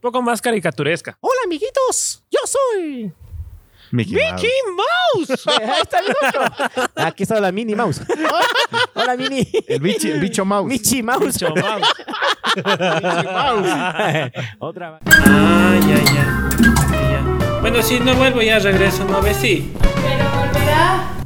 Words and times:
Un 0.00 0.10
poco 0.10 0.22
más 0.22 0.40
caricaturesca. 0.40 1.18
Hola, 1.20 1.42
amiguitos. 1.44 2.24
Yo 2.30 2.38
soy. 2.46 3.12
Mickey, 3.90 4.14
Mouse. 4.14 4.32
¡Mickey 4.32 4.50
Mouse! 4.74 5.46
Ahí 5.60 5.80
está 5.82 6.00
mi 6.00 6.08
otro. 6.08 6.40
Aquí 6.94 7.22
está 7.24 7.38
la 7.38 7.52
Mini 7.52 7.74
Mouse. 7.74 8.00
Hola, 8.94 9.14
Mini. 9.14 9.46
El 9.68 9.80
bicho, 9.80 10.08
el 10.08 10.18
bicho 10.20 10.46
mouse. 10.46 10.66
Michi 10.66 11.02
Mouse. 11.02 11.26
Micho 11.26 11.54
Mouse. 11.54 11.86
Otra. 14.58 15.00
Ah, 15.04 15.78
ya, 15.86 15.96
ya. 15.96 16.14
ya. 16.14 17.60
Bueno, 17.60 17.82
si 17.82 18.00
no 18.00 18.14
vuelvo 18.14 18.40
ya 18.40 18.58
regreso, 18.58 19.04
¿no 19.04 19.20
ves? 19.20 19.36
Sí. 19.36 19.70
Pero 20.02 20.30
volverá. 20.30 21.19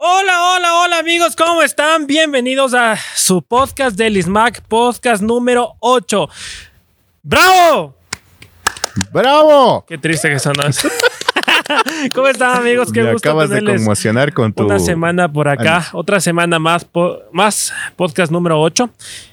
Hola, 0.00 0.54
hola, 0.54 0.74
hola 0.84 0.98
amigos, 1.00 1.34
¿cómo 1.34 1.60
están? 1.60 2.06
Bienvenidos 2.06 2.72
a 2.72 2.96
su 3.16 3.42
podcast 3.42 3.96
del 3.96 4.16
ISMAC, 4.16 4.62
podcast 4.62 5.20
número 5.20 5.74
8. 5.80 6.28
¡Bravo! 7.24 7.96
¡Bravo! 9.12 9.84
Qué 9.88 9.98
triste 9.98 10.28
que 10.28 10.38
sonó 10.38 10.62
eso. 10.68 10.88
¿Cómo 12.14 12.28
están 12.28 12.58
amigos? 12.58 12.92
Qué 12.92 13.02
Me 13.02 13.12
gusto 13.12 13.28
acabas 13.28 13.50
de 13.50 13.64
conmocionar 13.64 14.32
con 14.32 14.52
tu... 14.52 14.66
una 14.66 14.78
semana 14.78 15.32
por 15.32 15.48
acá, 15.48 15.88
otra 15.92 16.20
semana 16.20 16.60
más, 16.60 16.84
po- 16.84 17.18
más 17.32 17.72
podcast 17.96 18.30
número 18.30 18.60
8. 18.60 18.88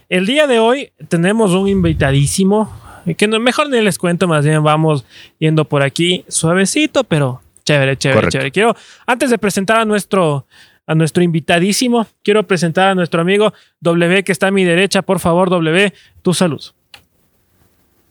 El 0.10 0.26
día 0.26 0.48
de 0.48 0.58
hoy 0.58 0.92
tenemos 1.10 1.52
un 1.52 1.68
invitadísimo, 1.68 2.74
que 3.18 3.28
no, 3.28 3.40
mejor 3.40 3.70
ni 3.70 3.82
les 3.82 4.00
cuento, 4.00 4.28
más 4.28 4.44
bien 4.44 4.64
vamos 4.64 5.06
yendo 5.38 5.66
por 5.66 5.84
aquí 5.84 6.26
suavecito, 6.28 7.04
pero 7.04 7.40
chévere, 7.66 7.98
chévere, 7.98 8.18
Correcto. 8.18 8.32
chévere. 8.32 8.52
Quiero, 8.52 8.76
antes 9.06 9.30
de 9.30 9.38
presentar 9.38 9.78
a 9.78 9.86
nuestro, 9.86 10.46
a 10.88 10.96
nuestro 10.96 11.24
invitadísimo, 11.24 12.08
quiero 12.24 12.44
presentar 12.44 12.90
a 12.90 12.96
nuestro 12.96 13.22
amigo 13.22 13.54
W, 13.82 14.24
que 14.24 14.32
está 14.32 14.48
a 14.48 14.52
mi 14.52 14.64
derecha. 14.64 15.02
Por 15.02 15.20
favor, 15.20 15.50
W, 15.50 15.94
tu 16.22 16.34
salud. 16.34 16.62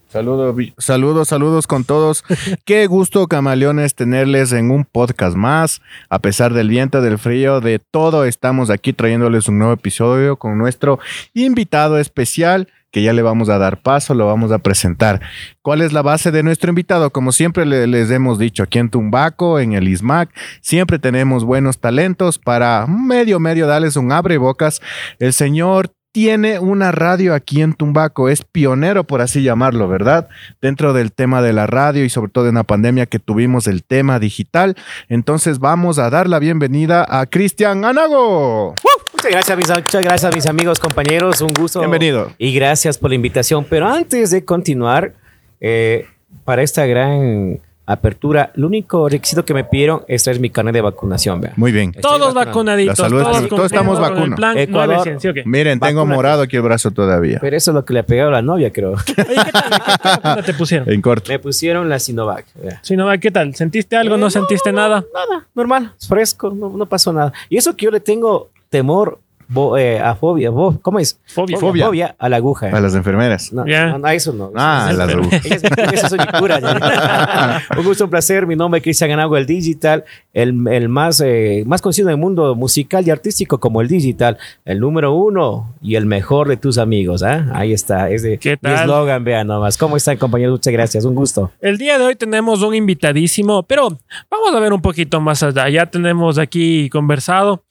Saludos, 0.08 0.54
saludos, 0.78 1.26
saludos 1.28 1.66
con 1.66 1.82
todos. 1.82 2.22
Qué 2.64 2.86
gusto, 2.86 3.26
camaleones, 3.26 3.96
tenerles 3.96 4.52
en 4.52 4.70
un 4.70 4.84
podcast 4.84 5.36
más. 5.36 5.82
A 6.08 6.20
pesar 6.20 6.54
del 6.54 6.68
viento, 6.68 7.00
del 7.02 7.18
frío, 7.18 7.60
de 7.60 7.80
todo, 7.80 8.24
estamos 8.24 8.70
aquí 8.70 8.92
trayéndoles 8.92 9.48
un 9.48 9.58
nuevo 9.58 9.72
episodio 9.72 10.36
con 10.36 10.56
nuestro 10.56 11.00
invitado 11.32 11.98
especial 11.98 12.68
que 12.94 13.02
ya 13.02 13.12
le 13.12 13.22
vamos 13.22 13.48
a 13.48 13.58
dar 13.58 13.82
paso, 13.82 14.14
lo 14.14 14.24
vamos 14.28 14.52
a 14.52 14.58
presentar. 14.60 15.20
¿Cuál 15.62 15.80
es 15.82 15.92
la 15.92 16.00
base 16.00 16.30
de 16.30 16.44
nuestro 16.44 16.68
invitado? 16.70 17.10
Como 17.10 17.32
siempre 17.32 17.66
le- 17.66 17.88
les 17.88 18.08
hemos 18.12 18.38
dicho 18.38 18.62
aquí 18.62 18.78
en 18.78 18.88
Tumbaco, 18.88 19.58
en 19.58 19.72
el 19.72 19.88
ISMAC, 19.88 20.30
siempre 20.60 21.00
tenemos 21.00 21.42
buenos 21.44 21.80
talentos 21.80 22.38
para 22.38 22.86
medio, 22.86 23.40
medio 23.40 23.66
darles 23.66 23.96
un 23.96 24.12
abre 24.12 24.38
bocas. 24.38 24.80
El 25.18 25.32
señor 25.32 25.90
tiene 26.12 26.60
una 26.60 26.92
radio 26.92 27.34
aquí 27.34 27.62
en 27.62 27.72
Tumbaco, 27.74 28.28
es 28.28 28.42
pionero, 28.44 29.02
por 29.02 29.20
así 29.20 29.42
llamarlo, 29.42 29.88
¿verdad? 29.88 30.28
Dentro 30.62 30.92
del 30.92 31.10
tema 31.10 31.42
de 31.42 31.52
la 31.52 31.66
radio 31.66 32.04
y 32.04 32.10
sobre 32.10 32.30
todo 32.30 32.48
en 32.48 32.54
la 32.54 32.62
pandemia 32.62 33.06
que 33.06 33.18
tuvimos 33.18 33.66
el 33.66 33.82
tema 33.82 34.20
digital. 34.20 34.76
Entonces 35.08 35.58
vamos 35.58 35.98
a 35.98 36.10
dar 36.10 36.28
la 36.28 36.38
bienvenida 36.38 37.04
a 37.08 37.26
Cristian 37.26 37.84
Anago. 37.84 38.76
Muchas 39.24 39.32
gracias, 39.48 39.56
mis, 39.56 39.84
muchas 39.84 40.04
gracias, 40.04 40.34
mis 40.34 40.46
amigos, 40.46 40.78
compañeros. 40.78 41.40
Un 41.40 41.54
gusto. 41.54 41.78
Bienvenido. 41.80 42.30
Y 42.36 42.52
gracias 42.52 42.98
por 42.98 43.08
la 43.08 43.16
invitación. 43.16 43.64
Pero 43.70 43.86
antes 43.88 44.30
de 44.30 44.44
continuar, 44.44 45.14
eh, 45.62 46.04
para 46.44 46.62
esta 46.62 46.84
gran 46.84 47.58
apertura, 47.86 48.50
lo 48.54 48.66
único 48.66 49.08
requisito 49.08 49.42
que 49.46 49.54
me 49.54 49.64
pidieron 49.64 50.02
es 50.08 50.24
traer 50.24 50.40
mi 50.40 50.50
carnet 50.50 50.74
de 50.74 50.82
vacunación. 50.82 51.40
vea. 51.40 51.54
Muy 51.56 51.72
bien. 51.72 51.88
Estoy 51.96 52.02
Todos 52.02 52.34
vacunaditos. 52.34 52.98
La 52.98 53.04
salud 53.04 53.18
es- 53.20 53.24
todos, 53.24 53.48
todos 53.48 53.48
cumpliendo 53.72 53.94
estamos 53.94 54.36
plan 54.36 54.58
Ecuador. 54.58 54.88
900, 54.96 55.22
¿sí 55.22 55.28
o 55.28 55.34
qué? 55.34 55.42
Miren, 55.46 55.80
tengo 55.80 56.04
morado 56.04 56.42
aquí 56.42 56.56
el 56.56 56.62
brazo 56.62 56.90
todavía. 56.90 57.38
Pero 57.40 57.56
eso 57.56 57.70
es 57.70 57.74
lo 57.74 57.82
que 57.86 57.94
le 57.94 58.02
pegó 58.04 58.28
a 58.28 58.30
la 58.30 58.42
novia, 58.42 58.70
creo. 58.70 58.92
Oye, 58.92 59.04
¿qué 59.06 59.52
tal? 59.52 59.70
¿Qué, 59.70 59.78
qué 60.02 60.08
vacuna 60.08 60.42
te 60.42 60.52
pusieron? 60.52 60.90
En 60.90 61.00
corto. 61.00 61.32
me 61.32 61.38
pusieron 61.38 61.88
la 61.88 61.98
Sinovac. 61.98 62.44
vea. 62.56 62.82
No, 62.90 63.20
¿qué 63.20 63.30
tal? 63.30 63.54
¿Sentiste 63.54 63.96
algo? 63.96 64.16
Eh, 64.16 64.18
¿No, 64.18 64.28
sentiste 64.28 64.70
nada? 64.70 65.02
Nada, 65.14 65.46
normal, 65.54 65.92
fresco, 66.06 66.50
no, 66.54 66.68
no 66.76 66.84
pasó 66.86 67.10
nada. 67.10 67.32
Y 67.48 67.56
eso 67.56 67.74
que 67.74 67.86
yo 67.86 67.90
le 67.90 68.00
tengo 68.00 68.50
temor 68.78 69.20
bo- 69.46 69.76
eh, 69.76 70.00
a 70.00 70.14
fobia, 70.16 70.48
bo- 70.50 70.78
¿cómo 70.80 70.98
es? 70.98 71.20
Fobia. 71.26 71.58
Fobia. 71.58 72.16
a 72.18 72.28
la 72.30 72.36
aguja. 72.36 72.70
A 72.70 72.80
las 72.80 72.94
enfermeras. 72.94 73.52
No, 73.52 73.66
Ya. 73.66 73.86
no, 73.88 73.98
no, 73.98 74.08
eso 74.08 74.32
no. 74.32 74.50
Ah, 74.56 74.86
Eso- 74.88 74.98
las 74.98 75.08
eso- 75.10 75.18
agujas. 75.18 75.44
Ella 75.44 75.56
es- 75.56 75.92
Esa 75.92 76.08
soy 76.08 76.18
mi 76.18 76.38
cura. 76.40 76.58
un 77.78 77.84
gusto, 77.84 78.04
un 78.04 78.10
placer. 78.10 78.46
Mi 78.46 78.56
nombre 78.56 78.78
es 78.78 78.82
Cristian 78.82 79.10
Ganago, 79.10 79.36
el 79.36 79.44
Digital, 79.46 80.04
el, 80.32 80.66
el 80.68 80.88
más, 80.88 81.20
eh, 81.24 81.62
más 81.66 81.82
conocido 81.82 82.08
en 82.08 82.12
el 82.14 82.20
mundo 82.20 82.54
musical 82.54 83.06
y 83.06 83.10
artístico 83.10 83.60
como 83.60 83.82
el 83.82 83.86
Digital, 83.88 84.38
el 84.64 84.80
número 84.80 85.12
uno 85.12 85.74
y 85.82 85.96
el 85.96 86.06
mejor 86.06 86.48
de 86.48 86.56
tus 86.56 86.78
amigos. 86.78 87.22
¿ah? 87.22 87.46
Ahí 87.52 87.74
está, 87.74 88.08
es 88.10 88.22
de 88.22 88.38
¿Qué 88.38 88.52
mi 88.52 88.56
tal? 88.56 88.74
eslogan, 88.80 89.24
vean 89.24 89.46
nomás. 89.46 89.76
¿Cómo 89.76 89.96
están, 89.98 90.16
compañeros? 90.16 90.52
Muchas 90.54 90.72
gracias, 90.72 91.04
un 91.04 91.14
gusto. 91.14 91.52
El 91.60 91.76
día 91.76 91.98
de 91.98 92.04
hoy 92.06 92.16
tenemos 92.16 92.62
un 92.62 92.74
invitadísimo, 92.74 93.62
pero 93.62 93.88
vamos 94.30 94.54
a 94.54 94.58
ver 94.58 94.72
un 94.72 94.80
poquito 94.80 95.20
más 95.20 95.42
allá. 95.42 95.68
Ya 95.68 95.84
tenemos 95.86 96.38
aquí 96.38 96.88
conversado 96.88 97.62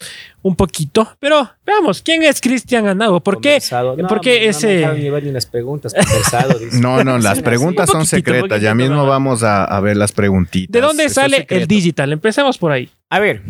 un 0.44 0.56
poquito, 0.58 1.08
pero 1.20 1.50
veamos, 1.66 2.02
¿quién 2.02 2.22
es 2.22 2.40
Cristian 2.42 2.86
Anago? 2.86 3.22
¿Por 3.22 3.40
qué? 3.42 3.60
No, 3.98 4.08
¿Por 4.08 4.20
qué 4.22 4.44
no 4.44 4.50
ese- 4.52 4.86
ni 5.24 5.32
las 5.32 5.46
preguntas. 5.46 5.94
Conversado, 5.94 6.60
dice. 6.60 6.80
No, 6.80 7.04
no, 7.04 7.18
las 7.18 7.42
preguntas 7.42 7.90
un 7.90 7.94
son 7.94 8.06
secretas. 8.06 8.62
Ya 8.62 8.76
mismo 8.76 8.98
¿verdad? 8.98 9.10
vamos 9.10 9.42
a, 9.44 9.64
a 9.64 9.80
ver 9.80 9.96
las 9.98 10.12
preguntitas. 10.12 10.72
¿De 10.72 10.82
dónde 10.82 11.06
Eso 11.06 11.16
sale 11.16 11.48
el 11.50 11.66
digital? 11.66 12.12
Empecemos 12.12 12.58
por 12.58 12.74
ahí. 12.74 12.90
A 13.10 13.20
ver, 13.20 13.42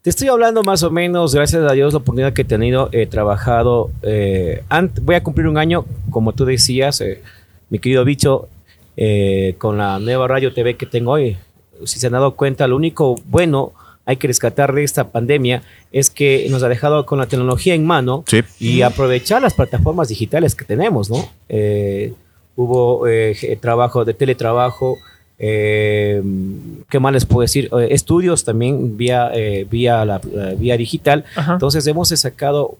te 0.00 0.08
estoy 0.10 0.28
hablando 0.28 0.62
más 0.62 0.82
o 0.82 0.90
menos, 0.90 1.34
gracias 1.34 1.62
a 1.70 1.74
Dios, 1.74 1.92
la 1.92 1.98
oportunidad 1.98 2.32
que 2.32 2.42
he 2.42 2.46
tenido. 2.46 2.88
He 2.92 3.06
trabajado, 3.06 3.90
eh, 4.02 4.62
voy 5.02 5.14
a 5.14 5.22
cumplir 5.22 5.46
un 5.46 5.58
año, 5.58 5.84
como 6.10 6.32
tú 6.32 6.46
decías, 6.46 7.02
eh, 7.02 7.20
mi 7.68 7.78
querido 7.80 8.04
bicho, 8.04 8.48
eh, 8.96 9.56
con 9.58 9.76
la 9.76 9.98
nueva 9.98 10.26
radio 10.26 10.54
TV 10.54 10.76
que 10.76 10.86
tengo 10.86 11.12
hoy. 11.12 11.36
Si 11.84 11.98
se 11.98 12.06
han 12.06 12.14
dado 12.14 12.34
cuenta, 12.34 12.66
lo 12.66 12.76
único 12.76 13.16
bueno 13.26 13.72
hay 14.08 14.16
que 14.16 14.26
rescatar 14.26 14.72
de 14.74 14.82
esta 14.84 15.10
pandemia 15.12 15.62
es 15.92 16.08
que 16.08 16.46
nos 16.50 16.62
ha 16.62 16.68
dejado 16.68 17.04
con 17.04 17.18
la 17.18 17.26
tecnología 17.26 17.74
en 17.74 17.84
mano 17.86 18.24
Sí. 18.26 18.40
y 18.58 18.80
aprovechar 18.82 19.42
las 19.42 19.52
plataformas 19.52 20.08
digitales 20.08 20.54
que 20.54 20.64
tenemos, 20.64 21.10
¿no? 21.10 21.28
Eh, 21.50 22.14
hubo 22.56 23.06
eh, 23.06 23.36
trabajo 23.60 24.04
de 24.06 24.14
teletrabajo, 24.14 24.96
eh, 25.38 26.22
¿qué 26.88 26.98
más 26.98 27.12
les 27.12 27.26
puedo 27.26 27.42
decir? 27.42 27.68
Eh, 27.78 27.88
estudios 27.90 28.44
también 28.44 28.96
vía, 28.96 29.30
eh, 29.34 29.66
vía, 29.70 30.04
la, 30.06 30.20
vía 30.56 30.76
digital. 30.76 31.24
Ajá. 31.36 31.52
Entonces 31.52 31.86
hemos 31.86 32.08
sacado 32.08 32.78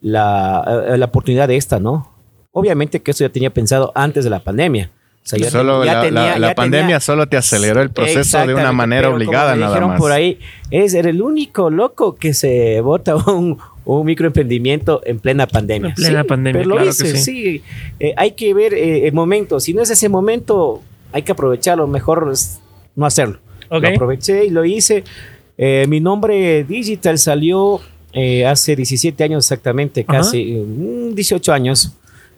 la, 0.00 0.86
eh, 0.88 0.96
la 0.98 1.04
oportunidad 1.04 1.48
de 1.48 1.56
esta, 1.56 1.78
¿no? 1.78 2.08
Obviamente 2.50 3.00
que 3.00 3.10
eso 3.12 3.24
ya 3.24 3.28
tenía 3.30 3.50
pensado 3.50 3.92
antes 3.94 4.24
de 4.24 4.30
la 4.30 4.40
pandemia. 4.40 4.90
O 5.24 5.28
sea, 5.28 5.38
ya 5.38 5.50
Solo 5.50 5.78
ten- 5.82 5.86
ya 5.86 5.94
la, 5.94 6.02
tenía- 6.02 6.20
la- 6.32 6.38
la 6.38 6.48
ya 6.48 6.54
pandemia 6.56 6.86
tenía- 6.86 7.00
solo 7.00 7.28
te 7.28 7.36
aceleró 7.36 7.80
el 7.80 7.90
proceso 7.90 8.44
de 8.46 8.54
una 8.54 8.72
manera 8.72 9.02
pero 9.02 9.12
como 9.12 9.16
obligada 9.24 9.54
nada 9.54 9.68
dijeron 9.68 9.90
más. 9.90 10.00
por 10.00 10.10
ahí, 10.12 10.38
es 10.70 10.94
el 10.94 11.22
único 11.22 11.70
loco 11.70 12.16
que 12.16 12.34
se 12.34 12.80
bota 12.80 13.14
un, 13.16 13.56
un 13.84 14.04
microemprendimiento 14.06 15.00
en 15.04 15.20
plena 15.20 15.46
pandemia. 15.46 15.90
En 15.90 15.94
plena 15.94 16.22
Sí, 16.22 16.28
pandemia, 16.28 16.58
Pero 16.60 16.68
lo 16.70 16.74
claro 16.76 16.90
hice, 16.90 17.04
que 17.04 17.18
sí. 17.18 17.18
sí. 17.58 17.62
Eh, 18.00 18.14
hay 18.16 18.32
que 18.32 18.52
ver 18.52 18.74
eh, 18.74 19.06
el 19.06 19.12
momento. 19.12 19.60
Si 19.60 19.72
no 19.74 19.82
es 19.82 19.90
ese 19.90 20.08
momento, 20.08 20.82
hay 21.12 21.22
que 21.22 21.30
aprovecharlo. 21.32 21.86
Mejor 21.86 22.28
es 22.32 22.58
no 22.96 23.06
hacerlo. 23.06 23.38
Lo 23.70 23.78
aproveché 23.88 24.44
y 24.44 24.50
lo 24.50 24.64
hice. 24.64 25.04
Eh, 25.56 25.86
mi 25.88 26.00
nombre 26.00 26.64
digital 26.64 27.16
salió 27.18 27.80
eh, 28.12 28.44
hace 28.44 28.74
17 28.76 29.22
años 29.24 29.44
exactamente, 29.46 30.04
casi 30.04 30.52
mm, 30.66 31.14
18 31.14 31.52
años. 31.52 31.92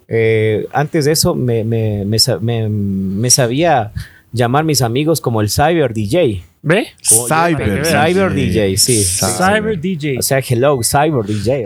Eh, 0.08 0.66
antes 0.72 1.04
de 1.04 1.12
eso 1.12 1.34
me, 1.34 1.64
me- 1.64 2.04
me 2.04 2.18
sa- 2.18 2.38
me- 2.38 2.68
me 2.68 3.30
sabía 3.30 3.92
llamar 4.32 4.64
mis 4.64 4.82
amigos 4.82 5.20
como 5.20 5.40
el 5.40 5.48
Cyber 5.50 5.92
DJ. 5.94 6.42
¿Ve? 6.62 6.86
Como 7.08 7.26
Cyber, 7.28 7.84
Cyber 7.84 8.32
DJ, 8.34 8.76
sí. 8.78 9.04
Cyber 9.04 9.80
DJ. 9.80 10.18
O 10.18 10.22
sea, 10.22 10.38
hello, 10.38 10.80
Cyber 10.82 11.24
DJ. 11.26 11.64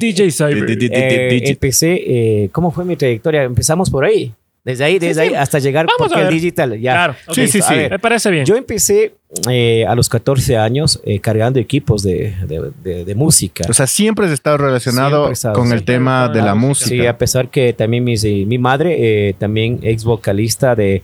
DJ 0.00 0.30
Cyber. 0.30 0.66
Eh, 0.96 1.28
empecé, 1.50 2.02
eh, 2.06 2.48
¿cómo 2.52 2.70
fue 2.70 2.84
mi 2.84 2.94
trayectoria? 2.96 3.42
Empezamos 3.42 3.90
por 3.90 4.04
ahí. 4.04 4.32
Desde 4.64 4.84
ahí, 4.84 4.98
desde 4.98 5.22
Sí, 5.22 5.28
sí. 5.28 5.34
ahí 5.34 5.40
hasta 5.42 5.58
llegar 5.58 5.84
Vamos 5.86 5.98
porque 5.98 6.14
a 6.14 6.18
el 6.20 6.24
ver. 6.24 6.34
digital. 6.34 6.80
Ya. 6.80 6.92
Claro. 6.92 7.14
Sí, 7.32 7.46
sí, 7.48 7.60
sí. 7.60 7.74
ver, 7.74 7.90
Me 7.90 7.98
parece 7.98 8.30
bien. 8.30 8.46
yo 8.46 8.56
empecé 8.56 9.12
eh, 9.50 9.84
a 9.86 9.94
los 9.94 10.08
14 10.08 10.56
años 10.56 11.00
eh, 11.04 11.18
cargando 11.20 11.58
equipos 11.60 12.02
de, 12.02 12.34
de- 12.46 12.70
de- 12.82 13.04
de 13.04 13.14
música. 13.14 13.64
O 13.68 13.74
sea, 13.74 13.86
siempre 13.86 14.24
has 14.26 14.32
estado 14.32 14.56
relacionado 14.56 15.16
Siempre 15.16 15.30
he 15.30 15.32
estado, 15.34 15.54
con 15.54 15.68
sí. 15.68 15.74
el 15.74 15.84
tema 15.84 16.28
de 16.30 16.40
la 16.40 16.54
música. 16.54 16.88
Sí, 16.88 17.06
a 17.06 17.18
pesar 17.18 17.50
que 17.50 17.74
también 17.74 18.04
mis, 18.04 18.24
eh, 18.24 18.44
mi 18.46 18.56
madre, 18.56 18.96
eh, 19.28 19.34
también 19.38 19.80
ex 19.82 20.02
vocalista 20.04 20.74
de, 20.74 21.02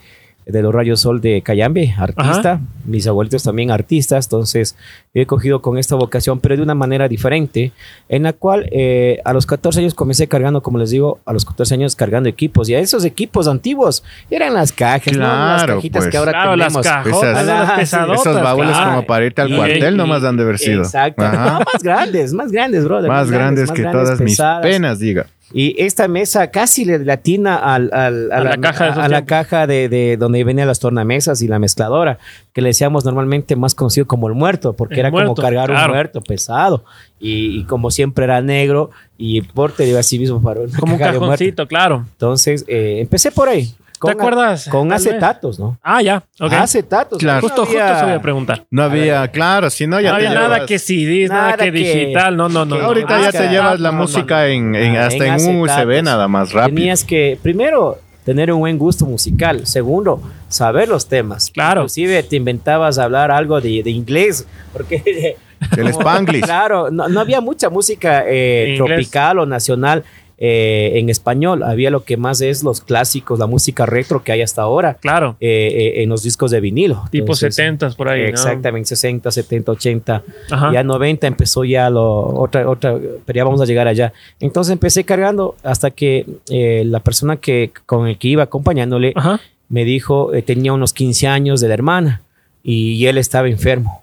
de 0.51 0.63
los 0.63 0.75
Rayos 0.75 1.01
Sol 1.01 1.21
de 1.21 1.43
Cayambe, 1.43 1.95
artista. 1.99 2.61
Mis 2.85 3.07
abuelitos 3.07 3.43
también 3.43 3.71
artistas. 3.71 4.27
Entonces, 4.27 4.77
he 5.15 5.27
cogido 5.27 5.61
con 5.63 5.79
esta 5.79 5.95
vocación, 5.97 6.41
pero 6.41 6.57
de 6.57 6.63
una 6.63 6.75
manera 6.75 7.09
diferente, 7.09 7.73
en 8.09 8.23
la 8.25 8.33
cual 8.33 8.69
eh, 8.73 9.21
a 9.25 9.33
los 9.33 9.47
14 9.47 9.81
años 9.81 9.95
comencé 9.95 10.27
cargando, 10.29 10.63
como 10.63 10.79
les 10.79 10.91
digo, 10.91 11.21
a 11.25 11.33
los 11.33 11.45
14 11.45 11.75
años 11.75 11.97
cargando 11.97 12.29
equipos. 12.29 12.69
Y 12.69 12.75
a 12.75 12.81
esos 12.81 13.05
equipos 13.05 13.47
antiguos 13.49 14.03
eran 14.31 14.55
las 14.55 14.73
cajas, 14.73 15.13
¿no? 15.15 15.21
las 15.21 15.63
Claro, 15.65 15.75
cajitas 15.77 16.03
pues. 16.05 16.11
que 16.11 16.17
ahora 16.17 16.33
Claro, 16.33 16.51
tenemos. 16.53 16.87
Esas- 16.87 17.47
las. 17.47 17.93
Esos 17.93 18.43
baúles 18.43 18.71
claro. 18.73 18.91
como 18.91 19.07
para 19.07 19.25
irte 19.27 19.43
al 19.43 19.55
cuartel 19.55 19.95
y- 19.95 19.97
nomás 19.97 20.25
han 20.25 20.37
de 20.37 20.43
haber 20.43 20.59
sido. 20.59 20.83
Exacto. 20.83 21.23
No, 21.23 21.61
más 21.73 21.83
grandes, 21.83 22.33
más 22.33 22.51
grandes, 22.53 22.85
brother. 22.85 23.09
Más 23.09 23.31
grandes 23.31 23.69
más 23.69 23.77
que 23.77 23.83
grandes, 23.83 24.03
todas 24.05 24.21
mis 24.21 24.41
penas, 24.63 24.99
diga. 24.99 25.27
Y 25.53 25.75
esta 25.83 26.07
mesa 26.09 26.51
casi 26.51 26.85
le 26.85 26.99
latina 27.05 27.57
al, 27.57 27.91
al- 27.93 28.31
a, 28.33 28.37
A 28.37 28.45
la, 28.45 28.51
la 28.51 28.61
caja 28.61 28.85
de 28.93 29.01
a 29.01 29.09
la 29.09 29.25
caja 29.25 29.67
de, 29.67 29.89
de 29.89 30.17
donde 30.17 30.45
venían 30.45 30.69
las 30.69 30.79
tornamesas 30.79 31.43
y 31.43 31.49
la 31.49 31.59
mezcladora, 31.59 32.19
que 32.53 32.61
le 32.63 32.69
decíamos 32.69 33.05
normalmente 33.05 33.57
más 33.57 33.75
conocido 33.75 34.07
como 34.07 34.29
el 34.29 34.35
muerto, 34.35 34.75
porque 34.75 34.95
El 34.95 35.01
era 35.01 35.11
muerto, 35.11 35.35
como 35.35 35.43
cargar 35.43 35.69
claro. 35.71 35.87
un 35.93 35.97
muerto 35.97 36.21
pesado. 36.21 36.85
Y, 37.19 37.59
y 37.61 37.65
como 37.65 37.91
siempre 37.91 38.25
era 38.25 38.41
negro, 38.41 38.91
y 39.19 39.43
porte 39.43 39.87
iba 39.87 40.01
así 40.01 40.19
mismo 40.19 40.41
para 40.41 40.61
una 40.61 40.79
Como 40.79 40.95
un 40.95 40.99
de 40.99 41.05
cajoncito, 41.05 41.67
claro. 41.67 42.07
Entonces, 42.13 42.65
eh, 42.69 42.99
empecé 43.01 43.31
por 43.31 43.49
ahí. 43.49 43.75
Con, 44.01 44.11
acuerdas? 44.13 44.69
Con 44.69 44.89
Tal 44.89 44.99
vez. 44.99 45.07
acetatos, 45.07 45.59
¿no? 45.61 45.79
Ah, 45.83 46.01
ya. 46.03 46.25
Ok. 46.41 46.53
Acetatos. 46.55 47.19
Claro. 47.19 47.41
no 47.43 47.49
Justo, 47.49 47.63
había- 47.63 47.83
justo 47.89 47.99
se 48.01 48.05
voy 48.07 48.15
a 48.15 48.23
preguntar. 48.23 48.67
No 48.71 48.83
había, 48.83 49.29
claro, 49.29 49.71
si 49.71 49.87
no 49.87 50.01
ya 50.01 50.13
no 50.13 50.19
te 50.19 50.27
había 50.27 50.39
nada 50.41 50.57
llevas- 50.57 50.67
que 50.69 50.79
CDs, 50.79 51.29
nada, 51.31 51.43
Nada 51.51 51.57
que 51.59 51.65
que- 51.67 51.71
digital. 51.73 52.37
No, 52.37 52.49
no, 52.49 52.65
no. 52.65 52.77
Ahorita 52.77 53.21
ya 53.21 53.31
te 53.33 53.49
llevas 53.49 53.79
la 53.79 53.91
no, 53.91 53.97
no, 53.99 54.03
música 54.03 54.49
en, 54.49 54.75
en- 54.75 54.97
Ah, 54.97 55.07
hasta 55.07 55.27
en 55.27 55.41
en, 55.41 55.57
un 55.57 55.61
USB 55.63 56.03
nada 56.03 56.27
más 56.29 56.53
rápido. 56.53 56.75
Tenías 56.77 57.05
que, 57.05 57.39
primero, 57.43 57.99
tener 58.25 58.53
un 58.53 58.61
buen 58.61 58.79
gusto 58.79 59.05
musical. 59.07 59.67
Segundo, 59.67 60.23
saber 60.49 60.89
los 60.89 61.09
temas. 61.09 61.51
Claro. 61.51 61.81
Inclusive 61.83 62.23
te 62.23 62.37
inventabas 62.37 62.99
hablar 62.99 63.31
algo 63.31 63.61
de, 63.61 63.83
de 63.83 63.91
inglés, 63.91 64.47
porque... 64.73 65.37
El 65.77 65.89
Spanglish. 65.93 66.43
Claro, 66.43 66.91
no, 66.91 67.07
no 67.09 67.21
había 67.21 67.43
mucha 67.43 67.69
música 67.69 68.25
eh, 68.27 68.77
tropical 68.79 69.41
o 69.41 69.47
nacional 69.47 70.05
eh, 70.43 70.93
en 70.95 71.11
español. 71.11 71.63
Había 71.63 71.91
lo 71.91 72.03
que 72.03 72.17
más 72.17 72.41
es 72.41 72.65
los 72.65 72.81
clásicos, 72.81 73.39
la 73.39 73.47
música 73.47 73.85
retro 73.85 74.25
que 74.25 74.33
hay 74.33 74.41
hasta 74.43 74.63
ahora 74.63 74.95
Claro. 74.95 75.37
eh, 75.39 75.69
eh, 75.99 76.03
en 76.03 76.09
los 76.09 76.23
discos 76.23 76.51
de 76.51 76.61
vinilo. 76.61 77.05
Tipo 77.11 77.25
Entonces, 77.25 77.55
70 77.55 77.91
por 77.91 78.09
ahí. 78.09 78.23
¿no? 78.23 78.29
Exactamente, 78.29 78.89
60, 78.89 79.31
70, 79.31 79.73
80. 79.73 80.23
Ajá. 80.51 80.73
Ya 80.73 80.83
90 80.83 81.27
empezó 81.27 81.65
ya 81.65 81.91
lo, 81.91 82.27
otra, 82.41 82.69
otra, 82.69 82.97
pero 83.27 83.37
ya 83.37 83.45
vamos 83.45 83.61
a 83.61 83.67
llegar 83.67 83.87
allá. 83.87 84.13
Entonces 84.41 84.73
empecé 84.73 85.05
cargando 85.05 85.57
hasta 85.63 85.91
que 85.91 86.27
eh, 86.49 86.85
la 86.87 87.01
persona 87.01 87.37
que, 87.37 87.71
con 87.87 88.09
el 88.09 88.17
que 88.17 88.29
iba 88.29 88.43
acompañándole 88.43 89.13
Ajá. 89.15 89.41
me 89.69 89.85
dijo, 89.85 90.33
eh, 90.33 90.41
tenía 90.41 90.73
unos 90.73 90.95
15 90.95 91.27
años 91.29 91.61
de 91.61 91.69
la 91.69 91.75
hermana 91.75 92.23
y 92.63 93.05
él 93.07 93.19
estaba 93.19 93.49
enfermo. 93.49 94.03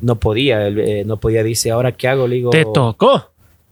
No 0.00 0.16
podía, 0.16 0.66
eh, 0.68 1.04
no 1.06 1.18
podía, 1.18 1.42
dice, 1.44 1.70
¿ahora 1.70 1.92
qué 1.92 2.08
hago? 2.08 2.26
Le 2.26 2.36
digo, 2.36 2.50
Te 2.50 2.64
tocó. 2.64 3.30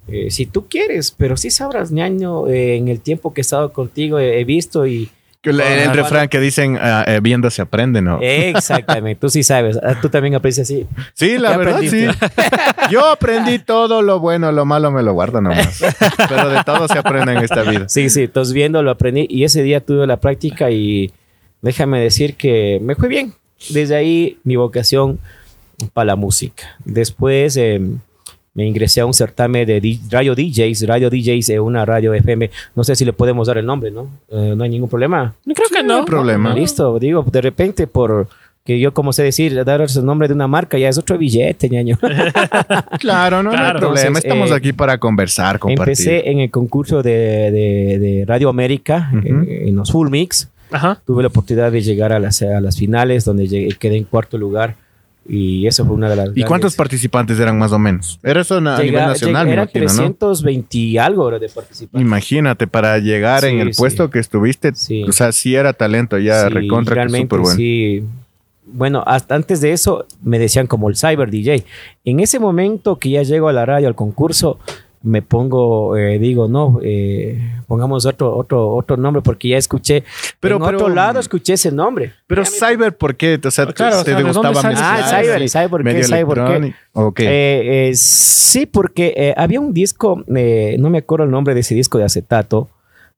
Eh, 0.09 0.31
si 0.31 0.47
tú 0.47 0.69
quieres, 0.69 1.15
pero 1.17 1.37
sí 1.37 1.51
sabrás, 1.51 1.93
ñaño, 1.93 2.49
eh, 2.49 2.77
en 2.77 2.89
el 2.89 3.01
tiempo 3.01 3.33
que 3.33 3.41
he 3.41 3.43
estado 3.43 3.73
contigo 3.73 4.19
he, 4.19 4.41
he 4.41 4.45
visto 4.45 4.87
y... 4.87 5.11
Que 5.41 5.51
el, 5.51 5.61
el 5.61 5.95
refrán 5.95 6.29
que 6.29 6.41
dicen, 6.41 6.77
eh, 6.83 7.21
viendo 7.23 7.49
se 7.51 7.63
aprende, 7.63 8.03
¿no? 8.03 8.19
Exactamente, 8.21 9.21
tú 9.21 9.29
sí 9.29 9.45
sabes, 9.45 9.79
ah, 9.81 9.97
tú 10.03 10.09
también 10.09 10.35
aprecias 10.35 10.67
así. 10.67 10.85
Sí, 11.15 11.39
la 11.39 11.53
¿Qué 11.53 11.59
verdad, 11.59 11.81
sí. 11.83 12.07
Yo 12.91 13.07
aprendí 13.07 13.61
todo 13.61 14.03
lo 14.03 14.19
bueno, 14.19 14.51
lo 14.51 14.65
malo 14.65 14.91
me 14.91 15.01
lo 15.05 15.13
guardo 15.13 15.41
nomás. 15.41 15.81
Pero 16.29 16.49
de 16.49 16.65
todo 16.65 16.89
se 16.89 16.99
aprende 16.99 17.35
en 17.35 17.39
esta 17.39 17.63
vida. 17.63 17.89
Sí, 17.89 18.11
sí, 18.11 18.23
entonces 18.25 18.53
viendo 18.53 18.83
lo 18.83 18.91
aprendí 18.91 19.29
y 19.31 19.45
ese 19.45 19.63
día 19.63 19.79
tuve 19.79 20.09
la 20.09 20.17
práctica 20.17 20.73
y 20.73 21.13
déjame 21.63 22.01
decir 22.01 22.35
que 22.35 22.81
me 22.83 22.97
fue 22.97 23.09
bien. 23.09 23.33
Desde 23.71 23.95
ahí 23.95 24.39
mi 24.43 24.57
vocación 24.57 25.21
para 25.93 26.07
la 26.07 26.17
música. 26.17 26.77
Después 26.85 27.57
eh, 27.57 27.81
me 28.59 28.67
ingresé 28.67 29.01
a 29.01 29.07
un 29.07 29.15
certamen 29.15 29.65
de 29.67 29.81
di- 29.81 30.01
radio 30.11 30.35
DJs, 30.35 30.87
radio 30.89 31.09
DJs 31.11 31.51
es 31.51 31.59
una 31.61 31.85
radio 31.85 32.13
FM, 32.13 32.51
no 32.75 32.83
sé 32.83 32.97
si 32.97 33.05
le 33.05 33.13
podemos 33.13 33.47
dar 33.47 33.57
el 33.59 33.65
nombre, 33.67 33.91
¿no? 33.93 34.09
Eh, 34.31 34.55
no 34.57 34.65
hay 34.65 34.71
ningún 34.71 34.89
problema. 34.89 35.35
Yo 35.47 35.55
creo 35.55 35.69
que 35.71 35.83
no 35.85 35.95
hay 35.95 36.01
no. 36.01 36.05
problema. 36.07 36.55
Listo, 36.55 36.99
digo, 36.99 37.25
de 37.31 37.41
repente 37.41 37.87
por 37.87 38.27
que 38.65 38.79
yo 38.81 38.93
como 38.93 39.13
sé 39.15 39.23
decir, 39.23 39.65
dar 39.65 39.81
el 39.81 40.05
nombre 40.05 40.29
de 40.29 40.35
una 40.35 40.47
marca 40.49 40.77
ya 40.77 40.89
es 40.91 40.99
otro 40.99 41.17
billete, 41.17 41.71
ñaño. 41.71 41.99
Claro, 42.99 43.43
no, 43.43 43.45
no 43.45 43.51
hay 43.53 43.57
Claro. 43.57 43.79
problema. 43.79 44.01
Entonces, 44.09 44.25
Estamos 44.25 44.51
eh, 44.51 44.55
aquí 44.55 44.73
para 44.73 44.99
conversar, 44.99 45.59
compartir. 45.59 45.93
Empecé 46.09 46.31
en 46.31 46.41
el 46.41 46.51
concurso 46.51 47.03
de, 47.03 47.11
de- 47.51 47.99
de 47.99 48.25
Radio 48.27 48.49
América, 48.49 49.11
Ujú. 49.17 49.27
eh, 49.45 49.69
en 49.69 49.77
los 49.77 49.91
Full 49.93 50.11
Mix. 50.11 50.49
Ajá. 50.71 51.01
tuve 51.07 51.23
la 51.23 51.29
oportunidad 51.29 51.73
de 51.73 51.81
llegar 51.81 52.13
a 52.13 52.19
las, 52.19 52.43
a 52.43 52.61
las 52.61 52.77
finales 52.77 53.25
donde 53.25 53.47
llegué- 53.49 53.75
quedé 53.79 53.97
en 53.97 54.05
cuarto 54.05 54.37
lugar 54.37 54.75
y 55.29 55.67
eso 55.67 55.85
fue 55.85 55.95
una 55.95 56.09
de 56.09 56.17
las 56.17 56.31
¿Y 56.35 56.43
cuántos 56.45 56.75
participantes 56.75 57.39
eran 57.39 57.59
más 57.59 57.71
o 57.73 57.79
menos? 57.79 58.19
Era 58.23 58.41
eso 58.41 58.55
a, 58.55 58.59
a 58.77 58.83
nivel 58.83 58.95
nacional, 59.07 59.47
me 59.47 59.53
eran 59.53 59.69
imagino, 59.75 59.85
¿no? 59.85 60.15
320 60.15 60.79
y 60.79 60.99
algo 60.99 61.31
de 61.39 61.49
participantes. 61.49 62.01
Imagínate, 62.07 62.67
para 62.67 62.99
llegar 62.99 63.45
en 63.45 63.61
el 63.61 63.75
sí. 63.75 63.79
puesto 63.79 64.09
que 64.11 64.19
estuviste, 64.19 64.75
Sí. 64.75 65.05
o 65.05 65.13
sea, 65.13 65.31
sí 65.33 65.55
era 65.55 65.73
talento, 65.75 66.19
ya 66.19 66.49
Sí, 66.49 66.55
recontra 66.55 66.95
que 66.95 67.01
realmente 67.01 67.27
súper 67.37 67.41
bueno. 67.41 67.57
sí. 67.57 68.03
Bueno, 68.71 69.03
hasta 69.07 69.35
antes 69.35 69.61
de 69.63 69.73
eso 69.73 70.05
me 70.23 70.39
decían 70.39 70.67
como 70.67 70.91
el 70.91 70.97
cyber 70.97 71.31
DJ. 71.31 71.65
En 72.05 72.21
ese 72.21 72.39
momento 72.39 72.99
que 72.99 73.09
ya 73.11 73.23
llego 73.23 73.49
a 73.49 73.53
la 73.55 73.65
radio, 73.65 73.89
al 73.89 73.95
concurso, 73.95 74.59
me 75.03 75.23
pongo, 75.23 75.97
eh, 75.97 76.19
digo, 76.19 76.49
no, 76.49 76.81
eh, 76.83 77.39
pongamos 77.67 78.05
otro, 78.06 78.37
otro, 78.37 78.75
otro 78.75 78.97
nombre 78.97 79.23
porque 79.23 79.49
ya 79.49 79.56
escuché, 79.56 80.03
Pero- 80.41 80.56
en 80.56 80.62
pero- 80.62 80.79
otro 80.79 80.89
lado 80.89 81.21
escuché 81.21 81.53
ese 81.55 81.71
nombre. 81.71 82.12
Pero 82.27 82.45
Cyber, 82.45 82.97
¿por 82.97 83.15
qué? 83.17 83.39
O 83.45 83.50
sea, 83.50 83.67
Claro, 83.67 84.03
¿te 84.05 84.15
o 84.15 84.33
sea. 84.55 84.73
Ah, 84.77 85.21
Cyber, 85.23 85.41
Sí. 85.43 85.49
¿sabe 85.49 85.69
por 85.69 85.81
qué? 85.81 85.85
Medio 85.85 86.05
¿Sabe 86.05 86.27
por 86.27 87.15
qué? 87.15 87.27
Eh, 87.27 87.89
eh, 87.89 87.93
sí, 87.95 88.67
porque 88.67 89.15
eh, 89.17 89.35
había 89.37 89.61
un 89.61 89.73
disco, 89.73 90.25
eh, 90.35 90.77
no 90.79 90.91
me 90.91 90.99
acuerdo 90.99 91.25
el 91.25 91.31
nombre 91.31 91.55
de 91.55 91.61
ese 91.61 91.75
disco 91.75 91.99
de 91.99 92.05
acetato, 92.05 92.69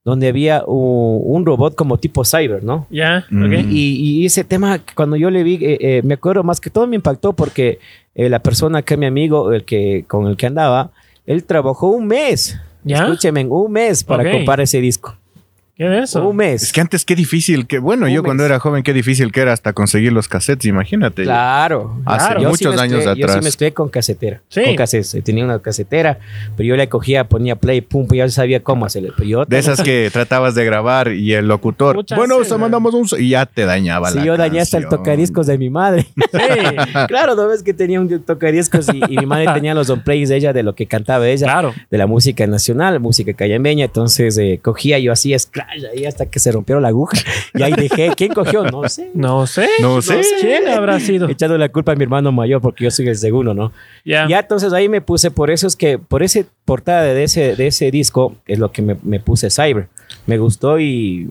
donde 0.05 0.29
había 0.29 0.65
un, 0.67 1.21
un 1.25 1.45
robot 1.47 1.75
como 1.75 1.99
tipo 1.99 2.25
cyber, 2.25 2.65
¿no? 2.65 2.87
Ya. 2.91 3.27
Mm. 3.31 3.45
Ok. 3.45 3.53
Y, 3.71 4.21
y 4.23 4.27
ese 4.27 4.45
tema, 4.45 4.81
cuando 4.95 5.17
yo 5.17 5.31
le 5.31 5.43
vi, 5.43 5.57
eh, 5.57 5.79
eh, 5.81 6.01
me 6.05 6.15
acuerdo 6.15 6.43
más 6.43 6.59
que 6.61 6.71
todo 6.71 6.87
me 6.87 6.97
impactó 6.97 7.35
porque 7.35 7.79
eh, 8.15 8.29
la 8.31 8.39
persona 8.41 8.83
que 8.83 8.97
mi 8.97 9.07
amigo, 9.07 9.53
el 9.53 9.65
que, 9.65 10.05
con 10.09 10.27
el 10.27 10.37
que 10.37 10.47
andaba, 10.47 10.91
él 11.31 11.45
trabajó 11.45 11.91
un 11.91 12.09
mes. 12.09 12.59
¿Ya? 12.83 13.05
Escúcheme, 13.05 13.47
un 13.47 13.71
mes 13.71 14.03
para 14.03 14.29
comprar 14.33 14.61
ese 14.61 14.81
disco. 14.81 15.17
¿Qué 15.81 15.89
de 15.89 16.01
eso? 16.01 16.29
Un 16.29 16.37
mes. 16.37 16.63
Es 16.63 16.75
que 16.75 16.83
antes 16.83 17.07
qué 17.07 17.17
difícil, 17.17 17.67
que 17.67 17.79
bueno, 17.79 18.05
Un 18.05 18.13
yo 18.13 18.23
cuando 18.23 18.45
era 18.45 18.61
joven 18.61 18.83
qué 18.83 18.93
difícil 18.93 19.33
que 19.33 19.41
era 19.41 19.55
hasta 19.55 19.73
conseguir 19.73 20.13
los 20.13 20.29
cassettes, 20.29 20.67
imagínate. 20.67 21.23
Claro. 21.23 21.97
Hace 22.05 22.27
claro. 22.27 22.43
Yo 22.43 22.49
muchos 22.51 22.79
años 22.79 23.03
Yo 23.07 23.15
sí 23.15 23.23
atrás. 23.23 23.43
mezclé 23.43 23.73
con 23.73 23.89
casetera. 23.89 24.43
Sí. 24.51 24.63
Con 24.63 24.77
cassettes. 24.77 25.17
Tenía 25.25 25.43
una 25.43 25.59
casetera, 25.61 26.19
pero 26.55 26.67
yo 26.67 26.77
le 26.77 26.87
cogía, 26.91 27.25
ponía 27.29 27.57
play, 27.57 27.81
pum, 27.81 28.07
pues 28.07 28.19
ya 28.19 28.29
sabía 28.29 28.63
cómo 28.63 28.85
hacerle. 28.85 29.13
Pero 29.17 29.27
yo 29.27 29.45
De 29.47 29.59
esas 29.59 29.81
que 29.81 30.11
tratabas 30.13 30.55
de 30.55 30.67
grabar 30.67 31.13
y 31.15 31.33
el 31.33 31.49
locutor, 31.49 31.97
Muchas 31.97 32.19
bueno, 32.19 32.37
o 32.37 32.45
sea, 32.45 32.59
mandamos 32.59 32.93
un... 32.93 33.07
Y 33.19 33.31
ya 33.31 33.47
te 33.47 33.65
dañaba 33.65 34.11
Si 34.11 34.19
la 34.19 34.25
yo 34.27 34.37
dañé 34.37 34.61
hasta 34.61 34.77
el 34.77 34.87
tocadiscos 34.87 35.47
de 35.47 35.57
mi 35.57 35.71
madre. 35.71 36.03
Sí. 36.03 36.39
claro, 37.09 37.35
no 37.37 37.49
ves 37.49 37.63
que 37.63 37.73
tenía 37.73 38.03
un 38.03 38.23
tocadiscos 38.23 38.87
y, 38.93 38.99
y 39.09 39.17
mi 39.17 39.25
madre 39.25 39.47
tenía 39.55 39.73
los 39.73 39.89
on 39.89 40.03
plays 40.05 40.29
de 40.29 40.37
ella, 40.37 40.53
de 40.53 40.63
lo 40.63 40.75
que 40.75 40.85
cantaba 40.87 41.27
ella, 41.27 41.47
Claro. 41.47 41.73
de 41.91 41.97
la 41.97 42.07
música 42.07 42.47
nacional, 42.47 43.01
música 43.01 43.33
callambeña. 43.33 43.87
Entonces 43.87 44.37
eh, 44.37 44.61
cogía 44.63 44.99
yo 44.99 45.11
así, 45.13 45.39
scratch 45.39 45.70
ahí 45.93 46.05
hasta 46.05 46.27
que 46.27 46.39
se 46.39 46.53
rompieron 46.53 46.83
la 46.83 46.89
aguja. 46.89 47.17
Y 47.55 47.63
ahí 47.63 47.73
dejé. 47.73 48.11
¿Quién 48.17 48.33
cogió? 48.33 48.63
No 48.65 48.89
sé. 48.89 49.11
No 49.13 49.47
sé. 49.47 49.69
No 49.81 50.01
sé. 50.03 50.21
¿Quién 50.41 50.69
habrá 50.69 51.01
sido? 51.01 51.29
Echando 51.29 51.59
la 51.59 51.69
culpa 51.69 51.93
a 51.93 51.95
mi 51.97 52.05
hermano 52.05 52.31
mayor 52.33 52.61
porque 52.61 52.85
yo 52.85 52.91
soy 52.91 53.09
el 53.09 53.17
segundo, 53.17 53.55
¿no? 53.55 53.73
Ya. 54.05 54.27
Ya 54.29 54.39
entonces 54.41 54.73
ahí 54.73 54.89
me 54.89 55.01
puse, 55.01 55.31
por 55.31 55.51
eso 55.51 55.67
es 55.67 55.75
que, 55.77 55.99
por 55.99 56.23
ese 56.23 56.47
portada 56.65 57.03
de 57.03 57.23
ese, 57.25 57.57
de 57.57 57.67
ese 57.67 57.91
disco, 57.91 58.37
es 58.47 58.59
lo 58.59 58.71
que 58.71 58.83
me, 58.83 58.97
me 59.03 59.19
puse 59.21 59.51
Cyber. 59.51 59.89
Me 60.27 60.39
gustó 60.39 60.79
y, 60.79 61.29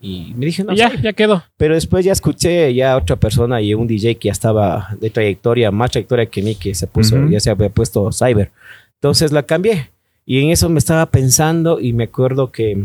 y 0.00 0.32
me 0.36 0.46
dije, 0.46 0.64
no, 0.64 0.74
ya, 0.74 0.90
Cyber. 0.90 1.02
ya 1.02 1.12
quedó. 1.12 1.42
Pero 1.56 1.74
después 1.74 2.04
ya 2.04 2.12
escuché 2.12 2.74
ya 2.74 2.96
otra 2.96 3.16
persona 3.16 3.60
y 3.62 3.72
un 3.74 3.86
DJ 3.86 4.16
que 4.16 4.28
ya 4.28 4.32
estaba 4.32 4.88
de 5.00 5.08
trayectoria, 5.10 5.70
más 5.70 5.90
trayectoria 5.92 6.26
que 6.26 6.42
mí, 6.42 6.54
que 6.56 6.74
se 6.74 6.86
puso, 6.86 7.16
Ujú. 7.16 7.30
ya 7.30 7.40
se 7.40 7.50
había 7.50 7.68
puesto 7.70 8.10
Cyber. 8.12 8.50
Entonces 8.96 9.32
la 9.32 9.42
cambié. 9.44 9.90
Y 10.26 10.40
en 10.42 10.50
eso 10.50 10.68
me 10.68 10.78
estaba 10.78 11.06
pensando 11.06 11.80
y 11.80 11.92
me 11.94 12.04
acuerdo 12.04 12.52
que 12.52 12.84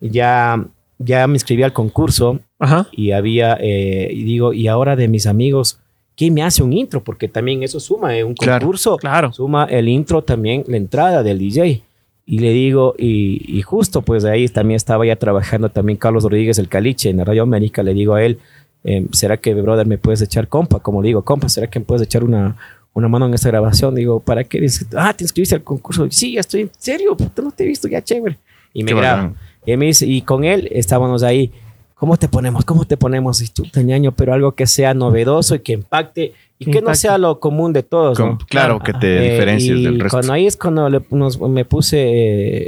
ya, 0.00 0.64
ya 0.98 1.26
me 1.26 1.34
inscribí 1.34 1.62
al 1.62 1.72
concurso 1.72 2.40
Ajá. 2.58 2.86
y 2.92 3.12
había, 3.12 3.56
eh, 3.60 4.08
y 4.12 4.22
digo, 4.24 4.52
y 4.52 4.68
ahora 4.68 4.96
de 4.96 5.08
mis 5.08 5.26
amigos, 5.26 5.78
¿quién 6.16 6.34
me 6.34 6.42
hace 6.42 6.62
un 6.62 6.72
intro? 6.72 7.02
Porque 7.02 7.28
también 7.28 7.62
eso 7.62 7.80
suma, 7.80 8.16
¿eh? 8.16 8.24
un 8.24 8.34
concurso, 8.34 8.96
Claro. 8.98 9.32
suma 9.32 9.64
el 9.64 9.88
intro 9.88 10.22
también, 10.22 10.64
la 10.66 10.76
entrada 10.76 11.22
del 11.22 11.38
DJ. 11.38 11.82
Y 12.26 12.38
le 12.38 12.52
digo, 12.52 12.94
y, 12.96 13.42
y 13.58 13.60
justo 13.62 14.00
pues 14.00 14.24
ahí 14.24 14.48
también 14.48 14.76
estaba 14.76 15.04
ya 15.04 15.16
trabajando 15.16 15.68
también 15.68 15.98
Carlos 15.98 16.22
Rodríguez, 16.24 16.58
el 16.58 16.68
Caliche, 16.68 17.10
en 17.10 17.18
la 17.18 17.24
Radio 17.24 17.42
América, 17.42 17.82
le 17.82 17.92
digo 17.92 18.14
a 18.14 18.22
él, 18.24 18.38
eh, 18.82 19.06
¿será 19.12 19.36
que, 19.36 19.52
brother, 19.54 19.86
me 19.86 19.98
puedes 19.98 20.22
echar 20.22 20.48
compa? 20.48 20.78
Como 20.80 21.02
le 21.02 21.08
digo, 21.08 21.22
compa, 21.22 21.48
¿será 21.50 21.66
que 21.66 21.78
me 21.80 21.84
puedes 21.84 22.02
echar 22.02 22.24
una, 22.24 22.56
una 22.94 23.08
mano 23.08 23.26
en 23.26 23.34
esta 23.34 23.48
grabación? 23.50 23.94
Digo, 23.94 24.20
¿para 24.20 24.44
qué? 24.44 24.58
Dice, 24.60 24.86
ah, 24.96 25.12
¿te 25.14 25.24
inscribiste 25.24 25.54
al 25.54 25.62
concurso? 25.64 26.06
Sí, 26.10 26.32
ya 26.32 26.40
estoy, 26.40 26.62
en 26.62 26.70
serio, 26.78 27.14
no 27.42 27.50
te 27.50 27.64
he 27.64 27.66
visto, 27.66 27.88
ya 27.88 28.00
chévere. 28.02 28.38
Y 28.72 28.84
me 28.84 28.94
graba. 28.94 29.32
Y, 29.66 29.76
me 29.76 29.86
dice, 29.86 30.06
y 30.06 30.22
con 30.22 30.44
él 30.44 30.68
estábamos 30.72 31.22
ahí. 31.22 31.52
¿Cómo 31.94 32.16
te 32.16 32.28
ponemos? 32.28 32.64
¿Cómo 32.64 32.84
te 32.84 32.96
ponemos? 32.96 33.40
Y 33.40 33.48
chuta, 33.48 33.80
ñaño, 33.80 34.12
pero 34.12 34.34
algo 34.34 34.52
que 34.52 34.66
sea 34.66 34.92
novedoso 34.94 35.54
y 35.54 35.60
que 35.60 35.72
impacte 35.72 36.32
y 36.58 36.66
que 36.66 36.72
no 36.72 36.78
Impacte. 36.78 36.98
sea 37.00 37.18
lo 37.18 37.40
común 37.40 37.72
de 37.72 37.82
todos. 37.82 38.18
Com- 38.18 38.30
¿no? 38.30 38.38
claro, 38.46 38.78
que 38.80 38.92
te 38.92 39.16
Eh, 39.26 39.30
diferencias 39.32 39.78
y 39.78 39.84
del 39.84 40.00
resto. 40.00 40.16
Cuando 40.16 40.32
ahí 40.34 40.46
es 40.46 40.56
cuando 40.56 40.88
le- 40.90 41.00
nos- 41.10 41.40
me 41.40 41.64
puse 41.64 41.98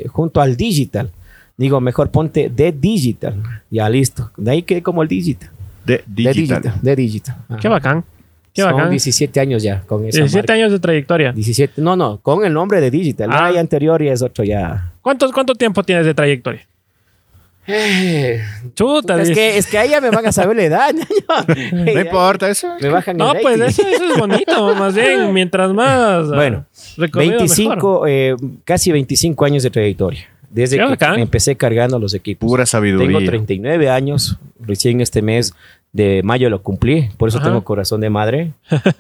eh, 0.05 0.07
junto 0.09 0.41
al 0.41 0.57
digital. 0.57 1.11
Digo, 1.59 1.81
mejor 1.81 2.11
ponte 2.11 2.49
de 2.49 2.73
digital. 2.73 3.43
Ya 3.71 3.89
listo. 3.89 4.31
De 4.37 4.51
ahí 4.53 4.63
quedé 4.63 4.83
como 4.83 5.03
el 5.03 5.09
digital. 5.09 5.51
De 5.85 6.03
De 6.07 6.33
digital. 6.33 6.63
digital. 6.63 6.75
De 6.83 6.97
digital. 6.97 7.37
Qué 7.61 7.69
bacán. 7.69 8.05
Qué 8.55 8.63
Son 8.63 8.73
bacán. 8.73 8.91
17 8.91 9.39
años 9.41 9.63
ya 9.63 9.83
con 9.83 10.01
esa 10.07 10.19
17 10.19 10.39
marca. 10.39 10.53
años 10.55 10.73
de 10.73 10.79
trayectoria. 10.79 11.33
17, 11.33 11.83
no, 11.83 11.95
no, 11.95 12.19
con 12.23 12.45
el 12.45 12.53
nombre 12.55 12.81
de 12.81 12.91
Digital. 12.91 13.29
Ah. 13.33 13.51
Ah, 13.55 13.59
anterior 13.61 14.01
y 14.03 14.09
es 14.09 14.23
otro 14.23 14.45
ya. 14.45 14.93
¿Cuánto, 15.03 15.31
¿Cuánto 15.33 15.55
tiempo 15.55 15.83
tienes 15.83 16.07
de 16.07 16.15
trayectoria? 16.15 16.67
Chuta, 18.75 19.21
es, 19.23 19.31
que, 19.31 19.59
es 19.59 19.67
que 19.67 19.79
ahí 19.79 19.91
ya 19.91 20.01
me 20.01 20.11
van 20.11 20.27
a 20.27 20.33
saber 20.33 20.57
la 20.57 20.65
edad. 20.65 20.95
No 21.73 22.01
importa 22.01 22.49
eso. 22.49 22.69
Me 22.81 22.89
bajan 22.89 23.17
No, 23.17 23.33
el 23.35 23.41
pues 23.43 23.61
eso, 23.61 23.83
eso 23.87 24.13
es 24.13 24.19
bonito. 24.19 24.75
Más 24.75 24.95
bien, 24.95 25.33
mientras 25.35 25.73
más. 25.73 26.27
ah, 26.31 26.35
Bueno, 26.35 26.67
recorrido, 26.97 27.33
mejor. 27.33 27.47
25, 27.49 28.07
eh, 28.07 28.37
casi 28.65 28.93
25 28.93 29.45
años 29.45 29.63
de 29.63 29.71
trayectoria. 29.71 30.27
Desde 30.51 30.77
Qué 30.77 30.83
que 30.85 30.89
bacán. 30.91 31.19
empecé 31.19 31.57
cargando 31.57 31.99
los 31.99 32.15
equipos. 32.15 32.47
Pura 32.49 32.61
Tengo 32.65 32.67
sabiduría. 32.71 33.27
39 33.27 33.91
años, 33.91 34.39
recién 34.61 35.01
este 35.01 35.21
mes 35.23 35.53
de 35.93 36.21
mayo 36.25 36.49
lo 36.51 36.63
cumplí, 36.63 37.09
por 37.17 37.29
eso 37.29 37.39
Ajá. 37.39 37.49
tengo 37.49 37.65
corazón 37.65 38.01
de 38.01 38.11
madre. 38.11 38.53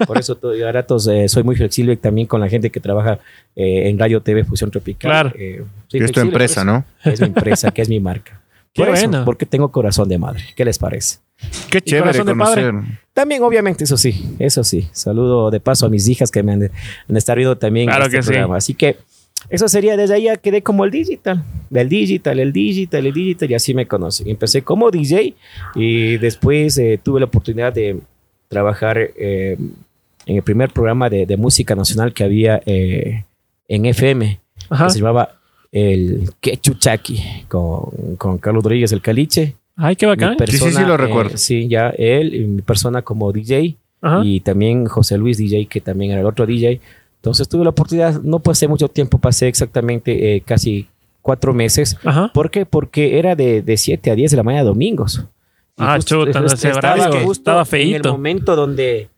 Por 0.06 0.18
eso 0.18 0.35
to- 0.37 0.52
a 0.66 0.73
ratos 0.73 1.06
eh, 1.08 1.28
soy 1.28 1.42
muy 1.44 1.54
flexible 1.56 1.96
también 1.96 2.26
con 2.26 2.40
la 2.40 2.49
gente 2.49 2.70
que 2.70 2.80
trabaja 2.80 3.18
eh, 3.54 3.88
en 3.88 3.99
Radio 3.99 4.20
TV 4.23 4.44
Fusión 4.44 4.70
Tropical. 4.70 5.11
Claro. 5.11 5.32
Eh, 5.38 5.62
es 5.92 6.12
tu 6.12 6.20
empresa, 6.20 6.30
por 6.30 6.42
eso. 6.42 6.64
¿no? 6.64 6.85
Es 7.04 7.20
mi 7.20 7.26
empresa, 7.28 7.70
que 7.70 7.82
es 7.82 7.88
mi 7.88 8.00
marca. 8.00 8.40
Qué 8.76 8.85
Por 8.85 8.95
eso, 8.95 9.25
porque 9.25 9.47
tengo 9.47 9.71
corazón 9.73 10.09
de 10.09 10.18
madre. 10.18 10.45
¿Qué 10.54 10.64
les 10.64 10.78
parece? 10.78 11.18
Qué 11.71 11.80
chévere 11.80 12.18
corazón 12.18 12.26
de 12.26 12.35
padre. 12.37 12.62
conocer. 12.66 12.99
También, 13.14 13.42
obviamente, 13.42 13.85
eso 13.85 13.97
sí, 13.97 14.37
eso 14.38 14.62
sí. 14.64 14.88
Saludo 14.92 15.50
de 15.50 15.61
paso 15.61 15.87
a 15.87 15.88
mis 15.88 16.06
hijas 16.09 16.30
que 16.30 16.42
me 16.42 16.52
han, 16.52 16.62
han 17.09 17.16
estado 17.16 17.37
viendo 17.37 17.56
también 17.59 17.87
Claro 17.88 18.04
este 18.04 18.16
que 18.18 18.23
sí. 18.23 18.28
programa. 18.28 18.56
Así 18.56 18.75
que 18.75 18.97
eso 19.49 19.68
sería, 19.68 19.97
desde 19.97 20.14
ahí 20.14 20.25
ya 20.25 20.37
quedé 20.37 20.62
como 20.62 20.85
el 20.85 20.90
digital, 20.90 21.42
del 21.71 21.88
digital, 21.88 22.38
el 22.38 22.52
digital, 22.52 23.06
el 23.06 23.12
digital, 23.14 23.50
y 23.50 23.54
así 23.54 23.75
me 23.75 23.87
conocen. 23.87 24.28
Empecé 24.28 24.62
como 24.62 24.90
DJ 24.90 25.35
y 25.75 26.16
después 26.18 26.76
eh, 26.78 26.99
tuve 27.02 27.21
la 27.21 27.26
oportunidad 27.26 27.73
de 27.73 27.99
trabajar 28.49 28.99
eh, 28.99 29.56
en 30.26 30.37
el 30.37 30.42
primer 30.42 30.71
programa 30.71 31.09
de, 31.09 31.26
de 31.26 31.37
música 31.37 31.75
nacional 31.75 32.12
que 32.12 32.25
había 32.25 32.61
eh, 32.66 33.25
en 33.68 33.87
FM, 33.87 34.40
Ajá. 34.68 34.87
que 34.87 34.90
se 34.90 34.99
llamaba 34.99 35.36
El 35.78 36.30
Quechuchaki, 36.40 37.45
con, 37.49 38.16
con 38.16 38.38
Carlos 38.38 38.64
Rodríguez, 38.64 38.92
el 38.92 39.02
Caliche. 39.02 39.56
Ay, 39.76 39.95
qué 39.95 40.06
bacán. 40.06 40.37
Sí, 40.47 40.56
sí, 40.56 40.71
sí, 40.73 40.83
lo 40.83 40.95
eh, 40.95 40.97
recuerdo. 40.97 41.37
sí, 41.37 41.68
ya 41.68 41.90
él, 41.90 42.35
y 42.35 42.40
mi 42.47 42.62
persona 42.62 43.02
como 43.02 43.30
DJ 43.30 43.76
Ajá. 44.00 44.23
y 44.25 44.40
también 44.40 44.87
José 44.87 45.18
Luis 45.18 45.37
DJ, 45.37 45.66
que 45.66 45.83
también 45.83 46.12
era 46.12 46.21
el 46.23 46.26
otro 46.26 46.47
DJ. 46.47 46.80
Entonces 47.16 47.47
tuve 47.49 47.64
la 47.64 47.71
oportunidad, 47.71 48.23
no 48.23 48.38
pasé 48.38 48.68
mucho 48.68 48.88
tiempo, 48.88 49.18
pasé 49.18 49.49
exactamente 49.49 50.37
eh, 50.37 50.40
casi 50.40 50.87
cuatro 51.21 51.52
meses. 51.52 51.99
Ajá. 52.04 52.30
¿Por 52.33 52.50
qué? 52.50 52.64
Porque 52.64 53.18
era 53.18 53.35
de, 53.37 53.61
de 53.61 53.76
7 53.76 54.11
a 54.11 54.14
10 54.14 54.30
de 54.30 54.37
la 54.38 54.42
mañana 54.45 54.64
domingos. 54.64 55.18
Y 55.76 55.83
Ah, 55.83 55.99
chuta, 55.99 56.40
no, 56.40 56.47
ese 56.47 56.71
estaba 56.71 56.95
horario 56.95 57.21
justo 57.26 57.33
estaba 57.50 57.59
En 57.59 57.64
el 57.64 57.66
feíto. 57.66 58.12
momento 58.12 58.56
donde 58.56 59.09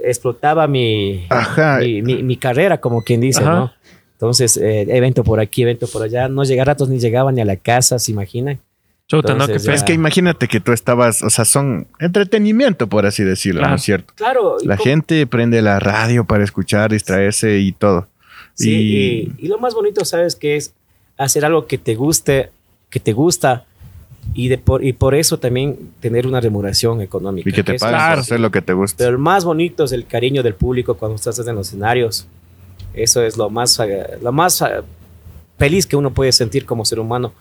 explotaba 0.00 0.68
mi, 0.68 1.24
Ajá. 1.28 1.78
mi, 1.80 2.02
mi- 2.02 2.22
mi 2.22 2.36
carrera, 2.36 2.80
como 2.80 3.02
quien 3.02 3.20
dice, 3.20 3.42
Ajá. 3.42 3.52
¿no? 3.56 3.72
Entonces, 4.18 4.56
eh, 4.56 4.82
evento 4.88 5.22
por 5.22 5.38
aquí, 5.38 5.62
evento 5.62 5.86
por 5.86 6.02
allá. 6.02 6.28
No 6.28 6.42
llegaba 6.42 6.64
ratos 6.72 6.88
ni 6.88 6.98
llegaba 6.98 7.30
ni 7.30 7.40
a 7.40 7.44
la 7.44 7.54
casa, 7.56 8.00
¿se 8.00 8.10
imaginan? 8.10 8.58
Chuta, 9.06 9.34
no. 9.34 9.44
Es 9.46 9.84
que 9.84 9.92
imagínate 9.94 10.48
que 10.48 10.58
tú 10.60 10.72
estabas, 10.72 11.22
o 11.22 11.30
sea, 11.30 11.44
son 11.44 11.86
entretenimiento, 12.00 12.88
por 12.88 13.06
así 13.06 13.22
decirlo, 13.24 13.60
Claro. 13.60 13.70
¿no 13.70 13.76
es 13.76 13.82
cierto? 13.82 14.12
Claro. 14.16 14.56
La 14.64 14.76
como- 14.76 14.84
gente 14.90 15.26
prende 15.28 15.62
la 15.62 15.78
radio 15.78 16.24
para 16.24 16.42
escuchar, 16.44 16.90
distraerse 16.90 17.58
y 17.60 17.72
todo. 17.72 18.08
Sí, 18.54 18.70
Y- 18.72 18.96
y, 19.40 19.46
y 19.46 19.48
lo 19.48 19.58
más 19.58 19.72
bonito, 19.74 20.04
¿sabes 20.04 20.34
qué 20.34 20.56
es? 20.56 20.74
Hacer 21.16 21.44
algo 21.44 21.66
que 21.66 21.78
te 21.78 21.94
guste, 21.94 22.50
que 22.90 22.98
te 23.00 23.12
gusta 23.12 23.64
y, 24.34 24.48
de 24.48 24.58
por, 24.58 24.84
y 24.84 24.92
por 24.92 25.14
eso 25.14 25.38
también 25.38 25.78
tener 26.00 26.26
una 26.26 26.40
remuneración 26.40 27.00
económica. 27.00 27.48
Y 27.48 27.52
que 27.52 27.62
te 27.62 27.78
paguen 27.78 27.98
por 28.10 28.18
hacer 28.18 28.40
lo 28.40 28.50
que 28.50 28.62
te 28.62 28.72
gusta. 28.72 28.96
Pero 28.98 29.10
el 29.12 29.18
más 29.18 29.44
bonito 29.44 29.84
es 29.84 29.92
el 29.92 30.06
cariño 30.06 30.42
del 30.42 30.54
público 30.54 30.96
cuando 30.96 31.14
estás 31.16 31.38
en 31.38 31.54
los 31.54 31.68
escenarios. 31.68 32.26
Eso 32.94 33.22
es 33.22 33.36
lo 33.36 33.50
más, 33.50 33.78
lo 34.22 34.32
más 34.32 34.64
feliz 35.58 35.86
que 35.86 35.96
uno 35.96 36.12
puede 36.12 36.32
sentir 36.32 36.64
como 36.66 36.84
ser 36.84 36.98
humano. 37.00 37.32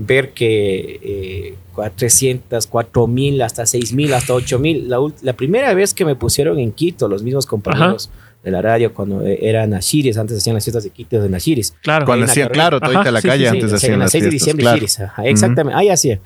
Ver 0.00 0.30
que 0.30 1.00
eh, 1.02 1.54
cua- 1.74 1.90
300, 1.94 2.66
4000, 2.68 3.42
hasta 3.42 3.66
6000, 3.66 4.14
hasta 4.14 4.32
8000. 4.34 4.88
La, 4.88 4.98
la 5.22 5.32
primera 5.32 5.74
vez 5.74 5.92
que 5.92 6.04
me 6.04 6.14
pusieron 6.14 6.58
en 6.58 6.70
Quito, 6.72 7.08
los 7.08 7.22
mismos 7.22 7.46
compañeros 7.46 8.08
de 8.44 8.50
la 8.52 8.62
radio, 8.62 8.94
cuando 8.94 9.26
eh, 9.26 9.38
eran 9.42 9.70
Nashiris, 9.70 10.16
antes 10.16 10.36
hacían 10.38 10.54
las 10.54 10.64
fiestas 10.64 10.84
de 10.84 10.90
Quito 10.90 11.20
de 11.20 11.28
Nashiris. 11.28 11.74
Claro. 11.82 12.06
Cuando 12.06 12.26
hacían, 12.26 12.48
claro, 12.50 12.78
todita 12.78 13.00
Ajá, 13.00 13.10
la 13.10 13.22
calle 13.22 13.44
sí, 13.46 13.50
sí, 13.50 13.56
antes 13.56 13.70
Sí, 13.70 13.76
hacían 13.76 13.98
las 13.98 14.06
las 14.06 14.12
6 14.12 14.24
de 14.24 14.30
diciembre, 14.30 14.62
claro. 14.62 14.76
Shiris, 14.76 15.00
ajá, 15.00 15.26
exactamente, 15.26 15.76
ahí 15.78 15.88
hacía. 15.88 16.20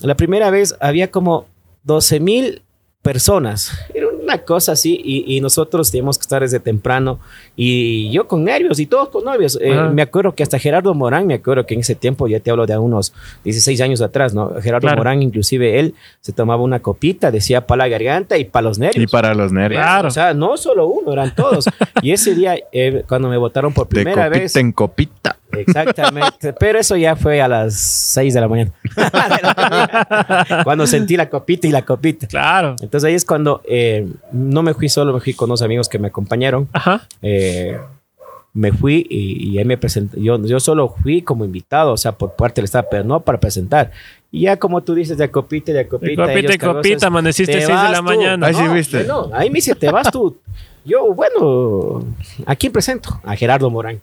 La 0.00 0.16
primera 0.16 0.50
vez 0.50 0.76
había 0.80 1.10
como 1.10 1.46
12 1.82 2.20
mil 2.20 2.62
personas. 3.02 3.72
Era 3.92 4.06
una 4.24 4.38
cosa 4.38 4.72
así 4.72 5.00
y, 5.02 5.36
y 5.36 5.40
nosotros 5.40 5.90
teníamos 5.90 6.18
que 6.18 6.22
estar 6.22 6.42
desde 6.42 6.60
temprano 6.60 7.20
y 7.56 8.10
yo 8.10 8.26
con 8.26 8.44
nervios 8.44 8.78
y 8.80 8.86
todos 8.86 9.08
con 9.10 9.24
nervios. 9.24 9.58
Eh, 9.60 9.74
me 9.92 10.02
acuerdo 10.02 10.34
que 10.34 10.42
hasta 10.42 10.58
Gerardo 10.58 10.92
Morán, 10.94 11.26
me 11.26 11.34
acuerdo 11.34 11.64
que 11.66 11.74
en 11.74 11.80
ese 11.80 11.94
tiempo, 11.94 12.26
ya 12.26 12.40
te 12.40 12.50
hablo 12.50 12.66
de 12.66 12.76
unos 12.76 13.12
16 13.44 13.80
años 13.80 14.00
atrás, 14.00 14.34
¿no? 14.34 14.52
Gerardo 14.60 14.84
Claro. 14.84 14.98
Morán, 14.98 15.22
inclusive 15.22 15.78
él 15.78 15.94
se 16.20 16.32
tomaba 16.32 16.62
una 16.62 16.80
copita, 16.80 17.30
decía 17.30 17.66
para 17.66 17.84
la 17.84 17.88
garganta 17.88 18.36
y 18.36 18.44
para 18.44 18.64
los 18.64 18.78
nervios. 18.78 19.04
Y 19.04 19.06
para 19.06 19.34
los 19.34 19.52
nervios. 19.52 19.80
Claro. 19.80 20.08
O 20.08 20.10
sea, 20.10 20.34
no 20.34 20.56
solo 20.56 20.86
uno, 20.86 21.12
eran 21.12 21.34
todos. 21.34 21.66
y 22.02 22.10
ese 22.10 22.34
día, 22.34 22.56
eh, 22.72 23.04
cuando 23.08 23.28
me 23.28 23.36
votaron 23.36 23.72
por 23.72 23.88
De 23.88 23.94
primera 23.94 24.24
copita 24.24 24.40
vez, 24.40 24.56
en 24.56 24.72
copita. 24.72 25.36
Exactamente, 25.58 26.52
pero 26.52 26.78
eso 26.78 26.96
ya 26.96 27.16
fue 27.16 27.40
a 27.40 27.48
las 27.48 27.74
6 27.74 28.34
de 28.34 28.40
la 28.40 28.48
mañana. 28.48 28.72
cuando 30.64 30.86
sentí 30.86 31.16
la 31.16 31.28
copita 31.28 31.66
y 31.66 31.70
la 31.70 31.82
copita. 31.82 32.26
Claro. 32.26 32.76
Entonces 32.80 33.08
ahí 33.08 33.14
es 33.14 33.24
cuando 33.24 33.62
eh, 33.66 34.06
no 34.32 34.62
me 34.62 34.74
fui 34.74 34.88
solo, 34.88 35.12
me 35.12 35.20
fui 35.20 35.34
con 35.34 35.50
unos 35.50 35.62
amigos 35.62 35.88
que 35.88 35.98
me 35.98 36.08
acompañaron. 36.08 36.68
Ajá. 36.72 37.06
Eh, 37.22 37.78
me 38.52 38.70
fui 38.70 39.04
y, 39.10 39.50
y 39.50 39.58
ahí 39.58 39.64
me 39.64 39.76
presenté. 39.76 40.22
Yo, 40.22 40.40
yo 40.44 40.60
solo 40.60 40.94
fui 41.02 41.22
como 41.22 41.44
invitado, 41.44 41.92
o 41.92 41.96
sea, 41.96 42.12
por 42.12 42.34
parte 42.36 42.60
del 42.60 42.66
Estado, 42.66 42.86
pero 42.88 43.02
no 43.02 43.20
para 43.20 43.38
presentar. 43.40 43.90
Y 44.30 44.42
ya 44.42 44.56
como 44.58 44.80
tú 44.82 44.94
dices, 44.94 45.18
de 45.18 45.28
copita, 45.30 45.72
y 45.72 45.74
de 45.74 45.88
copita. 45.88 46.22
copita 46.22 46.38
ellos 46.38 46.54
y 46.54 46.58
copita, 46.58 47.06
amaneciste 47.08 47.52
te 47.52 47.66
6 47.66 47.68
de 47.68 47.88
la 47.90 47.96
tú. 47.98 48.02
mañana. 48.04 48.46
Ahí 48.46 48.54
sí 48.54 48.62
No, 48.62 48.72
viste. 48.72 49.04
No, 49.04 49.30
ahí 49.32 49.50
me 49.50 49.56
dice, 49.56 49.74
te 49.74 49.90
vas 49.90 50.10
tú. 50.10 50.36
Yo, 50.84 51.12
bueno, 51.14 52.04
¿a 52.46 52.54
quién 52.54 52.70
presento? 52.72 53.20
A 53.24 53.34
Gerardo 53.34 53.68
Morán. 53.70 54.00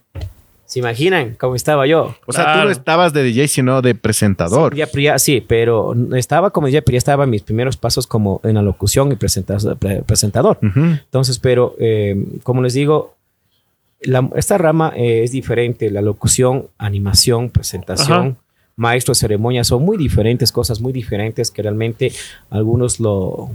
¿Se 0.72 0.80
imaginan 0.80 1.36
cómo 1.38 1.56
estaba 1.56 1.86
yo? 1.86 2.16
O 2.26 2.32
sea, 2.32 2.54
tú 2.54 2.64
no 2.64 2.70
estabas 2.72 3.12
de 3.12 3.24
DJ, 3.24 3.50
sino 3.50 3.82
de 3.82 3.94
presentador. 3.94 4.74
Sí, 4.74 5.02
ya, 5.04 5.20
sí, 5.20 5.44
pero 5.46 5.94
estaba 6.16 6.52
como 6.52 6.68
DJ, 6.68 6.82
pero 6.84 6.94
ya 6.94 6.98
estaba 7.00 7.26
en 7.26 7.30
mis 7.30 7.42
primeros 7.42 7.76
pasos 7.76 8.08
como 8.08 8.40
en 8.46 8.56
la 8.56 8.62
locución 8.62 9.12
y 9.12 9.18
presenta- 9.18 9.58
pre- 9.76 10.02
presentador. 10.04 10.60
Entonces, 10.62 11.40
pero 11.40 11.76
eh, 11.78 12.16
como 12.44 12.62
les 12.62 12.74
digo, 12.74 13.18
la- 14.00 14.30
esta 14.38 14.58
rama 14.58 14.94
eh, 14.96 15.24
es 15.26 15.34
diferente. 15.34 15.92
La 15.92 16.02
locución, 16.02 16.68
animación, 16.78 17.50
presentación, 17.50 18.18
Ajá. 18.30 18.36
maestro 18.78 19.12
de 19.12 19.16
ceremonia 19.20 19.66
son 19.66 19.84
muy 19.84 19.98
diferentes, 19.98 20.54
cosas 20.54 20.80
muy 20.80 20.94
diferentes 20.94 21.52
que 21.52 21.64
realmente 21.64 22.14
algunos 22.50 23.02
lo, 23.02 23.52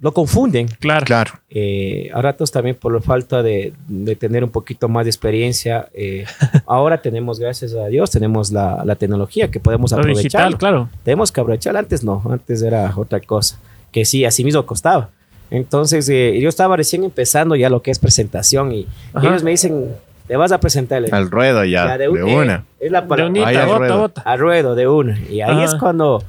lo 0.00 0.12
confunden. 0.12 0.68
Claro. 0.78 1.04
Claro. 1.06 1.32
Eh, 1.48 2.10
a 2.12 2.20
ratos 2.20 2.52
también 2.52 2.76
por 2.76 2.92
la 2.94 3.00
falta 3.00 3.42
de, 3.42 3.72
de 3.88 4.14
tener 4.16 4.44
un 4.44 4.50
poquito 4.50 4.88
más 4.88 5.04
de 5.06 5.10
experiencia. 5.10 5.88
eh, 5.94 6.26
ahora 6.66 7.00
tenemos, 7.00 7.38
gracias 7.40 7.72
a 7.74 7.86
Dios, 7.86 8.10
tenemos 8.10 8.50
la, 8.52 8.82
la 8.84 8.96
tecnología 8.96 9.50
que 9.50 9.58
podemos 9.60 9.92
aprovechar. 9.92 10.22
digital, 10.22 10.58
claro. 10.58 10.88
Tenemos 11.02 11.32
que 11.32 11.40
aprovechar. 11.40 11.76
Antes 11.76 12.04
no, 12.04 12.22
antes 12.30 12.60
era 12.62 12.92
otra 12.96 13.20
cosa. 13.20 13.58
Que 13.90 14.04
sí, 14.04 14.24
así 14.24 14.44
mismo 14.44 14.66
costaba. 14.66 15.08
Entonces, 15.50 16.08
eh, 16.08 16.38
yo 16.40 16.48
estaba 16.48 16.76
recién 16.76 17.04
empezando 17.04 17.54
ya 17.56 17.70
lo 17.70 17.80
que 17.80 17.90
es 17.90 17.98
presentación 17.98 18.72
y, 18.72 18.80
y 18.80 18.86
ellos 19.26 19.42
me 19.44 19.52
dicen, 19.52 19.92
te 20.26 20.36
vas 20.36 20.50
a 20.52 20.58
presentar. 20.60 21.02
Al 21.12 21.30
ruedo 21.30 21.64
ya, 21.64 21.86
"Ya, 21.86 21.98
de, 21.98 22.08
un- 22.08 22.18
eh, 22.18 22.36
una. 22.36 22.64
es 22.80 22.90
la 22.90 23.00
De 23.02 23.06
palabra. 23.08 23.30
unita, 23.30 23.46
Ahí 23.46 23.56
al 23.56 23.78
ruedo. 23.78 23.98
bota. 24.00 24.36
Ruedo, 24.36 24.74
de 24.74 24.88
una. 24.88 25.18
Y 25.30 25.40
ahí 25.40 25.52
Ajá. 25.52 25.64
es 25.64 25.74
cuando 25.76 26.22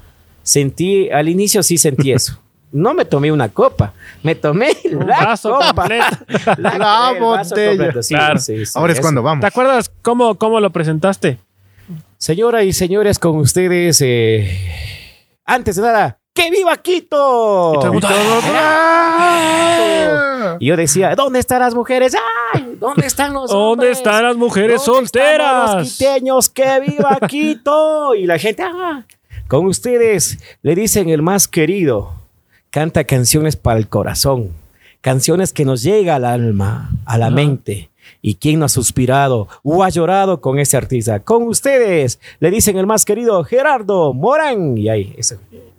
sentí, 0.44 1.10
al 1.10 1.30
inicio 1.30 1.64
sí 1.64 1.78
sentí 1.78 2.12
eso. 2.14 2.40
No 2.72 2.94
me 2.94 3.06
tomé 3.06 3.32
una 3.32 3.48
copa, 3.50 3.94
me 4.24 4.36
tomé 4.36 4.76
Un 4.92 5.08
la 5.08 5.26
vaso 5.26 5.54
copa. 5.54 5.74
completo. 5.74 6.06
La, 6.58 6.78
La 6.78 7.12
el 7.16 7.22
vaso 7.22 7.50
botella. 7.50 7.70
completo, 7.70 8.04
sí, 8.04 8.14
Claro. 8.14 8.40
sí, 8.40 8.66
sí, 8.66 8.72
Ahora 8.76 8.92
es 8.94 9.00
eso. 9.00 9.06
cuando 9.06 9.24
vamos. 9.24 9.42
¿Te 9.42 9.48
acuerdas 9.48 9.90
cómo, 10.02 10.36
cómo 10.36 10.60
lo 10.60 10.70
presentaste? 10.72 11.40
Señoras 12.18 12.64
y 12.66 12.74
señores, 12.74 13.20
con 13.20 13.38
ustedes, 13.38 14.02
eh, 14.02 14.60
antes 15.46 15.76
de 15.78 15.82
nada, 15.84 16.18
¡que 16.34 16.50
viva 16.52 16.76
Quito! 16.78 17.72
Y 17.74 17.78
todo 17.78 17.86
el 17.86 17.92
mundo, 17.94 18.08
¡Ah! 19.08 20.58
Y 20.60 20.66
yo 20.68 20.76
decía, 20.76 21.16
¿dónde 21.16 21.40
están 21.40 21.60
las 21.60 21.74
mujeres? 21.76 22.16
¡Ay! 22.54 22.76
¿Dónde 22.80 23.06
están 23.06 23.34
los 23.34 23.50
¿Dónde 23.52 23.64
hombres? 23.86 23.98
están 23.98 24.24
las 24.24 24.36
mujeres 24.36 24.84
¿Dónde 24.86 25.06
estamos 25.06 25.10
solteras? 25.12 25.76
Los 25.76 25.90
quiteños, 25.98 26.50
¡que 26.50 26.80
viva 26.80 27.18
Quito! 27.28 28.16
Y 28.16 28.26
la 28.26 28.38
gente, 28.40 28.64
¡ah! 28.64 29.04
Con 29.48 29.66
ustedes 29.68 30.40
le 30.62 30.76
dicen 30.76 31.10
el 31.10 31.22
más 31.22 31.48
querido, 31.48 32.14
canta 32.70 33.04
canciones 33.04 33.56
para 33.56 33.80
el 33.80 33.88
corazón, 33.88 34.50
canciones 35.02 35.54
que 35.54 35.66
nos 35.66 35.84
llega 35.84 36.16
al 36.16 36.26
alma, 36.26 36.92
a 37.06 37.18
la 37.18 37.30
mente. 37.30 37.90
¿Y 38.22 38.36
quién 38.36 38.60
no 38.60 38.66
ha 38.66 38.70
suspirado 38.70 39.48
o 39.64 39.84
ha 39.84 39.90
llorado 39.90 40.40
con 40.42 40.60
ese 40.60 40.78
artista? 40.78 41.20
Con 41.20 41.44
ustedes, 41.44 42.20
le 42.40 42.52
dicen 42.52 42.78
el 42.78 42.88
más 42.88 43.06
querido 43.06 43.44
Gerardo 43.44 44.14
Morán. 44.14 44.78
Y 44.78 44.90
ahí, 44.90 45.14
eso. 45.18 45.36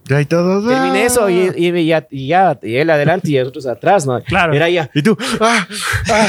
Ya 0.09 0.17
hay 0.17 0.25
todos. 0.25 0.67
Terminé 0.67 1.05
eso 1.05 1.29
y, 1.29 1.51
y- 1.57 1.69
y 1.79 1.87
ya, 1.87 2.07
y 2.11 2.29
ya, 2.29 2.59
y 2.63 2.77
él 2.77 2.89
adelante 2.91 3.31
y 3.31 3.39
nosotros 3.39 3.67
atrás, 3.67 4.07
¿no? 4.07 4.23
Claro. 4.23 4.53
Era 4.55 4.69
ya. 4.71 4.91
Y 4.95 5.03
tú. 5.03 5.17
¡Ah! 5.41 5.67
¡Ah! 6.11 6.27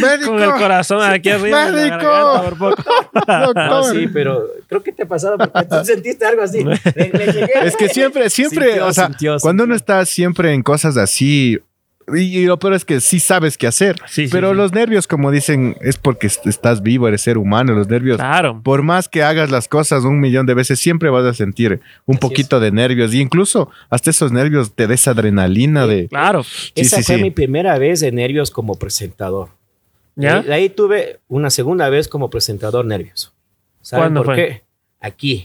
¡Médico! 0.00 0.30
Con 0.32 0.42
el 0.42 0.50
corazón 0.52 1.02
aquí 1.02 1.28
arriba. 1.30 1.70
¡Médico! 1.70 2.56
por. 2.58 2.76
No, 3.54 3.82
sí, 3.84 4.08
pero 4.12 4.44
creo 4.68 4.82
que 4.82 4.92
te 4.92 5.02
ha 5.02 5.06
pasado 5.06 5.36
porque 5.38 5.64
tú 5.64 5.84
sentiste 5.84 6.24
algo 6.24 6.42
así. 6.42 6.64
Le- 6.64 7.10
le 7.12 7.32
llegué. 7.32 7.50
Es 7.64 7.76
que 7.76 7.88
siempre, 7.88 8.30
siempre, 8.30 8.66
Sintió, 8.66 8.86
o 8.86 8.92
sea, 8.92 9.06
sintió, 9.06 9.36
cuando 9.40 9.64
uno 9.64 9.74
sintió. 9.74 9.94
está 9.94 10.04
siempre 10.06 10.52
en 10.54 10.62
cosas 10.62 10.96
así, 10.96 11.58
y, 12.16 12.38
y 12.38 12.44
lo 12.46 12.58
peor 12.58 12.74
es 12.74 12.84
que 12.84 13.00
sí 13.00 13.20
sabes 13.20 13.56
qué 13.58 13.66
hacer, 13.66 13.96
Sí, 14.08 14.28
pero 14.30 14.50
sí. 14.50 14.56
los 14.56 14.72
nervios, 14.72 15.06
como 15.06 15.30
dicen, 15.30 15.76
es 15.80 15.96
porque 15.96 16.26
est- 16.28 16.46
estás 16.46 16.82
vivo, 16.82 17.08
eres 17.08 17.20
ser 17.22 17.38
humano, 17.38 17.72
los 17.74 17.88
nervios. 17.88 18.16
Claro. 18.18 18.60
Por 18.62 18.82
más 18.82 19.08
que 19.08 19.22
hagas 19.22 19.50
las 19.50 19.68
cosas 19.68 20.04
un 20.04 20.20
millón 20.20 20.46
de 20.46 20.54
veces, 20.54 20.78
siempre 20.80 21.10
vas 21.10 21.24
a 21.24 21.34
sentir 21.34 21.80
un 22.06 22.16
Así 22.16 22.20
poquito 22.20 22.60
de 22.60 22.70
nervios. 22.72 23.12
Y 23.14 23.20
incluso 23.20 23.70
hasta 23.90 24.10
esos 24.10 24.32
nervios 24.32 24.72
te 24.74 24.86
des 24.86 25.06
adrenalina 25.08 25.86
de... 25.86 26.08
Claro. 26.08 26.40
Esa 26.74 26.96
sí, 26.98 27.02
fue 27.02 27.16
sí. 27.16 27.22
mi 27.22 27.30
primera 27.30 27.78
vez 27.78 28.00
de 28.00 28.12
nervios 28.12 28.50
como 28.50 28.76
presentador. 28.76 29.48
¿Ya? 30.16 30.42
De 30.42 30.52
ahí 30.52 30.68
tuve 30.68 31.20
una 31.28 31.50
segunda 31.50 31.88
vez 31.88 32.08
como 32.08 32.30
presentador 32.30 32.84
nervioso. 32.84 33.32
¿Saben 33.80 34.02
¿Cuándo 34.04 34.20
por 34.24 34.34
fue? 34.34 34.36
qué? 34.36 34.62
Aquí. 35.00 35.44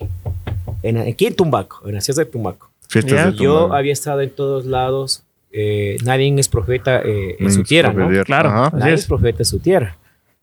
En, 0.84 0.98
aquí 0.98 1.26
en 1.26 1.36
Tumbaco, 1.36 1.88
en 1.88 1.96
la 1.96 2.02
ciudad 2.02 2.24
de 2.26 2.32
Tumbaco. 2.32 2.70
Fiestas 2.90 3.36
Yo 3.36 3.74
había 3.74 3.94
estado 3.94 4.22
en 4.22 4.30
todos 4.30 4.66
lados. 4.66 5.24
Eh, 5.58 5.98
nadie 6.04 6.34
es 6.38 6.50
profeta 6.50 7.02
eh, 7.02 7.38
en 7.40 7.48
Mm, 7.48 7.52
su 7.52 7.64
tierra, 7.64 7.94
¿no? 7.94 8.10
Claro. 8.24 8.50
Ajá. 8.50 8.78
Nadie 8.78 8.94
es. 8.94 9.02
es 9.02 9.08
profeta 9.08 9.40
en 9.40 9.46
su 9.46 9.60
tierra. 9.60 9.98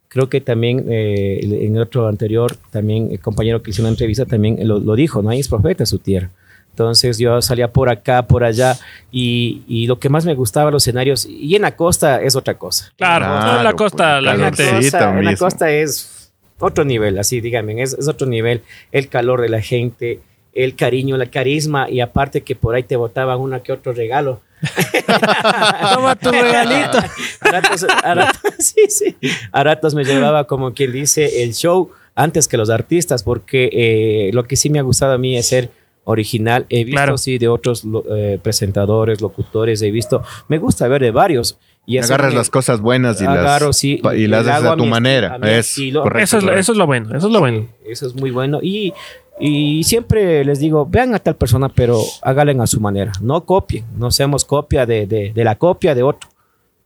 Creo 0.09 0.29
que 0.29 0.41
también 0.41 0.87
eh, 0.89 1.41
en 1.43 1.77
el 1.77 1.83
otro 1.83 2.09
anterior, 2.09 2.55
también 2.71 3.09
el 3.13 3.21
compañero 3.21 3.63
que 3.63 3.71
hizo 3.71 3.83
una 3.83 3.91
entrevista 3.91 4.25
también 4.27 4.57
lo, 4.67 4.79
lo 4.79 4.95
dijo, 4.95 5.23
nadie 5.23 5.41
es 5.41 5.49
profeta 5.49 5.83
en 5.83 5.87
su 5.87 5.99
tierra. 5.99 6.31
Entonces 6.71 7.19
yo 7.19 7.43
salía 7.43 7.71
por 7.71 7.91
acá, 7.91 8.27
por 8.27 8.45
allá, 8.45 8.79
y, 9.11 9.63
y 9.69 9.87
lo 9.87 9.99
que 9.99 10.09
más 10.09 10.25
me 10.25 10.35
gustaba 10.35 10.71
los 10.71 10.83
escenarios, 10.83 11.27
y 11.27 11.55
en 11.55 11.63
la 11.63 11.77
costa 11.77 12.23
es 12.23 12.35
otra 12.35 12.55
cosa. 12.55 12.91
Claro. 12.97 13.27
Claro, 13.27 13.47
no, 13.53 13.59
en 13.59 13.65
la 13.65 13.71
pues, 13.73 13.91
costa 13.91 14.21
la 14.23 14.33
En 14.35 14.41
la, 14.41 14.51
calorcito. 14.51 14.71
gente. 14.73 14.81
costa, 14.91 15.19
en 15.19 15.25
la 15.27 15.37
costa 15.37 15.71
es 15.71 16.33
otro 16.59 16.85
nivel, 16.85 17.19
así 17.19 17.41
dígame, 17.43 17.83
es, 17.83 17.93
es 17.93 18.09
otro 18.09 18.27
nivel. 18.27 18.63
El 18.91 19.09
calor 19.09 19.41
de 19.43 19.51
la 19.51 19.61
gente, 19.61 20.21
el 20.55 20.77
cariño, 20.77 21.17
la 21.17 21.27
carisma, 21.27 21.89
y 21.91 22.01
aparte 22.01 22.43
que 22.43 22.55
por 22.55 22.75
ahí 22.75 22.83
te 22.83 22.97
botaban 22.97 23.39
una 23.41 23.61
que 23.61 23.73
otro 23.73 23.93
regalo. 23.93 24.41
Toma 25.95 26.15
tu 26.17 26.31
regalito. 26.31 26.99
A 27.41 27.51
ratos, 27.51 27.85
a 27.85 28.15
ratos- 28.15 28.41
sí, 28.59 28.85
sí. 28.89 29.17
A 29.51 29.65
ratos 29.65 29.95
me 29.95 30.05
llevaba 30.05 30.45
como 30.47 30.73
quien 30.75 30.93
dice 30.93 31.43
el 31.43 31.55
show 31.55 31.91
antes 32.15 32.49
que 32.49 32.57
los 32.57 32.71
artistas, 32.71 33.23
porque 33.23 33.71
eh, 33.73 34.31
lo 34.33 34.45
que 34.45 34.57
sí 34.57 34.71
me 34.71 34.79
ha 34.79 34.83
gustado 34.83 35.13
a 35.15 35.19
mí 35.19 35.37
es 35.37 35.49
ser 35.49 35.71
original. 36.05 36.67
He 36.69 36.85
visto 36.85 36.97
Claro. 36.97 37.19
sí 37.19 37.39
de 37.39 37.49
otros 37.49 37.85
eh, 38.15 38.39
presentadores, 38.43 39.21
locutores, 39.21 39.81
he 39.83 39.91
visto. 39.91 40.23
Me 40.49 40.59
gusta 40.59 40.87
ver 40.89 41.03
de 41.03 41.11
varios. 41.11 41.59
Y 41.85 41.99
Agarras 41.99 42.31
me- 42.33 42.37
las 42.39 42.49
cosas 42.51 42.81
buenas 42.81 43.21
y 43.21 43.25
agarro, 43.25 43.69
las, 43.69 43.77
sí, 43.77 44.01
y 44.17 44.27
las 44.29 44.47
haces 44.47 44.67
a 44.71 44.77
tu 44.77 44.85
mi 44.85 44.91
manera. 44.91 45.35
a 45.35 45.39
mi 45.39 45.49
Es 45.49 45.69
estilo. 45.71 46.03
correcto. 46.03 46.25
Eso 46.25 46.37
es, 46.39 46.43
lo- 46.45 46.49
correcto. 46.51 46.61
eso 46.61 46.73
es 46.73 46.79
lo 46.79 46.87
bueno. 46.87 47.17
Eso 47.17 47.27
es 47.27 47.33
lo 47.33 47.41
bueno. 47.41 47.69
Eso 47.85 48.07
es 48.07 48.15
muy 48.15 48.31
bueno. 48.31 48.61
Y, 48.63 48.93
y 49.41 49.83
siempre 49.85 50.45
les 50.45 50.59
digo, 50.61 50.87
vean 50.87 51.15
a 51.15 51.19
tal 51.19 51.35
persona, 51.37 51.69
pero 51.69 52.01
háganle 52.23 52.61
a 52.63 52.67
su 52.67 52.81
manera. 52.81 53.13
No 53.21 53.45
copien, 53.45 53.85
no 53.97 54.11
seamos 54.11 54.45
copia 54.45 54.87
de, 54.87 55.07
de- 55.07 55.33
de 55.35 55.45
la 55.45 55.57
copia 55.57 55.95
de 55.95 56.03
otro. 56.03 56.29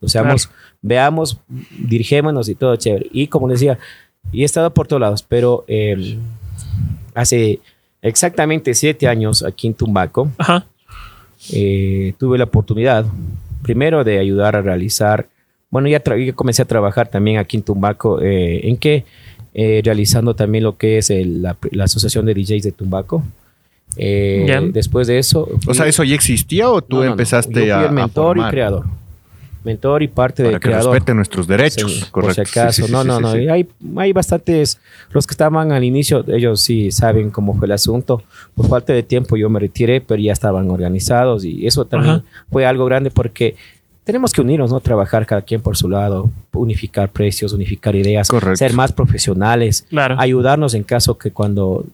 O 0.00 0.08
seamos, 0.08 0.50
veamos, 0.82 1.38
dirigémonos 1.78 2.48
y 2.48 2.54
todo 2.54 2.76
chévere. 2.76 3.06
Y 3.12 3.26
como 3.28 3.48
les 3.48 3.60
decía, 3.60 3.78
y 4.32 4.42
he 4.42 4.44
estado 4.44 4.72
por 4.72 4.86
todos 4.86 5.00
lados, 5.00 5.22
pero 5.22 5.64
eh, 5.68 6.18
hace 7.14 7.60
exactamente 8.02 8.74
siete 8.74 9.08
años 9.08 9.42
aquí 9.42 9.66
en 9.66 9.74
Tumbaco, 9.74 10.30
Ajá. 10.38 10.66
eh, 11.52 12.12
tuve 12.18 12.38
la 12.38 12.44
oportunidad, 12.44 13.06
primero 13.62 14.04
de 14.04 14.18
ayudar 14.18 14.56
a 14.56 14.62
realizar, 14.62 15.26
bueno, 15.70 15.88
ya, 15.88 16.02
ya 16.04 16.32
comencé 16.34 16.62
a 16.62 16.66
trabajar 16.66 17.08
también 17.08 17.38
aquí 17.38 17.56
en 17.56 17.62
Tumbaco, 17.62 18.20
eh, 18.20 18.68
¿en 18.68 18.76
qué? 18.76 19.04
Eh, 19.58 19.80
realizando 19.82 20.34
también 20.34 20.64
lo 20.64 20.76
que 20.76 20.98
es 20.98 21.08
el- 21.08 21.40
la, 21.40 21.56
la 21.70 21.84
Asociación 21.84 22.26
de 22.26 22.34
DJs 22.34 22.62
de 22.62 22.72
Tumbaco. 22.72 23.22
Eh, 23.96 24.44
Ya. 24.46 24.60
después 24.60 25.06
de 25.06 25.18
eso... 25.18 25.48
O 25.66 25.72
sea, 25.72 25.86
¿eso 25.86 26.04
ya 26.04 26.14
existía 26.14 26.68
o 26.70 26.82
tú 26.82 26.96
No, 26.96 27.00
no, 27.02 27.06
no. 27.06 27.10
empezaste 27.12 27.54
Yo 27.54 27.60
fui 27.60 27.70
a, 27.70 27.80
el 27.82 27.86
a 27.88 27.90
mentor 27.92 28.36
y 28.38 28.42
creador. 28.50 28.84
Mentor 29.64 30.02
y 30.02 30.08
parte 30.08 30.42
Para 30.42 30.50
del 30.50 30.60
que 30.60 30.68
creador. 30.68 30.92
respeten 30.92 31.16
nuestros 31.16 31.46
derechos. 31.46 31.90
Sí, 31.90 32.00
correcto. 32.10 32.20
Por 32.20 32.34
si 32.34 32.40
acaso. 32.42 32.82
Sí, 32.82 32.86
sí, 32.86 32.92
no, 32.92 33.02
sí, 33.02 33.08
no, 33.08 33.16
sí, 33.16 33.22
no. 33.46 33.52
Hay, 33.52 33.66
hay 33.96 34.12
bastantes. 34.12 34.78
Los 35.10 35.26
que 35.26 35.32
estaban 35.32 35.72
al 35.72 35.82
inicio, 35.82 36.24
ellos 36.28 36.60
sí 36.60 36.90
saben 36.92 37.30
cómo 37.30 37.56
fue 37.56 37.66
el 37.66 37.72
asunto. 37.72 38.22
Por 38.54 38.68
falta 38.68 38.92
de 38.92 39.02
tiempo 39.02 39.36
yo 39.36 39.48
me 39.48 39.58
retiré, 39.58 40.00
pero 40.00 40.20
ya 40.22 40.32
estaban 40.32 40.70
organizados 40.70 41.44
y 41.44 41.66
eso 41.66 41.84
también 41.86 42.16
Ajá. 42.16 42.24
fue 42.52 42.64
algo 42.66 42.84
grande 42.84 43.10
porque 43.10 43.56
tenemos 44.06 44.32
que 44.32 44.40
unirnos, 44.40 44.70
¿no? 44.70 44.78
Trabajar 44.78 45.26
cada 45.26 45.42
quien 45.42 45.60
por 45.60 45.76
su 45.76 45.88
lado, 45.90 46.30
unificar 46.52 47.10
precios, 47.10 47.52
unificar 47.52 47.96
ideas, 47.96 48.28
Correcto. 48.28 48.56
ser 48.56 48.72
más 48.72 48.92
profesionales, 48.92 49.84
Claro. 49.90 50.14
ayudarnos 50.20 50.74
en 50.74 50.84
caso 50.84 51.18
que 51.18 51.32
cuando, 51.32 51.84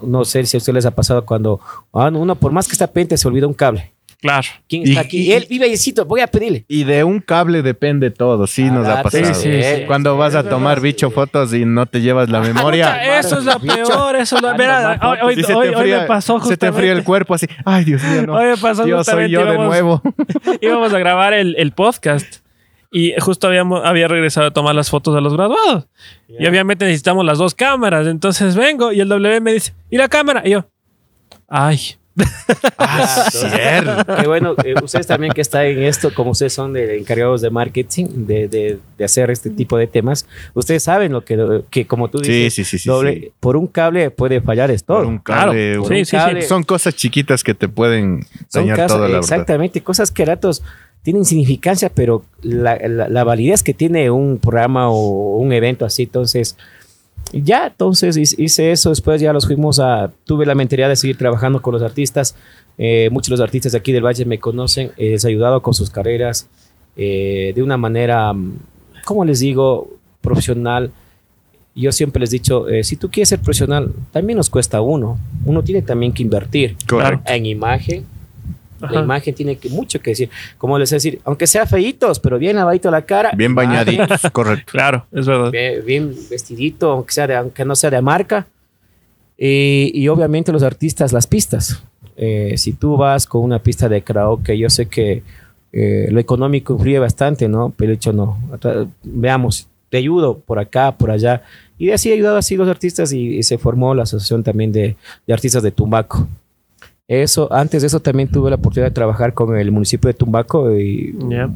no 0.00 0.24
sé 0.24 0.46
si 0.46 0.56
a 0.56 0.58
ustedes 0.58 0.74
les 0.76 0.86
ha 0.86 0.92
pasado 0.92 1.26
cuando 1.26 1.58
ah, 1.92 2.08
uno, 2.14 2.36
por 2.36 2.52
más 2.52 2.68
que 2.68 2.72
está 2.74 2.86
pendiente, 2.86 3.16
se 3.18 3.26
olvida 3.26 3.48
un 3.48 3.52
cable. 3.54 3.90
Claro. 4.20 4.48
¿Quién 4.68 4.82
Y- 4.86 4.90
está 4.90 5.00
aquí? 5.02 5.18
y- 5.18 5.32
Él 5.32 5.46
vive 5.48 5.66
ayecito, 5.66 6.04
voy 6.06 6.20
a 6.20 6.26
pedirle. 6.26 6.64
Y 6.68 6.84
de 6.84 7.04
un 7.04 7.20
cable 7.20 7.62
depende 7.62 8.10
todo, 8.10 8.46
sí 8.46 8.64
nos 8.64 8.86
ha 8.86 9.00
Ah, 9.00 9.02
pasado. 9.02 9.24
sí, 9.34 9.34
sí, 9.34 9.62
sí. 9.62 9.82
Cuando 9.86 10.16
vas 10.16 10.34
a 10.34 10.48
tomar 10.48 10.80
bicho 10.80 11.10
fotos 11.10 11.52
y 11.54 11.64
no 11.64 11.86
te 11.86 12.00
llevas 12.00 12.28
la 12.30 12.40
memoria. 12.40 12.86
Puta, 12.86 13.18
Eso 13.18 13.38
es 13.38 13.44
lo 13.44 13.58
peor. 13.60 14.16
Eso 14.16 14.36
es 14.36 14.42
lo. 14.42 14.48
Ah, 14.48 14.54
Mira, 14.56 14.96
no, 14.96 15.10
hoy, 15.10 15.18
hoy, 15.22 15.34
Y 15.46 15.52
hoy- 15.52 15.68
hoy 15.74 15.90
me 15.90 16.00
pasó 16.06 16.40
Se 16.40 16.56
te 16.56 16.66
enfría 16.66 16.92
el 16.92 16.98
justamente. 16.98 17.04
cuerpo 17.04 17.34
así. 17.34 17.46
Ay, 17.64 17.84
Dios 17.84 18.02
mío, 18.02 18.26
no. 18.26 18.34
Hoy 18.34 18.46
me 18.46 18.56
pasó 18.56 18.86
Yo 18.86 18.96
soy 18.96 18.98
justamente, 18.98 19.30
yo 19.32 19.40
de 19.44 19.52
íbamos- 19.52 19.66
nuevo. 19.66 20.02
íbamos 20.60 20.92
a 20.92 20.98
grabar 20.98 21.34
el, 21.34 21.54
el 21.58 21.72
podcast 21.72 22.36
y 22.90 23.12
justo 23.20 23.46
habíamos, 23.48 23.84
había 23.84 24.08
regresado 24.08 24.46
a 24.46 24.50
tomar 24.52 24.74
las 24.74 24.88
fotos 24.88 25.14
de 25.14 25.20
los 25.20 25.34
graduados. 25.34 25.88
Y 26.28 26.46
obviamente 26.46 26.84
necesitamos 26.86 27.24
las 27.24 27.36
dos 27.38 27.54
cámaras. 27.54 28.06
Entonces 28.06 28.56
vengo 28.56 28.92
y 28.92 29.00
el 29.00 29.08
W 29.08 29.40
me 29.40 29.52
dice, 29.52 29.74
¿y 29.90 29.98
la 29.98 30.08
cámara? 30.08 30.42
Y 30.44 30.50
yo, 30.50 30.66
ay. 31.48 31.78
Ah. 32.78 34.04
Qué 34.20 34.26
bueno, 34.26 34.54
eh, 34.64 34.74
ustedes 34.82 35.06
también 35.06 35.32
que 35.32 35.40
están 35.40 35.66
en 35.66 35.82
esto, 35.82 36.12
como 36.14 36.30
ustedes 36.30 36.52
son 36.52 36.72
de, 36.72 36.98
encargados 36.98 37.40
de 37.40 37.50
marketing, 37.50 38.06
de, 38.26 38.48
de- 38.48 38.78
de 38.98 39.04
hacer 39.04 39.30
este 39.30 39.50
tipo 39.50 39.76
de 39.76 39.86
temas, 39.86 40.26
ustedes 40.54 40.82
saben 40.82 41.12
lo 41.12 41.24
que, 41.24 41.62
que 41.70 41.86
como 41.86 42.08
tú 42.08 42.18
dices, 42.20 42.54
sí, 42.54 42.64
sí, 42.64 42.78
sí, 42.78 42.88
doble- 42.88 43.20
sí. 43.20 43.32
por 43.40 43.56
un 43.56 43.66
cable 43.66 44.10
puede 44.10 44.40
fallar 44.40 44.70
es 44.70 44.84
todo. 44.84 44.98
Por 44.98 45.06
un 45.06 45.18
cable, 45.18 45.72
Claro. 45.74 45.82
un- 45.82 45.88
Sí, 45.88 45.94
sí, 45.96 46.04
sí. 46.06 46.16
cable. 46.16 46.42
Son 46.42 46.62
cosas 46.62 46.94
chiquitas 46.94 47.42
que 47.44 47.54
te 47.54 47.68
pueden 47.68 48.24
dañar 48.52 48.86
todo, 48.86 48.98
la 48.98 49.02
verdad. 49.06 49.18
exactamente, 49.20 49.82
cosas 49.82 50.10
que 50.10 50.22
a 50.22 50.26
ratos 50.26 50.62
tienen 51.02 51.24
significancia, 51.24 51.90
pero 51.94 52.24
la, 52.42 52.78
la- 52.88 53.08
la 53.08 53.24
validez 53.24 53.62
que 53.62 53.74
tiene 53.74 54.10
un 54.10 54.38
programa 54.38 54.90
o 54.90 55.36
un 55.36 55.52
evento 55.52 55.84
así, 55.84 56.04
entonces, 56.04 56.56
ya, 57.32 57.66
entonces 57.66 58.16
hice 58.16 58.72
eso, 58.72 58.90
después 58.90 59.20
ya 59.20 59.32
los 59.32 59.46
fuimos 59.46 59.80
a, 59.80 60.10
tuve 60.24 60.46
la 60.46 60.54
mentalidad 60.54 60.88
de 60.88 60.96
seguir 60.96 61.18
trabajando 61.18 61.60
con 61.60 61.72
los 61.72 61.82
artistas, 61.82 62.36
eh, 62.78 63.08
muchos 63.10 63.28
de 63.28 63.32
los 63.32 63.40
artistas 63.40 63.72
de 63.72 63.78
aquí 63.78 63.92
del 63.92 64.04
Valle 64.04 64.24
me 64.24 64.38
conocen, 64.38 64.92
eh, 64.96 65.10
les 65.10 65.24
he 65.24 65.28
ayudado 65.28 65.62
con 65.62 65.74
sus 65.74 65.90
carreras 65.90 66.48
eh, 66.96 67.52
de 67.54 67.62
una 67.62 67.76
manera, 67.76 68.32
mm, 68.32 68.58
¿cómo 69.04 69.24
les 69.24 69.40
digo?, 69.40 69.90
profesional. 70.20 70.90
Yo 71.74 71.92
siempre 71.92 72.20
les 72.20 72.30
he 72.30 72.36
dicho, 72.36 72.68
eh, 72.68 72.82
si 72.84 72.96
tú 72.96 73.10
quieres 73.10 73.28
ser 73.28 73.38
profesional, 73.38 73.92
también 74.10 74.38
nos 74.38 74.48
cuesta 74.48 74.80
uno. 74.80 75.18
Uno 75.44 75.62
tiene 75.62 75.82
también 75.82 76.12
que 76.12 76.22
invertir 76.22 76.76
Correcto. 76.88 77.30
en 77.30 77.46
imagen. 77.46 78.06
Ajá. 78.80 78.94
La 78.94 79.00
imagen 79.02 79.34
tiene 79.34 79.56
que, 79.56 79.68
mucho 79.68 80.00
que 80.00 80.10
decir. 80.10 80.30
Como 80.58 80.78
les 80.78 80.90
decir, 80.90 81.20
aunque 81.24 81.46
sea 81.46 81.66
feitos, 81.66 82.18
pero 82.20 82.38
bien 82.38 82.56
lavadito 82.56 82.90
la 82.90 83.02
cara. 83.02 83.30
Bien 83.36 83.52
imagen, 83.52 83.70
bañaditos, 83.70 84.20
correcto. 84.32 84.70
Claro, 84.72 85.06
es 85.12 85.26
verdad. 85.26 85.50
Bien, 85.50 85.84
bien 85.84 86.14
vestidito, 86.30 86.90
aunque, 86.90 87.12
sea 87.12 87.26
de- 87.26 87.36
aunque 87.36 87.64
no 87.64 87.74
sea 87.76 87.90
de 87.90 88.00
marca. 88.02 88.46
Y, 89.38 89.90
y 89.94 90.08
obviamente 90.08 90.52
los 90.52 90.62
artistas, 90.62 91.12
las 91.12 91.26
pistas. 91.26 91.82
Eh, 92.16 92.54
si 92.56 92.72
tú 92.72 92.96
vas 92.96 93.26
con 93.26 93.42
una 93.42 93.58
pista 93.58 93.88
de 93.88 94.00
karaoke, 94.02 94.56
yo 94.56 94.70
sé 94.70 94.86
que 94.86 95.22
eh, 95.72 96.08
lo 96.10 96.18
económico 96.20 96.72
influye 96.74 96.98
bastante, 96.98 97.48
¿no? 97.48 97.72
Pero 97.76 97.92
he 97.92 97.96
dicho, 97.96 98.12
no, 98.12 98.38
veamos, 99.02 99.68
te 99.90 99.98
ayudo 99.98 100.38
por 100.38 100.58
acá, 100.58 100.96
por 100.96 101.10
allá. 101.10 101.42
Y 101.78 101.90
así 101.90 102.10
ayudado 102.10 102.38
así 102.38 102.56
los 102.56 102.68
artistas 102.68 103.12
y, 103.12 103.36
y 103.36 103.42
se 103.42 103.58
formó 103.58 103.94
la 103.94 104.04
asociación 104.04 104.42
también 104.42 104.72
de, 104.72 104.96
de 105.26 105.34
artistas 105.34 105.62
de 105.62 105.70
Tumbaco. 105.70 106.26
Eso, 107.08 107.52
antes 107.52 107.82
de 107.82 107.86
eso 107.86 108.00
también 108.00 108.28
tuve 108.28 108.50
la 108.50 108.56
oportunidad 108.56 108.88
de 108.88 108.94
trabajar 108.94 109.32
con 109.32 109.56
el 109.56 109.70
municipio 109.70 110.08
de 110.08 110.14
Tumbaco 110.14 110.74
y 110.76 111.14
Ya. 111.28 111.48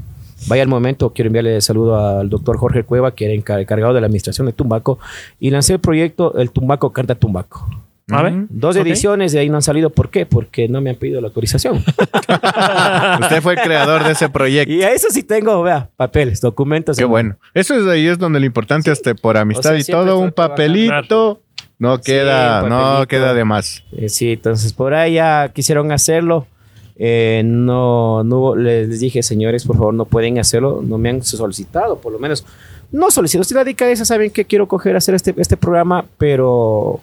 Vaya 0.47 0.63
el 0.63 0.69
momento, 0.69 1.11
quiero 1.13 1.27
enviarle 1.27 1.61
saludo 1.61 1.99
al 2.19 2.31
doctor 2.31 2.57
Jorge 2.57 2.83
Cueva, 2.85 3.15
que 3.15 3.27
era 3.27 3.35
encar- 3.35 3.61
encargado 3.61 3.93
de 3.93 4.01
la 4.01 4.07
administración 4.07 4.47
de 4.47 4.55
Tumbaco, 4.55 4.99
y 5.39 5.51
lancé 5.51 5.75
el 5.75 5.81
proyecto 5.81 6.35
El 6.39 6.51
Tumbaco 6.51 6.93
Canta 6.93 7.15
Tumbaco. 7.15 7.69
A 8.11 8.23
ver. 8.23 8.33
Dos 8.49 8.75
Ok. 8.75 8.83
ediciones 8.83 9.33
de 9.33 9.39
ahí 9.41 9.49
no 9.51 9.57
han 9.57 9.63
salido. 9.63 9.91
¿Por 9.91 10.09
qué? 10.11 10.25
Porque 10.27 10.67
no 10.67 10.81
me 10.81 10.91
han 10.91 10.97
pedido 10.97 11.21
la 11.21 11.29
autorización. 11.29 11.77
Usted 13.21 13.41
fue 13.43 13.53
el 13.55 13.61
creador 13.61 14.03
de 14.05 14.13
ese 14.13 14.29
proyecto. 14.29 14.73
y 14.73 14.83
a 14.83 14.93
eso 14.93 15.09
sí 15.11 15.23
tengo, 15.23 15.63
vea, 15.63 15.91
papeles, 15.97 16.41
documentos. 16.41 16.97
Qué 16.97 17.05
bueno. 17.05 17.37
Eso 17.55 17.75
es 17.79 17.87
ahí 17.87 18.07
es 18.07 18.19
donde 18.19 18.41
lo 18.41 18.47
importante 18.47 18.91
es 18.91 19.01
por 19.21 19.37
amistad 19.37 19.75
O 19.75 19.79
sea, 19.81 19.81
y 19.81 19.85
todo 19.85 20.19
un 20.19 20.33
papelito 20.33 21.41
no 21.81 22.01
queda 22.01 22.63
no 22.69 23.07
queda 23.09 23.35
de 23.35 23.45
más. 23.45 23.83
Eh, 23.97 24.09
sí, 24.09 24.33
entonces 24.35 24.73
por 24.73 24.95
ahí 24.95 25.15
ya 25.15 25.51
quisieron 25.53 25.91
hacerlo. 25.91 26.47
Eh, 27.03 27.43
no, 27.45 28.23
no 28.25 28.37
hubo- 28.39 28.57
les, 28.57 29.01
dije, 29.01 29.23
señores, 29.23 29.65
por 29.65 29.77
favor, 29.77 29.95
no 29.95 30.05
pueden 30.05 30.39
hacerlo. 30.39 30.81
No 30.85 30.99
me 30.99 31.09
han 31.09 31.23
solicitado, 31.25 31.99
por 31.99 32.13
lo 32.13 32.19
menos. 32.19 32.45
No 32.93 33.11
solicito. 33.11 33.43
Si 33.43 33.55
la 33.55 33.63
esa 33.63 34.05
saben 34.05 34.31
que 34.31 34.45
quiero 34.45 34.69
coger 34.69 34.95
hacer 34.97 35.15
este, 35.15 35.35
este 35.39 35.57
programa, 35.57 36.05
pero 36.19 37.01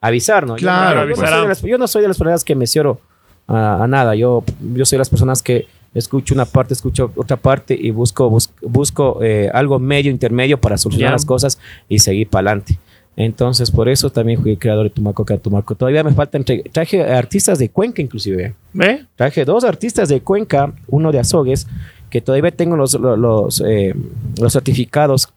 avisar, 0.00 0.46
¿no? 0.46 0.56
Yo 0.56 0.60
Claro, 0.60 1.06
no- 1.06 1.14
yo, 1.14 1.16
no 1.16 1.16
soy 1.26 1.40
de 1.42 1.48
las, 1.48 1.62
yo 1.62 1.78
no 1.78 1.88
soy 1.88 2.02
de 2.02 2.08
las 2.08 2.18
personas 2.18 2.44
que 2.44 2.54
me 2.54 2.66
cierro 2.66 3.00
a, 3.46 3.82
a 3.84 3.86
nada. 3.88 4.14
Yo, 4.14 4.44
yo 4.74 4.84
soy 4.84 4.96
de 4.96 5.00
las 5.00 5.08
personas 5.10 5.42
que 5.42 5.66
escucho 5.94 6.34
una 6.34 6.44
parte, 6.44 6.74
escucho 6.74 7.10
otra 7.16 7.38
parte 7.38 7.74
y 7.80 7.90
busco, 7.90 8.28
bus- 8.28 8.50
busco 8.60 9.20
eh, 9.22 9.50
algo 9.54 9.78
medio, 9.78 10.10
intermedio 10.10 10.60
para 10.60 10.76
solucionar 10.76 11.12
las 11.14 11.24
cosas 11.24 11.58
y 11.88 12.00
seguir 12.00 12.28
para 12.28 12.50
adelante. 12.50 12.78
Entonces, 13.20 13.72
por 13.72 13.88
eso 13.88 14.10
también 14.10 14.40
fui 14.40 14.56
creador 14.56 14.84
de 14.84 14.90
Tumaco 14.90 15.24
Acá 15.24 15.36
Tumaco. 15.38 15.74
Todavía 15.74 16.04
me 16.04 16.12
faltan, 16.14 16.44
traje 16.70 17.02
artistas 17.02 17.58
de 17.58 17.68
Cuenca 17.68 18.00
inclusive. 18.00 18.54
¿Ve? 18.72 19.06
Traje 19.16 19.44
dos 19.44 19.64
artistas 19.64 20.08
de 20.08 20.20
Cuenca, 20.20 20.72
uno 20.86 21.10
de 21.10 21.18
Azogues, 21.18 21.66
que 22.10 22.20
todavía 22.20 22.52
tengo 22.52 22.76
los, 22.76 22.94
los, 22.94 23.18
los, 23.18 23.60
eh, 23.66 23.92
los 24.40 24.52
certificados 24.52 25.30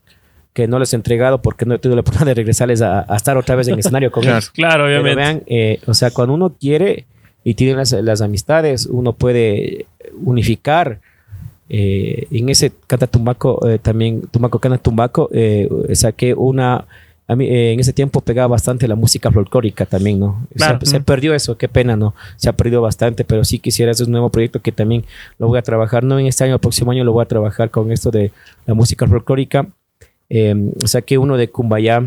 que 0.54 0.68
no 0.68 0.78
les 0.78 0.94
he 0.94 0.96
entregado 0.96 1.42
porque 1.42 1.66
no 1.66 1.74
he 1.74 1.80
tenido 1.80 1.96
la 1.96 2.02
oportunidad 2.02 2.28
de 2.28 2.34
regresarles 2.36 2.84
a, 2.84 3.04
a 3.12 3.16
estar 3.16 3.36
otra 3.36 3.56
vez 3.56 3.68
en 3.68 3.80
escenario 3.80 4.12
con 4.12 4.24
ellos. 4.28 4.52
Claro, 4.52 4.84
Pero 4.86 5.02
obviamente. 5.02 5.16
vean, 5.16 5.44
eh, 5.48 5.80
o 5.88 5.96
sea, 5.96 6.12
cuando 6.12 6.36
uno 6.36 6.54
quiere 6.60 7.06
y 7.44 7.56
tiene 7.56 7.74
las, 7.74 7.94
las 7.94 8.22
amistades, 8.22 8.86
uno 8.86 9.14
puede 9.14 9.88
unificar. 10.24 11.00
eh, 11.68 12.28
en 12.30 12.50
ese 12.50 12.72
Canta 12.86 13.08
Tumbaco, 13.08 13.68
eh, 13.68 13.80
también 13.80 14.22
Tumbaco 14.30 14.60
Canta 14.60 14.78
Tumbaco, 14.78 15.30
eh, 15.34 15.68
saqué 15.94 16.36
una. 16.36 16.86
A 17.28 17.36
mí, 17.36 17.46
eh, 17.46 17.72
en 17.74 17.80
ese 17.80 17.94
tiempo 17.94 18.20
pegaba 18.22 18.48
bastante 18.48 18.88
la 18.88 18.96
música 18.96 19.32
folclórica 19.32 19.86
también, 19.86 20.20
¿no? 20.20 20.46
Se- 20.52 20.56
Claro. 20.58 20.80
Se, 20.86 21.00
perdió 21.00 21.34
eso, 21.34 21.58
qué 21.58 21.70
pena, 21.70 21.96
¿no? 21.96 22.14
Se 22.36 22.50
ha 22.50 22.54
perdido 22.54 22.82
bastante, 22.82 23.24
pero 23.24 23.46
sí 23.46 23.60
quisiera 23.60 23.92
hacer 23.92 24.08
un 24.08 24.12
nuevo 24.12 24.30
proyecto 24.30 24.60
que 24.62 24.72
también 24.74 25.06
lo 25.40 25.48
voy 25.48 25.58
a 25.58 25.62
trabajar, 25.62 26.04
no 26.04 26.20
en 26.20 26.26
este 26.28 26.44
año, 26.44 26.56
el 26.56 26.60
próximo 26.60 26.92
año 26.92 27.04
lo 27.06 27.14
voy 27.14 27.24
a 27.24 27.28
trabajar 27.28 27.70
con 27.70 27.92
esto 27.92 28.12
de 28.12 28.32
la 28.66 28.74
música 28.74 29.08
folclórica. 29.08 29.68
Eh, 30.30 30.72
saqué 30.86 31.18
uno 31.18 31.38
de 31.38 31.50
Cumbayá, 31.50 32.04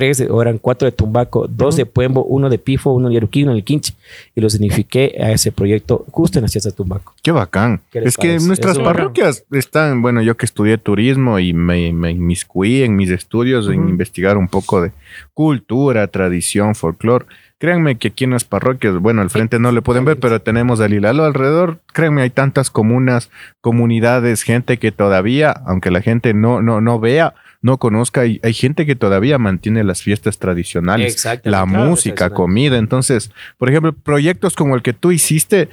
tres, 0.00 0.26
o 0.30 0.40
eran 0.40 0.56
cuatro 0.56 0.86
de 0.86 0.92
Tumbaco, 0.92 1.46
dos 1.46 1.76
de 1.76 1.84
Puembo, 1.84 2.24
uno 2.24 2.48
de 2.48 2.56
Pifo, 2.56 2.90
uno 2.92 3.08
de 3.08 3.14
Yaruquí, 3.14 3.42
uno 3.42 3.54
de 3.54 3.62
Quinche, 3.62 3.92
y 4.34 4.40
los 4.40 4.52
signifiqué 4.52 5.14
a 5.20 5.30
ese 5.30 5.52
proyecto 5.52 6.06
justo 6.10 6.38
en 6.38 6.46
la 6.46 6.48
de 6.50 6.72
Tumbaco. 6.72 7.14
Qué 7.22 7.32
bacán. 7.32 7.82
¿Qué 7.90 8.00
les 8.00 8.08
Es 8.08 8.16
que 8.16 8.38
nuestras 8.38 8.78
parroquias 8.78 9.44
están, 9.50 10.00
bueno, 10.00 10.22
yo 10.22 10.38
que 10.38 10.46
estudié 10.46 10.78
turismo 10.78 11.38
y 11.38 11.52
me, 11.52 11.92
me 11.92 12.12
inmiscuí 12.12 12.82
en 12.82 12.96
mis 12.96 13.10
estudios 13.10 13.68
en 13.68 13.90
investigar 13.90 14.38
un 14.38 14.48
poco 14.48 14.80
de 14.80 14.92
cultura, 15.34 16.06
tradición, 16.06 16.74
folclore. 16.74 17.26
Créanme 17.58 17.98
que 17.98 18.08
aquí 18.08 18.24
en 18.24 18.30
las 18.30 18.44
parroquias, 18.44 18.96
bueno, 18.96 19.20
al 19.20 19.28
frente 19.28 19.58
no 19.58 19.70
le 19.70 19.82
pueden 19.82 20.06
ver, 20.06 20.18
pero 20.18 20.40
tenemos 20.40 20.80
el 20.80 20.94
Hilalo 20.94 21.24
alrededor. 21.24 21.80
Créanme, 21.92 22.22
hay 22.22 22.30
tantas 22.30 22.70
comunas, 22.70 23.30
comunidades, 23.60 24.44
gente 24.44 24.78
que 24.78 24.92
todavía, 24.92 25.50
aunque 25.66 25.90
la 25.90 26.00
gente 26.00 26.32
no, 26.32 26.62
no, 26.62 26.80
no 26.80 26.98
vea, 27.00 27.34
no 27.62 27.78
conozca, 27.78 28.22
hay, 28.22 28.40
hay 28.42 28.54
gente 28.54 28.86
que 28.86 28.96
todavía 28.96 29.38
mantiene 29.38 29.84
las 29.84 30.02
fiestas 30.02 30.38
tradicionales. 30.38 31.22
La 31.24 31.40
claro, 31.40 31.66
música, 31.66 32.30
comida. 32.30 32.78
Entonces, 32.78 33.30
por 33.58 33.68
ejemplo, 33.68 33.92
proyectos 33.92 34.54
como 34.54 34.74
el 34.74 34.82
que 34.82 34.92
tú 34.94 35.12
hiciste, 35.12 35.68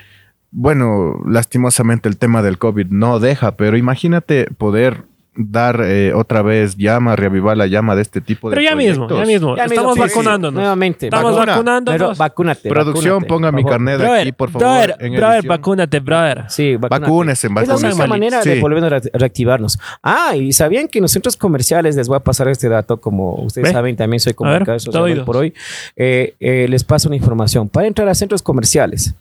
bueno, 0.51 1.21
lastimosamente 1.25 2.09
el 2.09 2.17
tema 2.17 2.41
del 2.41 2.57
COVID 2.57 2.87
no 2.87 3.19
deja, 3.19 3.55
pero 3.55 3.77
imagínate 3.77 4.47
poder 4.57 5.03
dar 5.37 5.81
eh, 5.83 6.13
otra 6.13 6.41
vez 6.41 6.75
llama, 6.75 7.15
reavivar 7.15 7.55
la 7.55 7.67
llama 7.67 7.95
de 7.95 8.01
este 8.01 8.21
tipo 8.21 8.49
de 8.49 8.55
Pero 8.55 8.67
ya 8.69 8.75
mismo, 8.75 9.07
ya 9.07 9.25
mismo. 9.25 9.55
Ya 9.55 9.65
Estamos 9.65 9.95
mismo, 9.95 10.03
sí, 10.05 10.09
sí. 10.09 10.15
vacunándonos. 10.17 10.53
Nuevamente. 10.59 11.05
Estamos 11.07 11.33
Vacuna. 11.35 11.51
vacunándonos. 11.53 11.99
Pero 12.01 12.15
vacúnate. 12.15 12.69
Producción, 12.69 13.21
vacúnate, 13.21 13.27
ponga 13.27 13.51
mi 13.51 13.63
carnet 13.63 13.97
de 13.99 14.03
brother, 14.03 14.21
aquí, 14.21 14.31
por 14.31 14.49
favor. 14.49 14.67
brother, 14.67 14.95
en 14.99 15.15
brother, 15.15 15.47
vacúnate, 15.47 15.99
brother. 15.99 16.43
Sí, 16.49 16.75
vacúnate. 16.75 17.01
Vacúnese, 17.03 17.47
Es 17.47 17.67
la 17.67 17.75
única 17.89 18.07
manera 18.07 18.41
Sí. 18.41 18.49
de 18.49 18.59
volver 18.59 18.83
a 18.85 18.89
re- 18.89 19.11
reactivarnos. 19.13 19.79
Ah, 20.03 20.35
y 20.35 20.53
sabían 20.53 20.87
que 20.87 20.97
en 20.99 21.03
los 21.03 21.11
centros 21.11 21.37
comerciales, 21.37 21.95
les 21.95 22.07
voy 22.07 22.17
a 22.17 22.19
pasar 22.21 22.47
este 22.47 22.67
dato, 22.69 22.97
como 22.97 23.35
ustedes 23.35 23.67
Ve. 23.69 23.73
saben, 23.73 23.95
también 23.95 24.19
soy 24.19 24.33
comunicador 24.33 24.81
social 24.81 25.23
por 25.23 25.37
hoy. 25.37 25.53
Eh, 25.95 26.33
eh, 26.39 26.65
les 26.69 26.83
paso 26.83 27.07
una 27.09 27.15
información. 27.15 27.69
Para 27.69 27.87
entrar 27.87 28.07
a 28.09 28.15
centros 28.15 28.41
comerciales, 28.41 29.13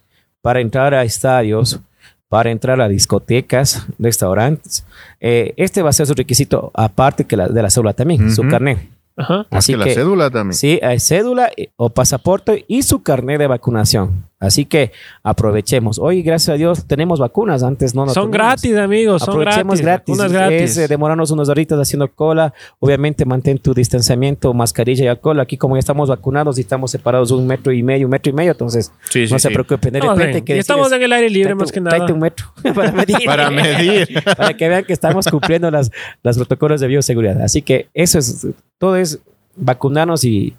para 0.43 0.61
entrar 0.61 0.95
a 0.95 1.03
estadios, 1.05 1.81
para 2.29 2.51
entrar 2.51 2.81
a 2.81 2.89
discotecas, 2.89 3.87
restaurantes, 3.99 4.85
eh, 5.21 5.55
este 5.57 5.83
va 5.83 5.91
a 5.91 5.93
ser 5.93 6.07
su 6.07 6.15
requisito, 6.15 6.71
aparte 6.75 7.25
que 7.25 7.37
la, 7.37 7.49
de 7.49 7.63
la 7.63 7.71
cédula 7.71 7.93
también, 7.93 8.33
su 8.35 8.47
carnet. 8.49 8.79
Ajá. 9.17 9.47
Así 9.51 9.73
que 9.73 9.79
la 9.79 9.85
que- 9.87 9.95
cédula 9.95 10.31
también. 10.31 10.55
Sí, 10.55 10.79
hay 10.83 11.01
cédula 11.01 11.51
eh, 11.57 11.71
o 11.77 11.89
pasaporte 11.91 12.65
y 12.69 12.83
su 12.83 13.03
carnet 13.03 13.39
de 13.39 13.47
vacunación. 13.47 14.25
Así 14.39 14.67
que 14.67 14.93
aprovechemos. 15.23 15.99
Hoy, 15.99 16.23
gracias 16.23 16.55
a 16.55 16.59
Dios, 16.59 16.85
tenemos 16.87 17.19
vacunas. 17.19 17.63
Antes 17.63 17.95
no, 17.95 18.05
no 18.05 18.13
son 18.13 18.31
teníamos. 18.31 18.61
gratis, 18.63 18.77
amigos. 18.77 19.23
Son 19.23 19.31
Aprovechemos 19.31 19.81
gratis. 19.81 20.07
gratis. 20.07 20.15
Unas 20.15 20.33
gratis. 20.33 20.71
Es 20.73 20.77
eh, 20.79 20.89
demorarnos 20.89 21.31
unos 21.31 21.49
horitas 21.49 21.79
haciendo 21.79 22.07
cola. 22.13 22.53
Obviamente 22.79 23.25
mantén 23.25 23.59
tu 23.59 23.73
distanciamiento, 23.73 24.53
mascarilla 24.53 25.05
y 25.05 25.09
alcohol. 25.09 25.41
Aquí 25.41 25.57
como 25.57 25.77
ya 25.77 25.81
estamos 25.81 26.11
vacunados 26.11 26.59
y 26.59 26.61
estamos 26.61 26.91
separados 26.91 27.31
un 27.31 27.47
metro 27.47 27.73
y 27.73 27.83
medio, 27.83 28.07
un 28.07 28.11
metro 28.11 28.31
y 28.31 28.35
medio, 28.35 28.53
entonces 28.53 28.93
Sí, 29.09 29.25
no 29.31 29.39
se 29.39 29.51
preocupen. 29.51 29.93
De 29.93 29.99
Estamos, 30.01 30.19
repente 30.19 30.45
que 30.45 30.59
estamos 30.59 30.93
en 30.93 31.03
el 31.03 31.13
aire 31.13 31.31
libre 31.31 31.55
más 31.55 31.73
que 31.73 31.81
nada. 31.81 32.05
un 32.13 32.19
metro 32.21 32.47
para 32.75 32.93
medir. 32.93 33.17
Para 33.25 33.51
medir. 33.51 34.09
para 34.37 34.55
que 34.55 34.69
vean 34.69 34.85
que 34.85 34.93
estamos 34.93 35.27
cumpliendo 35.29 35.71
las, 35.71 35.91
las 36.23 36.37
protocolos 36.37 36.81
de 36.83 36.87
bioseguridad. 36.89 37.41
Así 37.43 37.63
que 37.63 37.89
eso 37.95 38.19
es, 38.19 38.47
todo 38.79 38.97
es 38.97 39.19
vacunarnos 39.57 40.25
y, 40.25 40.55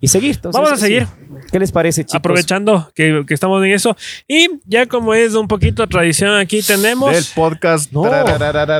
y 0.00 0.08
seguir. 0.08 0.36
Entonces, 0.36 0.60
Vamos 0.60 0.72
a 0.72 0.76
seguir. 0.76 1.06
¿Qué 1.50 1.58
les 1.58 1.72
parece, 1.72 2.04
chicos? 2.04 2.16
Aprovechando 2.16 2.90
que, 2.94 3.24
que 3.26 3.34
estamos 3.34 3.64
en 3.64 3.72
eso. 3.72 3.96
Y 4.26 4.48
ya 4.64 4.86
como 4.86 5.14
es 5.14 5.34
un 5.34 5.48
poquito 5.48 5.86
tradición 5.86 6.36
aquí 6.36 6.62
tenemos... 6.62 7.12
Del 7.12 7.24
podcast. 7.34 7.90
No. 7.92 8.04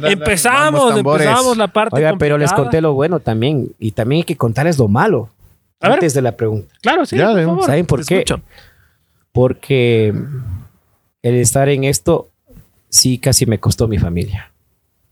Empezamos, 0.07 0.96
empezamos 0.96 1.57
la 1.57 1.68
parte 1.68 1.96
Oiga, 1.96 2.14
pero 2.18 2.38
les 2.38 2.52
conté 2.52 2.81
lo 2.81 2.92
bueno 2.94 3.20
también. 3.20 3.72
Y 3.78 3.92
también 3.92 4.18
hay 4.20 4.24
que 4.24 4.37
contarles 4.37 4.78
lo 4.78 4.87
malo. 4.88 5.31
A 5.81 5.88
ver. 5.88 5.94
Antes 5.94 6.14
de 6.14 6.22
la 6.22 6.33
pregunta. 6.37 6.74
Claro, 6.83 7.07
sí, 7.07 7.16
Ya, 7.16 7.28
por 7.28 7.37
de- 7.37 7.44
favor. 7.44 7.64
¿Saben 7.66 7.87
por 7.87 8.04
qué? 8.04 8.14
escucho. 8.16 8.40
Porque 9.33 10.12
el 11.22 11.35
estar 11.35 11.68
en 11.68 11.85
esto 11.85 12.31
sí 12.88 13.18
casi 13.18 13.46
me 13.46 13.59
costó 13.61 13.87
mi 13.88 13.98
familia. 13.98 14.50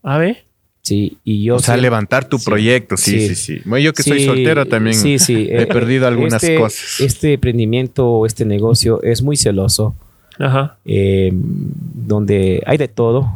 A 0.03 0.17
ver. 0.17 0.45
Sí, 0.87 1.17
y 1.25 1.43
yo... 1.43 1.55
O 1.55 1.59
sea, 1.59 1.75
sí- 1.75 1.81
levantar 1.81 2.25
tu 2.29 2.37
Sí. 2.39 2.45
proyecto, 2.45 2.95
sí, 2.97 3.19
sí, 3.19 3.35
Sí. 3.35 3.55
sí. 3.57 3.61
Bueno, 3.65 3.83
yo 3.83 3.93
que 3.93 4.03
soy 4.03 4.19
Sí, 4.19 4.25
soltero 4.25 4.65
también 4.65 4.95
sí, 4.95 5.19
sí, 5.19 5.47
he 5.49 5.63
eh, 5.63 5.67
perdido 5.67 6.07
algunas 6.07 6.41
este- 6.41 6.57
cosas. 6.57 6.99
Este 7.01 7.33
emprendimiento, 7.33 8.25
este 8.25 8.45
negocio 8.45 9.01
es 9.03 9.21
muy 9.21 9.35
celoso. 9.37 9.95
Ajá. 10.39 10.77
eh, 10.85 11.31
donde 11.33 12.61
hay 12.67 12.77
de 12.77 12.87
todo, 12.87 13.27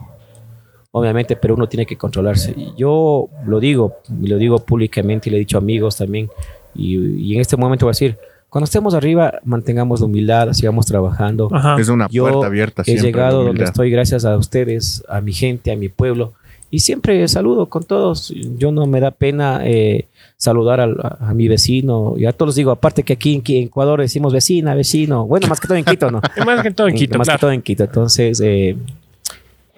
obviamente, 0.91 1.35
pero 1.35 1.55
uno 1.55 1.67
tiene 1.67 1.85
que 1.87 1.97
controlarse. 1.97 2.53
Yo 2.77 3.27
lo 3.45 3.59
digo, 3.59 3.95
y 4.21 4.27
lo 4.27 4.37
digo 4.37 4.59
públicamente 4.59 5.27
y 5.27 5.31
le 5.31 5.37
he 5.37 5.39
dicho 5.39 5.57
a 5.57 5.61
amigos 5.61 5.97
también, 5.97 6.29
y, 6.75 6.95
y 6.97 7.33
en 7.35 7.41
este 7.41 7.57
momento 7.57 7.85
voy 7.87 7.91
a 7.91 7.93
decir, 7.93 8.17
cuando 8.49 8.65
estemos 8.65 8.93
arriba, 8.93 9.39
mantengamos 9.45 10.01
la 10.01 10.05
humildad, 10.07 10.51
sigamos 10.53 10.85
trabajando. 10.85 11.49
Ajá. 11.51 11.75
es 11.79 11.87
una 11.89 12.07
Yo 12.09 12.23
puerta 12.23 12.45
abierta 12.47 12.83
He 12.85 12.97
llegado 12.97 13.43
donde 13.45 13.63
estoy 13.63 13.89
gracias 13.89 14.23
a 14.25 14.37
ustedes, 14.37 15.03
a 15.09 15.21
mi 15.21 15.33
gente, 15.33 15.71
a 15.71 15.75
mi 15.75 15.89
pueblo. 15.89 16.33
Y 16.73 16.79
siempre 16.79 17.27
saludo 17.27 17.65
con 17.67 17.83
todos. 17.83 18.33
Yo 18.57 18.71
no 18.71 18.85
me 18.87 18.99
da 19.01 19.11
pena 19.11 19.59
eh, 19.65 20.05
saludar 20.37 20.79
al- 20.79 20.97
a, 21.03 21.17
a 21.29 21.33
mi 21.33 21.47
vecino. 21.49 22.15
Y 22.17 22.25
a 22.25 22.31
todos 22.31 22.49
les 22.51 22.55
digo, 22.55 22.71
aparte 22.71 23.03
que 23.03 23.13
aquí 23.13 23.35
en, 23.45 23.65
Ecuador 23.65 23.99
decimos 23.99 24.31
vecina, 24.33 24.73
vecino. 24.73 25.27
Bueno, 25.27 25.47
más 25.47 25.59
que 25.59 25.67
todo 25.67 25.77
en 25.77 25.83
Quito, 25.83 26.09
¿no? 26.09 26.21
Más 26.45 26.63
que 26.63 26.71
todo 26.71 26.87
en 26.87 26.95
Quito, 26.95 27.17
más 27.17 27.27
claro. 27.27 27.37
que 27.37 27.41
todo 27.41 27.51
en 27.51 27.61
Quito. 27.61 27.83
Entonces, 27.83 28.41
eh, 28.43 28.77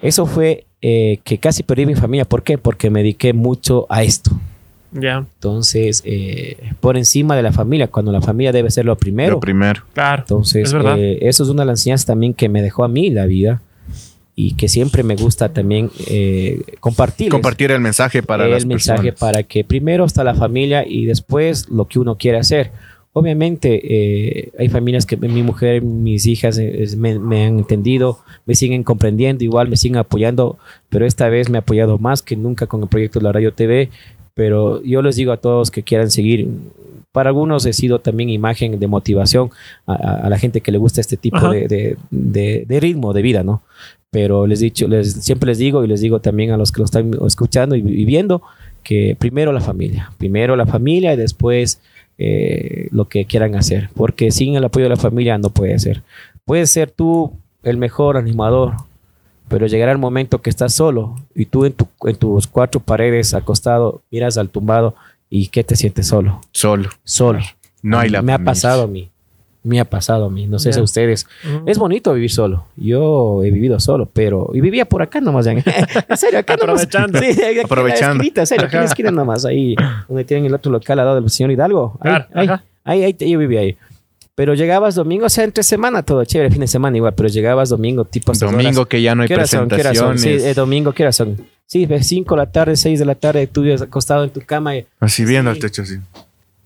eso 0.00 0.26
fue 0.26 0.66
eh, 0.82 1.18
que 1.24 1.38
casi 1.38 1.62
perdí 1.64 1.84
mi 1.86 1.94
familia. 1.96 2.24
¿Por 2.24 2.42
qué? 2.42 2.58
Porque 2.58 2.90
me 2.90 3.00
dediqué 3.00 3.32
mucho 3.32 3.86
a 3.88 4.02
esto. 4.02 4.30
Ya, 4.92 5.16
Entonces, 5.34 6.02
eh, 6.06 6.56
por 6.78 6.96
encima 6.96 7.34
de 7.34 7.42
la 7.42 7.50
familia, 7.50 7.88
cuando 7.88 8.12
la 8.12 8.20
familia 8.20 8.52
debe 8.52 8.70
ser 8.70 8.84
lo 8.84 8.96
primero. 8.96 9.32
Lo 9.32 9.40
primero. 9.40 9.82
claro. 9.92 10.22
Entonces, 10.22 10.62
Es 10.68 10.72
verdad. 10.72 10.96
eh, 10.96 11.18
eso 11.22 11.42
es 11.42 11.48
una 11.48 11.62
de 11.62 11.66
las 11.66 11.80
enseñanzas 11.80 12.06
también 12.06 12.32
que 12.34 12.48
me 12.48 12.62
dejó 12.62 12.84
a 12.84 12.88
mí 12.88 13.10
la 13.10 13.26
vida 13.26 13.60
y 14.36 14.54
que 14.56 14.68
siempre 14.68 15.02
me 15.02 15.14
gusta 15.16 15.50
también 15.52 15.90
eh, 16.08 16.62
compartir. 16.80 17.28
Compartir 17.30 17.70
el 17.70 17.80
mensaje 17.80 18.22
para 18.22 18.44
el 18.46 18.50
las 18.50 18.66
mensaje 18.66 19.10
personas. 19.12 19.20
para 19.20 19.42
que 19.44 19.64
primero 19.64 20.04
está 20.04 20.24
la 20.24 20.34
familia 20.34 20.84
y 20.86 21.04
después 21.06 21.68
lo 21.68 21.86
que 21.86 21.98
uno 21.98 22.16
quiere 22.16 22.38
hacer. 22.38 22.70
Obviamente 23.16 23.80
eh, 23.84 24.50
hay 24.58 24.68
familias 24.68 25.06
que 25.06 25.16
mi 25.16 25.44
mujer, 25.44 25.82
mis 25.82 26.26
hijas 26.26 26.58
eh, 26.58 26.82
es- 26.82 26.96
me, 26.96 27.16
me 27.20 27.44
han 27.46 27.58
entendido, 27.60 28.18
me 28.44 28.56
siguen 28.56 28.82
comprendiendo, 28.82 29.44
igual 29.44 29.68
me 29.68 29.76
siguen 29.76 29.98
apoyando, 29.98 30.58
pero 30.88 31.06
esta 31.06 31.28
vez 31.28 31.48
me 31.48 31.58
ha 31.58 31.60
apoyado 31.60 31.98
más 31.98 32.22
que 32.22 32.34
nunca 32.34 32.66
con 32.66 32.82
el 32.82 32.88
proyecto 32.88 33.20
de 33.20 33.24
la 33.24 33.32
Radio 33.32 33.52
TV 33.52 33.90
pero 34.36 34.82
yo 34.82 35.00
les 35.00 35.14
digo 35.14 35.30
a 35.30 35.36
todos 35.36 35.70
que 35.70 35.84
quieran 35.84 36.10
seguir. 36.10 36.48
Para 37.12 37.28
algunos 37.30 37.64
he 37.66 37.72
sido 37.72 38.00
también 38.00 38.30
imagen 38.30 38.80
de 38.80 38.86
motivación 38.88 39.50
a, 39.86 39.92
a- 39.92 40.26
a 40.26 40.28
la 40.28 40.36
gente 40.40 40.60
que 40.60 40.72
le 40.72 40.78
gusta 40.78 41.00
este 41.00 41.16
tipo 41.16 41.36
Ajá. 41.36 41.50
de, 41.52 41.68
de- 41.68 41.96
de- 42.10 42.64
de 42.66 42.80
ritmo 42.80 43.12
de 43.12 43.22
vida, 43.22 43.44
¿no? 43.44 43.62
Pero 44.14 44.46
les 44.46 44.60
dicho, 44.60 44.86
les, 44.86 45.12
siempre 45.12 45.48
les 45.48 45.58
digo 45.58 45.82
y 45.84 45.88
les 45.88 46.00
digo 46.00 46.20
también 46.20 46.52
a 46.52 46.56
los 46.56 46.70
que 46.70 46.78
lo 46.78 46.84
están 46.84 47.10
escuchando 47.26 47.74
y, 47.74 47.80
y 47.80 48.04
viendo 48.04 48.42
que 48.84 49.16
primero 49.18 49.50
la 49.52 49.60
familia, 49.60 50.12
primero 50.18 50.54
la 50.54 50.66
familia 50.66 51.12
y 51.12 51.16
después 51.16 51.80
eh, 52.16 52.86
lo 52.92 53.08
que 53.08 53.24
quieran 53.24 53.56
hacer, 53.56 53.90
porque 53.96 54.30
sin 54.30 54.54
el 54.54 54.62
apoyo 54.62 54.84
de 54.84 54.90
la 54.90 54.96
familia 54.96 55.36
no 55.36 55.50
puede 55.50 55.76
ser. 55.80 56.02
Puedes 56.44 56.70
ser 56.70 56.92
tú 56.92 57.32
el 57.64 57.76
mejor 57.76 58.16
animador, 58.16 58.74
pero 59.48 59.66
llegará 59.66 59.90
el 59.90 59.98
momento 59.98 60.40
que 60.42 60.50
estás 60.50 60.74
solo 60.74 61.16
y 61.34 61.46
tú 61.46 61.64
en, 61.64 61.72
tu- 61.72 61.88
en 62.04 62.14
tus 62.14 62.46
cuatro 62.46 62.78
paredes 62.78 63.34
acostado, 63.34 64.00
miras 64.12 64.38
al 64.38 64.48
tumbado 64.48 64.94
y 65.28 65.48
que 65.48 65.64
te 65.64 65.74
sientes 65.74 66.06
solo, 66.06 66.40
Solo. 66.52 66.88
solo. 67.02 67.40
No 67.82 67.98
hay 67.98 68.10
la 68.10 68.22
Me 68.22 68.32
ha 68.32 68.38
pasado 68.38 68.82
a 68.84 68.86
mí, 68.86 69.10
me 69.64 69.80
ha 69.80 69.84
pasado 69.84 70.26
a 70.26 70.30
mí, 70.30 70.46
no 70.46 70.58
sé 70.60 70.72
si 70.72 70.76
Ya. 70.76 70.80
a 70.80 70.84
ustedes. 70.84 71.26
Ujú. 71.44 71.64
Es 71.68 71.78
bonito 71.78 72.12
vivir 72.14 72.30
solo. 72.30 72.66
Yo 72.76 73.42
he 73.42 73.50
vivido 73.50 73.80
solo, 73.80 74.06
pero. 74.12 74.50
Y 74.54 74.60
vivía 74.60 74.84
por 74.84 75.02
acá 75.02 75.20
nomás. 75.20 75.46
ya. 75.46 75.52
en 76.08 76.16
serio, 76.16 76.38
acá 76.38 76.56
nomás. 76.56 76.84
Aprovechando. 76.84 77.18
Sí, 77.18 77.26
aquí 77.30 77.40
en 77.50 77.56
la 77.56 77.62
Aprovechando. 77.64 78.14
esquinita, 78.22 78.40
en 78.42 78.46
serio, 78.46 78.66
aquí 78.66 78.76
en 78.76 78.82
la 78.82 78.86
esquina 78.88 79.10
nomás. 79.10 79.44
Ahí, 79.44 79.74
donde 80.06 80.24
tienen 80.24 80.46
el 80.46 80.54
otro 80.54 80.70
local 80.70 80.98
al 81.00 81.06
lado 81.06 81.20
del 81.20 81.28
señor 81.30 81.50
Hidalgo. 81.50 81.98
Ahí, 82.00 82.10
Claro, 82.10 82.26
ahí, 82.34 82.48
ahí, 82.84 83.02
ahí, 83.20 83.30
yo 83.32 83.38
vivía 83.38 83.60
ahí. 83.60 83.76
Pero 84.36 84.54
llegabas 84.54 84.96
domingo, 84.96 85.26
o 85.26 85.28
sea, 85.28 85.44
entre 85.44 85.62
semana 85.62 86.02
todo 86.02 86.24
chévere, 86.24 86.50
fin 86.50 86.60
de 86.60 86.66
semana 86.66 86.96
igual, 86.96 87.14
pero 87.14 87.28
llegabas 87.28 87.68
domingo, 87.68 88.04
tipo 88.04 88.32
Domingo 88.32 88.80
horas. 88.80 88.86
que 88.88 89.00
ya 89.00 89.14
no 89.14 89.22
hay 89.22 89.28
¿Qué 89.28 89.34
horas 89.34 89.48
son? 89.50 89.68
¿Qué 89.68 89.76
horas 89.76 89.96
son? 89.96 90.08
presentaciones. 90.10 90.42
Sí, 90.42 90.48
eh, 90.48 90.54
domingo, 90.54 90.92
¿qué 90.92 91.04
horas 91.04 91.14
son? 91.16 91.36
Sí, 91.66 91.86
de 91.86 92.02
5 92.02 92.34
de 92.34 92.38
la 92.38 92.50
tarde, 92.50 92.74
6 92.76 92.98
de 92.98 93.04
la 93.04 93.14
tarde, 93.14 93.46
tú 93.46 93.62
vives 93.62 93.80
acostado 93.80 94.24
en 94.24 94.30
tu 94.30 94.40
cama 94.40 94.76
y 94.76 94.86
Así 94.98 95.24
viendo 95.24 95.52
Sí. 95.52 95.56
al 95.58 95.62
techo 95.62 95.82
así. 95.82 95.98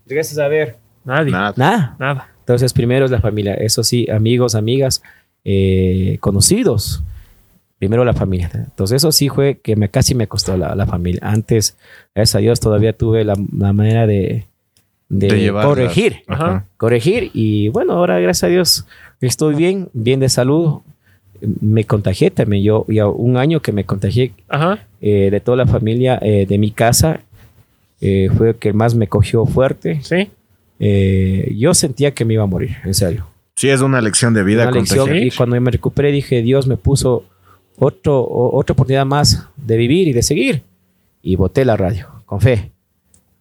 regresas 0.07 0.39
a 0.39 0.47
ver. 0.47 0.77
Nadie. 1.05 1.31
Nada. 1.31 1.53
Nada. 1.55 1.95
Nada. 1.99 2.27
Entonces, 2.49 2.73
primero 2.73 3.05
es 3.05 3.11
la 3.11 3.21
familia. 3.21 3.53
Eso 3.53 3.83
sí, 3.83 4.07
amigos, 4.09 4.55
amigas, 4.55 5.03
eh, 5.45 6.17
conocidos. 6.19 7.03
Primero 7.77 8.03
la 8.03 8.13
familia. 8.13 8.49
Entonces, 8.55 8.95
eso 8.97 9.11
sí 9.11 9.29
fue 9.29 9.59
que 9.61 9.75
me, 9.75 9.89
casi 9.89 10.15
me 10.15 10.25
costó 10.27 10.57
la, 10.57 10.73
la 10.73 10.87
familia. 10.87 11.19
Antes, 11.23 11.77
gracias 12.15 12.35
a 12.35 12.39
Dios, 12.39 12.59
todavía 12.59 12.93
tuve 12.93 13.23
la, 13.23 13.35
la 13.55 13.71
manera 13.71 14.07
de, 14.07 14.45
de, 15.09 15.27
De 15.27 15.39
llevarlas. 15.39 15.69
corregir. 15.69 16.17
Ajá. 16.25 16.65
Corregir. 16.77 17.29
Y 17.35 17.69
bueno, 17.69 17.93
ahora, 17.93 18.19
gracias 18.19 18.45
a 18.45 18.47
Dios, 18.51 18.85
estoy 19.21 19.53
bien, 19.53 19.89
bien 19.93 20.19
de 20.19 20.29
salud. 20.29 20.79
Me 21.61 21.83
contagié 21.83 22.31
también. 22.31 22.63
Yo, 22.63 22.83
ya 22.89 23.07
un 23.07 23.37
año 23.37 23.61
que 23.61 23.71
me 23.71 23.83
contagié 23.85 24.33
Ajá. 24.49 24.79
eh, 25.01 25.29
de 25.31 25.39
toda 25.39 25.55
la 25.55 25.67
familia 25.67 26.17
eh, 26.23 26.47
de 26.49 26.57
mi 26.57 26.71
casa. 26.71 27.19
eh, 28.01 28.29
fue 28.35 28.49
el 28.49 28.55
que 28.55 28.73
más 28.73 28.95
me 28.95 29.07
cogió 29.07 29.45
fuerte. 29.45 29.99
Sí. 30.01 30.29
Eh, 30.79 31.53
yo 31.57 31.73
sentía 31.73 32.13
que 32.13 32.25
me 32.25 32.33
iba 32.35 32.43
a 32.43 32.47
morir, 32.47 32.77
en 32.85 32.93
serio. 32.93 33.27
Sí, 33.55 33.69
es 33.69 33.81
una 33.81 33.99
lección 34.01 34.33
de 34.33 34.43
vida 34.43 34.63
Una 34.63 34.71
lección. 34.79 35.15
Y 35.15 35.31
cuando 35.31 35.59
me 35.59 35.69
recuperé 35.71 36.11
dije, 36.11 36.41
Dios 36.41 36.65
me 36.67 36.77
puso 36.77 37.25
otro, 37.77 38.21
o- 38.21 38.57
otra 38.57 38.73
oportunidad 38.73 39.05
más 39.05 39.47
de 39.57 39.75
vivir 39.77 40.07
y 40.07 40.13
de 40.13 40.23
seguir. 40.23 40.63
Y 41.21 41.35
boté 41.35 41.65
la 41.65 41.75
radio, 41.75 42.07
con 42.25 42.39
fe. 42.39 42.71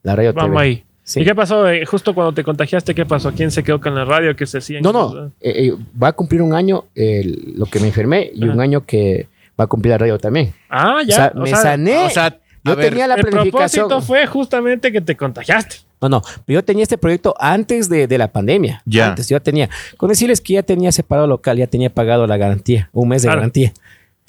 La 0.03 0.17
radio 0.17 0.33
Vamos 0.33 0.51
TV. 0.57 0.63
ahí. 0.63 0.85
Sí. 1.05 1.21
¿Y 1.21 1.25
qué 1.25 1.35
pasó? 1.35 1.69
eh, 1.69 1.87
justo 1.87 2.15
cuando 2.15 2.33
te 2.35 2.43
contagiaste, 2.45 2.95
¿qué 2.95 3.07
pasó? 3.07 3.33
¿Quién 3.33 3.51
se 3.51 3.63
quedó 3.63 3.81
con 3.81 3.95
la 3.95 4.05
radio? 4.05 4.35
¿Qué 4.37 4.45
se 4.47 4.59
hacía? 4.59 4.81
No, 4.81 4.93
no. 4.93 5.27
eh, 5.41 5.69
eh, 5.69 5.75
va 6.01 6.09
a 6.09 6.13
cumplir 6.13 6.43
un 6.43 6.53
año 6.53 6.85
lo 6.95 7.67
que 7.67 7.81
me 7.81 7.87
enfermé 7.87 8.31
y 8.35 8.45
un 8.45 8.51
Ajá. 8.51 8.63
año 8.63 8.85
que 8.85 9.27
va 9.59 9.65
a 9.65 9.67
cumplir 9.69 9.93
la 9.93 9.99
radio 9.99 10.19
también. 10.19 10.53
Ah, 10.69 10.99
O 11.01 11.07
ya. 11.07 11.15
sea, 11.15 11.33
o 11.35 11.41
me 11.41 11.49
sea, 11.49 11.57
sané. 11.63 12.05
O 12.07 12.11
sea, 12.11 12.39
yo 12.65 12.73
a 12.73 12.75
ver, 12.75 12.91
tenía 12.91 13.07
la 13.07 13.15
el 13.15 13.23
planificación. 13.23 13.89
propósito 13.89 14.07
fue 14.07 14.27
justamente 14.27 14.93
que 14.93 15.01
te 15.01 15.17
contagiaste. 15.17 15.77
No, 16.01 16.09
no. 16.09 16.23
Yo 16.47 16.63
tenía 16.65 16.83
este 16.85 16.97
proyecto 16.99 17.35
antes 17.39 17.89
de, 17.89 18.07
de 18.07 18.19
la 18.19 18.29
pandemia. 18.33 18.83
Ya. 18.85 19.09
Antes 19.09 19.29
yo 19.29 19.41
tenía. 19.43 19.69
Con 19.97 20.09
decirles 20.09 20.41
que 20.41 20.55
ya 20.55 20.63
tenía 20.63 20.93
separado 20.93 21.27
local, 21.27 21.57
ya 21.59 21.67
tenía 21.67 21.91
pagado 21.91 22.27
la 22.27 22.37
garantía. 22.37 22.89
Un 22.93 23.09
mes 23.09 23.23
de 23.23 23.27
Claro. 23.27 23.41
garantía. 23.41 23.73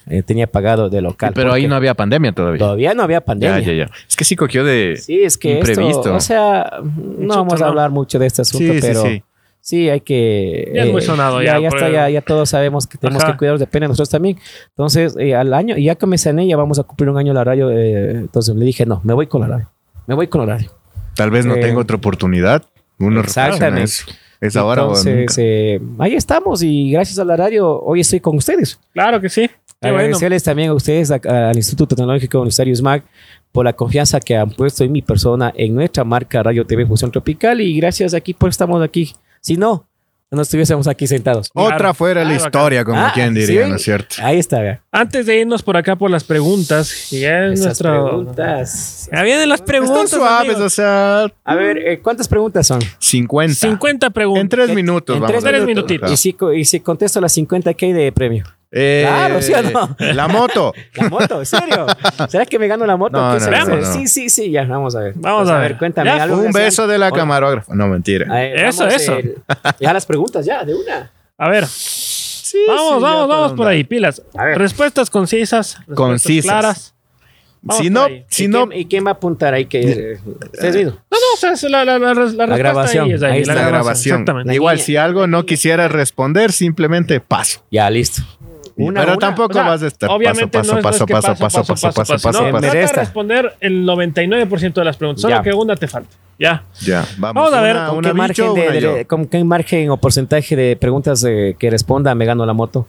Eh, 0.07 0.23
tenía 0.23 0.47
pagado 0.47 0.89
de 0.89 1.01
local. 1.01 1.33
pero 1.35 1.53
ahí 1.53 1.67
no 1.67 1.75
había 1.75 1.93
pandemia 1.93 2.31
todavía. 2.31 2.57
Todavía 2.57 2.93
no 2.95 3.03
había 3.03 3.21
pandemia. 3.21 3.59
Ya, 3.59 3.65
ya, 3.67 3.85
ya. 3.85 3.91
Es 4.07 4.15
que 4.15 4.23
sí 4.23 4.35
cogió 4.35 4.63
de. 4.63 4.97
Sí, 4.99 5.21
es 5.21 5.37
que 5.37 5.59
Imprevisto. 5.59 5.99
esto, 5.99 6.15
o 6.15 6.19
sea, 6.19 6.79
no 7.19 7.35
vamos 7.35 7.61
a 7.61 7.67
hablar 7.67 7.91
mucho 7.91 8.17
de 8.17 8.25
este 8.25 8.41
asunto, 8.41 8.73
Sí, 8.73 8.79
pero 8.81 9.03
sí. 9.03 9.23
sí. 9.61 9.89
hay 9.89 10.01
que... 10.01 10.71
Ya 10.73 10.85
es 10.85 10.91
muy 10.91 11.01
sonado 11.03 11.43
ya, 11.43 11.59
Ya, 11.59 11.67
está, 11.67 11.89
ya, 11.91 12.09
ya 12.09 12.21
todos 12.21 12.49
sabemos 12.49 12.87
que 12.87 12.97
tenemos 12.97 13.21
Ajá. 13.21 13.33
que 13.33 13.37
cuidarnos, 13.37 13.59
depende 13.59 13.83
de 13.83 13.89
nosotros 13.89 14.09
también. 14.09 14.39
Entonces, 14.69 15.15
eh, 15.19 15.35
al 15.35 15.53
año, 15.53 15.77
y 15.77 15.83
ya 15.83 15.93
que 15.93 16.07
me 16.07 16.17
sané, 16.17 16.47
ya 16.47 16.57
vamos 16.57 16.79
a 16.79 16.83
cumplir 16.83 17.09
un 17.11 17.17
año 17.19 17.31
la 17.33 17.43
radio, 17.43 17.69
eh, 17.69 18.11
entonces 18.13 18.55
le 18.55 18.65
dije, 18.65 18.87
no, 18.87 19.01
me 19.03 19.13
voy 19.13 19.27
con 19.27 19.41
la 19.41 19.47
radio, 19.47 19.69
me 20.07 20.15
voy 20.15 20.25
con 20.25 20.41
la 20.47 20.55
radio. 20.55 20.71
Tal 21.19 21.31
vez 21.31 21.45
no 21.45 21.55
Eh, 21.55 21.59
tengo 21.59 21.81
otra 21.81 21.97
oportunidad. 21.97 22.63
Uno 22.97 23.19
Exactamente. 23.19 23.83
eso. 23.83 24.05
Es 24.39 24.55
ahora 24.55 24.83
o 24.85 24.87
Entonces, 24.87 25.17
nunca. 25.17 25.33
eh, 25.37 25.81
ahí 25.99 26.13
estamos 26.15 26.63
y 26.63 26.91
gracias 26.91 27.19
a 27.19 27.25
la 27.25 27.35
radio 27.35 27.67
hoy 27.81 27.99
estoy 27.99 28.21
con 28.21 28.37
ustedes. 28.37 28.79
Claro 28.93 29.19
que 29.19 29.27
sí. 29.27 29.49
Qué 29.81 29.89
bueno. 29.91 29.97
Agradecerles 29.97 30.43
también 30.43 30.69
a 30.69 30.73
ustedes, 30.75 31.11
a- 31.11 31.19
a- 31.27 31.49
al 31.49 31.57
Instituto 31.57 31.93
Tecnológico 31.93 32.37
Universitario 32.39 32.73
SMAC, 32.73 33.03
por 33.51 33.65
la 33.65 33.73
confianza 33.73 34.21
que 34.21 34.37
han 34.37 34.49
puesto 34.51 34.85
en 34.85 34.93
mi 34.93 35.01
persona, 35.01 35.51
en 35.57 35.75
nuestra 35.75 36.05
marca 36.05 36.41
Radio 36.41 36.65
TV 36.65 36.85
Fusión 36.85 37.11
Tropical 37.11 37.59
y 37.59 37.75
gracias 37.81 38.13
aquí 38.13 38.33
por 38.33 38.49
estamos 38.49 38.81
aquí. 38.81 39.13
Si 39.41 39.57
no, 39.57 39.88
no 40.31 40.41
estuviésemos 40.43 40.87
aquí 40.87 41.07
sentados. 41.07 41.49
Otra 41.53 41.77
Claro, 41.77 41.93
fuera 41.95 42.23
la 42.23 42.29
claro, 42.29 42.45
historia, 42.45 42.85
como 42.85 42.99
Ah, 42.99 43.11
quien 43.13 43.33
¿sí 43.33 43.39
diría? 43.41 43.67
¿no 43.67 43.75
es 43.75 43.81
cierto? 43.81 44.15
Ahí 44.21 44.37
está, 44.39 44.59
vea. 44.61 44.81
Antes 44.91 45.25
de 45.25 45.39
irnos 45.39 45.63
por 45.63 45.75
acá 45.77 45.95
por 45.95 46.11
las 46.11 46.23
preguntas, 46.23 47.09
ya 47.09 47.45
es 47.47 47.53
Esas 47.59 47.65
nuestro. 47.81 48.05
preguntas. 48.05 49.09
Ya 49.11 49.23
vienen 49.23 49.49
las 49.49 49.61
preguntas. 49.61 50.03
Están 50.05 50.19
suaves, 50.19 50.49
amigos. 50.51 50.61
o 50.65 50.69
sea, 50.69 51.25
A 51.43 51.55
ver, 51.55 51.77
eh, 51.79 51.99
¿cuántas 52.01 52.27
preguntas 52.27 52.67
son? 52.67 52.79
50. 52.99 53.55
50 53.55 54.09
preguntas. 54.11 54.41
En 54.41 54.49
tres 54.49 54.69
En- 54.69 54.75
minutos, 54.75 55.15
en 55.15 55.21
vamos. 55.23 55.43
tres 55.43 55.45
a 55.45 55.57
ver. 55.57 55.65
minutitos. 55.65 56.11
Y 56.11 56.17
si, 56.17 56.35
y 56.55 56.65
si 56.65 56.79
contesto 56.79 57.19
las 57.21 57.31
50, 57.33 57.73
¿qué 57.73 57.87
hay 57.87 57.93
de 57.93 58.11
premio? 58.11 58.43
Eh, 58.71 59.03
Claro, 59.07 59.41
¿sí 59.41 59.51
o 59.53 59.61
no? 59.63 59.95
La 60.13 60.27
moto. 60.27 60.73
La 60.95 61.09
moto, 61.09 61.39
¿en 61.39 61.45
serio? 61.45 61.87
¿Será 62.27 62.45
que 62.45 62.59
me 62.59 62.67
gano 62.67 62.85
la 62.85 62.97
moto? 62.97 63.17
No, 63.19 63.33
¿Qué 63.33 63.39
no, 63.39 63.45
será? 63.45 63.65
no, 63.65 63.77
no. 63.77 63.93
Sí, 63.93 64.07
sí, 64.07 64.29
sí, 64.29 64.51
ya, 64.51 64.63
vamos 64.65 64.95
a 64.95 64.99
ver. 64.99 65.13
Vamos 65.15 65.43
Pues, 65.43 65.51
a 65.55 65.59
ver. 65.59 65.77
cuéntame 65.77 66.09
Ya, 66.15 66.21
algo. 66.23 66.37
Un 66.37 66.51
beso 66.51 66.85
de 66.85 66.97
la 66.99 67.07
Hola. 67.07 67.15
camarógrafa. 67.17 67.73
No, 67.73 67.87
mentira. 67.87 68.27
A 68.31 68.39
ver, 68.39 68.65
Eso, 68.65 68.83
vamos, 68.85 69.01
eso. 69.01 69.17
eh, 69.17 69.35
ya 69.79 69.91
las 69.91 70.05
preguntas, 70.05 70.45
ya, 70.45 70.63
de 70.63 70.75
una. 70.75 71.09
A 71.37 71.49
ver, 71.49 71.65
Sí, 71.65 72.57
vamos, 72.67 72.95
sí, 72.97 73.03
vamos, 73.03 73.27
vamos 73.27 73.53
por 73.53 73.67
ahí, 73.67 73.83
pilas. 73.83 74.21
A 74.35 74.43
ver. 74.45 74.57
Respuestas 74.57 75.09
concisas, 75.09 75.75
respuestas 75.77 75.95
Concisas. 75.95 76.45
claras. 76.51 76.95
Vamos 77.61 77.83
Si 77.83 77.89
no, 77.89 78.07
si 78.29 78.43
¿Y, 78.45 78.47
no, 78.47 78.67
quién, 78.69 78.79
¿Y 78.81 78.85
quién 78.85 79.05
va 79.05 79.09
a 79.09 79.13
apuntar 79.13 79.53
ahí? 79.53 79.65
Que, 79.65 79.81
eh, 80.13 80.19
¿Ustedes? 80.53 80.85
No, 80.85 80.91
no, 80.91 81.17
o 81.33 81.37
sea, 81.37 81.51
es 81.53 81.63
la, 81.63 81.83
la, 81.85 81.99
la, 81.99 82.13
la 82.13 82.15
respuesta 82.15 82.55
grabación. 82.55 83.05
ahí 83.05 83.11
es 83.13 83.21
ahí, 83.23 83.31
Ahí 83.39 83.45
la 83.45 83.53
grabación. 83.55 84.15
Exactamente. 84.21 84.47
La 84.47 84.53
Igual, 84.55 84.79
si 84.79 84.95
algo 84.95 85.27
no 85.27 85.45
quisiera 85.45 85.87
responder, 85.89 86.51
simplemente 86.53 87.19
paso. 87.19 87.61
Ya, 87.71 87.89
listo. 87.89 88.21
Una, 88.87 89.01
Pero 89.01 89.13
una. 89.13 89.19
tampoco 89.19 89.49
O 89.51 89.53
sea, 89.53 89.63
vas 89.63 89.83
a 89.83 89.87
estar 89.87 90.09
obviamente 90.09 90.57
paso, 90.59 90.75
no 90.75 90.81
paso, 90.81 90.95
es- 90.95 90.99
no 91.01 91.03
paso, 91.03 91.03
es 91.03 91.07
que 91.07 91.13
paso, 91.13 91.35
paso, 91.35 91.63
paso, 91.73 91.93
paso, 91.93 92.13
paso, 92.13 92.31
no, 92.45 92.51
paso. 92.51 92.61
de 92.61 92.67
Meresta. 92.73 93.01
responder 93.01 93.55
el 93.59 93.85
99% 93.85 94.73
de 94.81 94.85
las 94.85 94.97
preguntas, 94.97 95.21
solo 95.21 95.35
Ya. 95.35 95.41
que 95.43 95.53
una 95.53 95.75
te 95.75 95.87
falta. 95.87 96.15
Ya. 96.39 96.63
Ya, 96.81 97.05
vamos. 97.17 97.35
Vamos 97.43 97.53
a 97.53 97.61
ver, 97.61 97.75
¿Con 97.89 97.97
una 97.97 98.09
qué, 98.09 98.13
margen 98.13 98.45
bicho, 98.45 98.53
de, 98.53 98.61
una 98.87 98.93
de-. 98.95 99.05
¿Con 99.05 99.25
qué 99.27 99.43
margen 99.43 99.89
o 99.89 99.97
porcentaje 99.97 100.55
de 100.55 100.75
preguntas 100.77 101.23
eh, 101.27 101.55
que 101.59 101.69
responda 101.69 102.15
me 102.15 102.25
gano 102.25 102.45
la 102.45 102.53
moto? 102.53 102.87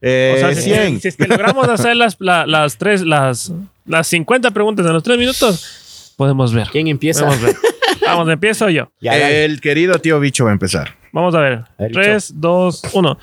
Eh, 0.00 0.32
O 0.34 0.38
sea, 0.38 0.54
si, 0.54 0.62
100. 0.70 1.00
si 1.00 1.08
es 1.08 1.16
que 1.16 1.26
logramos 1.28 1.68
hacer 1.68 1.96
las, 1.96 2.16
la- 2.18 2.46
las 2.46 2.76
tres, 2.76 3.02
las, 3.02 3.52
las 3.86 4.06
50 4.08 4.50
preguntas 4.50 4.84
en 4.86 4.92
los 4.92 5.02
tres 5.02 5.16
minutos, 5.18 6.12
podemos 6.16 6.52
ver. 6.52 6.66
¿Quién 6.72 6.88
empieza? 6.88 7.24
Podemos 7.26 7.44
ver. 7.44 7.56
Vamos, 8.04 8.28
empiezo 8.28 8.68
yo. 8.68 8.90
Ya. 9.00 9.16
El 9.30 9.60
querido 9.60 9.98
tío 10.00 10.18
bicho 10.20 10.44
va 10.44 10.50
a 10.50 10.54
empezar. 10.54 10.96
Vamos 11.12 11.34
a 11.34 11.38
ver. 11.40 11.52
A 11.78 11.82
ver, 11.84 11.92
3, 11.92 12.32
2, 12.40 12.82
1. 12.92 13.18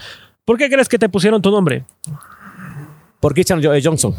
¿Por 0.45 0.57
qué 0.57 0.69
crees 0.69 0.89
que 0.89 0.97
te 0.99 1.09
pusieron 1.09 1.41
tu 1.41 1.51
nombre? 1.51 1.85
Por 3.19 3.33
Christian 3.33 3.61
eh, 3.63 3.81
Johnson. 3.83 4.15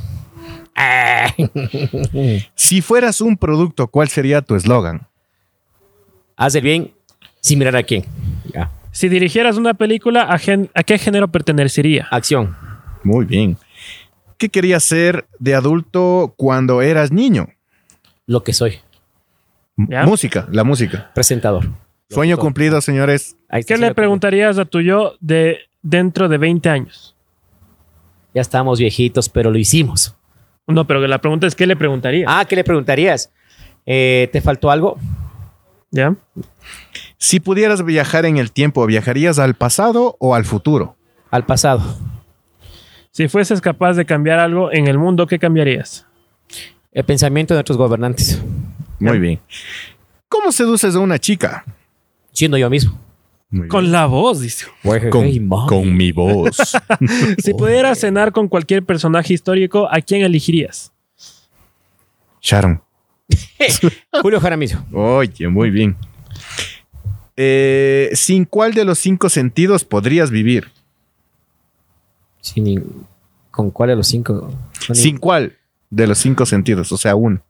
Si 2.55 2.81
fueras 2.81 3.21
un 3.21 3.37
producto, 3.37 3.89
¿cuál 3.89 4.09
sería 4.09 4.43
tu 4.43 4.55
eslogan? 4.55 5.07
Haz 6.37 6.55
el 6.55 6.63
bien 6.63 6.93
sin 7.41 7.59
mirar 7.59 7.77
a 7.77 7.83
quién. 7.83 8.05
Ya. 8.55 8.71
Si 8.91 9.09
dirigieras 9.09 9.57
una 9.57 9.75
película, 9.75 10.23
¿a, 10.23 10.39
gen- 10.39 10.71
¿a 10.75 10.83
qué 10.83 10.99
género 10.99 11.29
pertenecería? 11.29 12.07
Acción. 12.11 12.57
Muy 13.05 13.25
bien. 13.25 13.57
¿Qué 14.39 14.49
querías 14.49 14.83
ser 14.85 15.27
de 15.39 15.55
adulto 15.55 16.35
cuando 16.37 16.83
eras 16.83 17.11
niño? 17.13 17.49
Lo 18.27 18.43
que 18.43 18.53
soy. 18.53 18.79
Música, 19.77 20.47
la 20.51 20.65
música. 20.65 21.11
Presentador. 21.15 21.69
Sueño 22.11 22.37
cumplido, 22.39 22.81
señores. 22.81 23.37
¿Qué 23.67 23.79
le 23.79 23.95
preguntarías 23.95 24.59
a 24.59 24.65
tu 24.65 24.81
yo 24.81 25.15
de 25.21 25.59
dentro 25.83 26.29
de 26.29 26.39
20 26.39 26.69
años? 26.69 27.15
Ya 28.35 28.41
estamos 28.41 28.79
viejitos, 28.79 29.29
pero 29.29 29.51
lo 29.51 29.59
hicimos. 29.59 30.15
No, 30.67 30.87
pero 30.87 31.07
la 31.07 31.21
pregunta 31.21 31.47
es 31.47 31.55
¿qué 31.55 31.67
le 31.67 31.77
preguntarías? 31.77 32.31
Ah, 32.33 32.45
¿qué 32.49 32.57
le 32.57 32.65
preguntarías? 32.65 33.33
Eh, 33.85 34.29
¿Te 34.33 34.41
faltó 34.41 34.71
algo? 34.71 34.97
¿Ya? 35.91 36.15
Si 37.19 37.41
pudieras 37.41 37.85
viajar 37.85 38.25
en 38.25 38.39
el 38.39 38.51
tiempo, 38.51 38.87
¿viajarías 38.87 39.39
al 39.39 39.55
pasado 39.55 40.17
o 40.19 40.35
al 40.35 40.45
futuro? 40.45 40.97
Al 41.31 41.45
pasado. 41.45 41.83
Si 43.11 43.29
fueses 43.29 43.61
capaz 43.61 43.95
de 43.95 44.07
cambiar 44.07 44.39
algo 44.39 44.73
en 44.73 44.87
el 44.89 44.97
mundo, 44.97 45.27
¿qué 45.27 45.39
cambiarías? 45.39 46.07
El 46.93 47.05
pensamiento 47.05 47.55
de 47.55 47.59
nuestros 47.59 47.77
gobernantes. 47.77 48.43
Muy 48.99 49.19
bien. 49.19 49.41
¿Cómo 50.29 50.51
seduces 50.53 50.95
a 50.95 51.01
una 51.01 51.19
chica? 51.19 51.65
Siendo 52.33 52.57
yo 52.57 52.71
mismo. 52.71 52.99
Muy 53.53 53.69
Con 53.69 53.83
bien. 53.83 53.93
la 53.93 54.07
voz, 54.07 54.41
dice. 54.41 54.67
con, 55.11 55.25
Hey, 55.27 55.47
con 55.69 55.95
mi 55.97 56.11
voz. 56.11 56.57
Si 57.39 57.53
pudieras 57.55 57.99
cenar 58.01 58.33
con 58.33 58.49
cualquier 58.49 58.83
personaje 58.85 59.35
histórico, 59.35 59.87
¿a 59.93 60.01
quién 60.01 60.23
elegirías? 60.23 60.91
Sharon. 62.41 62.83
Julio 64.23 64.41
Jaramillo. 64.41 64.83
Oye, 64.93 65.49
muy 65.49 65.71
bien. 65.71 65.97
Eh, 67.37 68.11
¿Sin 68.15 68.45
cuál 68.47 68.75
de 68.75 68.85
los 68.85 68.99
cinco 68.99 69.29
sentidos 69.29 69.85
podrías 69.85 70.31
vivir? 70.31 70.71
Sin 72.41 72.65
ni- 72.65 72.79
¿Con 73.51 73.71
cuál 73.71 73.91
de 73.91 73.97
los 73.97 74.07
cinco? 74.07 74.51
Con 74.87 74.97
¿Sin 74.97 75.19
cuál 75.19 75.57
de 75.91 76.07
los 76.07 76.19
cinco 76.19 76.47
sentidos? 76.47 76.91
O 76.91 76.97
sea, 76.97 77.15
uno. 77.15 77.41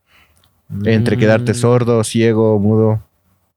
Entre 0.84 1.16
Mm, 1.16 1.20
quedarte 1.20 1.54
sordo, 1.54 2.02
ciego, 2.02 2.58
mudo. 2.58 3.00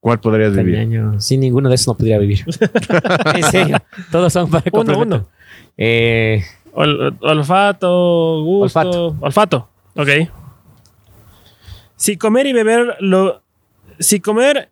¿Cuál 0.06 0.20
podrías 0.20 0.56
vivir? 0.56 0.88
Sin 1.18 1.40
ninguno 1.40 1.68
de 1.68 1.74
esos 1.74 1.88
no 1.88 1.96
podría 1.98 2.20
vivir. 2.20 2.46
en 3.36 3.44
serio. 3.46 3.78
Todos 4.12 4.32
son 4.32 4.48
para 4.52 4.62
Uno, 4.72 4.72
complemento. 4.72 5.16
uno. 5.16 5.28
Eh, 5.76 6.44
Ol- 6.74 7.18
olfato, 7.22 8.44
gusto. 8.44 8.80
Olfato. 8.80 9.18
Olfato. 9.20 9.70
Ok. 9.96 10.10
Si 11.96 12.18
comer 12.18 12.46
y 12.46 12.54
beber 12.54 12.98
lo. 13.00 13.42
Si 14.00 14.20
comer. 14.20 14.70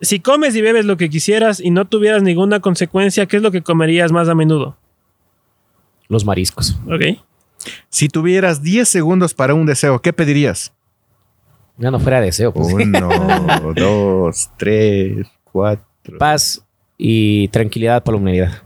Si 0.00 0.18
comes 0.18 0.56
y 0.56 0.62
bebes 0.62 0.84
lo 0.84 0.96
que 0.96 1.08
quisieras 1.08 1.60
y 1.60 1.70
no 1.70 1.84
tuvieras 1.84 2.24
ninguna 2.24 2.58
consecuencia, 2.58 3.26
¿qué 3.26 3.36
es 3.36 3.42
lo 3.44 3.52
que 3.52 3.62
comerías 3.62 4.10
más 4.10 4.28
a 4.28 4.34
menudo? 4.34 4.76
los 6.08 6.24
mariscos. 6.24 6.76
Ok. 6.88 7.20
Si 7.88 8.08
tuvieras 8.08 8.62
10 8.64 8.88
segundos 8.88 9.32
para 9.32 9.54
un 9.54 9.64
deseo, 9.64 10.00
¿qué 10.02 10.12
pedirías? 10.12 10.72
Ya 11.78 11.90
no 11.90 11.98
fuera 11.98 12.20
deseo. 12.20 12.52
pues. 12.52 12.72
Uno, 12.72 13.08
dos, 13.76 14.50
tres, 14.56 15.26
cuatro. 15.44 16.18
Paz 16.18 16.64
y 16.98 17.48
tranquilidad 17.48 18.02
para 18.04 18.16
la 18.16 18.22
humanidad. 18.22 18.62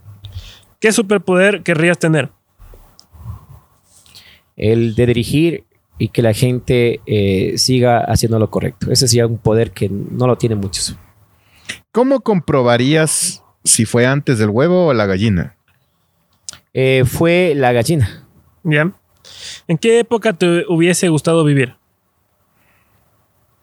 ¿Qué 0.80 0.92
superpoder 0.92 1.62
querrías 1.62 1.98
tener? 1.98 2.30
El 4.56 4.94
de 4.94 5.06
dirigir 5.06 5.64
y 5.98 6.08
que 6.08 6.22
la 6.22 6.34
gente 6.34 7.00
eh, 7.06 7.54
siga 7.56 8.00
haciendo 8.00 8.38
lo 8.38 8.50
correcto. 8.50 8.90
Ese 8.90 9.08
sería 9.08 9.26
un 9.26 9.38
poder 9.38 9.70
que 9.70 9.88
no 9.88 10.26
lo 10.26 10.36
tienen 10.36 10.58
muchos. 10.58 10.96
¿Cómo 11.92 12.20
comprobarías 12.20 13.42
si 13.64 13.84
fue 13.86 14.06
antes 14.06 14.38
del 14.38 14.50
huevo 14.50 14.86
o 14.86 14.94
la 14.94 15.06
gallina? 15.06 15.56
Eh, 16.74 17.04
fue 17.06 17.54
la 17.56 17.72
gallina. 17.72 18.26
¿Ya? 18.62 18.92
¿En 19.66 19.78
qué 19.78 19.98
época 20.00 20.32
te 20.34 20.64
hubiese 20.68 21.08
gustado 21.08 21.42
vivir? 21.44 21.74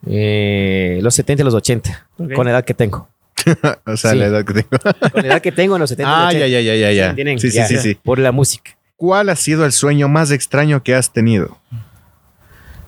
Eh, 0.08 1.00
los 1.02 1.16
70 1.16 1.42
y 1.42 1.46
los 1.46 1.54
80. 1.54 2.08
Ok. 2.18 2.34
Con 2.34 2.46
la 2.46 2.52
edad 2.52 2.66
que 2.66 2.74
tengo. 2.74 3.08
o 3.86 3.98
sea, 3.98 4.12
Sí. 4.12 4.18
la 4.18 4.26
edad 4.28 4.46
que 4.46 4.54
tengo. 4.54 4.70
Con 5.12 5.22
la 5.22 5.28
edad 5.28 5.42
que 5.42 5.52
tengo 5.52 5.76
en 5.76 5.80
los 5.82 5.89
70 5.89 6.10
y 6.10 6.13
ah, 6.13 6.18
los 6.26 6.28
80. 6.36 6.48
ya, 6.48 6.60
ya, 6.62 6.62
ya, 6.62 6.76
ya, 6.76 6.92
ya. 6.92 7.10
¿Entienden? 7.10 7.39
Sí, 7.39 7.50
sí, 7.52 7.58
Ya, 7.58 7.68
sí, 7.68 7.78
sí. 7.78 7.96
Por 8.04 8.20
la 8.20 8.32
música. 8.32 8.72
¿Cuál 8.96 9.30
ha 9.30 9.36
sido 9.36 9.66
el 9.66 9.72
sueño 9.72 10.08
más 10.08 10.32
extraño 10.32 10.82
que 10.84 10.96
has 10.96 11.12
tenido? 11.12 11.58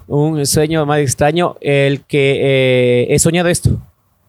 Un 0.08 0.45
sueño 0.45 0.86
más 0.86 0.99
extraño, 0.99 1.56
el 1.62 2.01
que 2.01 2.38
eh, 3.04 3.08
he 3.13 3.19
soñado 3.19 3.49
esto. 3.49 3.82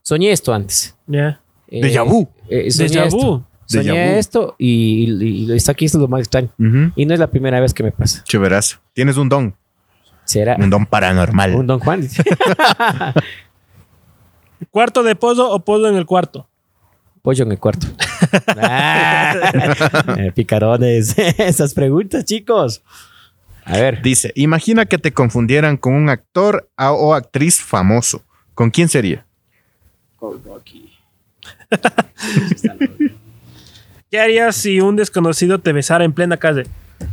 Soñé 0.03 0.33
esto 0.33 0.55
antes. 0.55 0.97
¿Ya? 1.07 1.41
Eh, 1.69 1.83
Déjà 1.83 2.03
vu. 2.05 2.29
eh, 2.49 2.71
soñé 2.71 2.89
Déjà 2.89 3.07
esto. 3.07 3.45
Soñé 3.67 4.19
esto 4.19 4.55
y, 4.59 5.11
y- 5.13 5.53
y 5.53 5.53
está 5.57 5.73
aquí, 5.73 5.85
esto 5.85 5.99
es 5.99 6.03
lo 6.03 6.09
más 6.09 6.21
extraño. 6.21 6.49
Ujú. 6.59 6.93
Y 6.97 7.05
no 7.05 7.13
es 7.15 7.21
la 7.21 7.27
primera 7.27 7.61
vez 7.61 7.75
que 7.75 7.83
me 7.83 7.91
pasa. 7.93 8.23
Chéverazo. 8.25 8.79
Tienes 8.95 9.17
un 9.17 9.29
don. 9.29 9.55
Será 10.27 10.57
Un 10.59 10.69
don 10.69 10.85
paranormal. 10.87 11.55
un 11.55 11.67
Don 11.67 11.81
Juan. 11.81 12.03
¿Cuarto 14.71 15.03
de 15.03 15.15
pollo 15.15 15.51
o 15.51 15.61
pollo 15.61 15.89
en 15.89 15.97
el 15.97 16.05
cuarto? 16.05 16.47
Pollo 17.23 17.45
en 17.45 17.53
el 17.53 17.59
cuarto. 17.59 17.87
Ah, 18.59 19.51
picarones. 20.35 21.17
Esas 21.19 21.75
preguntas, 21.75 22.25
chicos. 22.25 22.83
A 23.65 23.77
ver. 23.79 24.03
Dice, 24.03 24.33
imagina 24.35 24.87
que 24.87 24.99
te 24.99 25.13
confundieran 25.13 25.77
con 25.77 25.95
un 25.95 26.09
actor 26.09 26.69
o 26.77 27.15
actriz 27.15 27.61
famoso. 27.61 28.23
¿Con 28.55 28.71
quién 28.71 28.89
sería? 28.89 29.27
¿Qué 34.11 34.21
harías 34.21 34.57
si 34.57 34.81
un 34.81 34.97
desconocido 34.97 35.61
te 35.61 35.73
besara 35.73 36.05
en 36.05 36.13
plena 36.13 36.37
calle? 36.37 36.65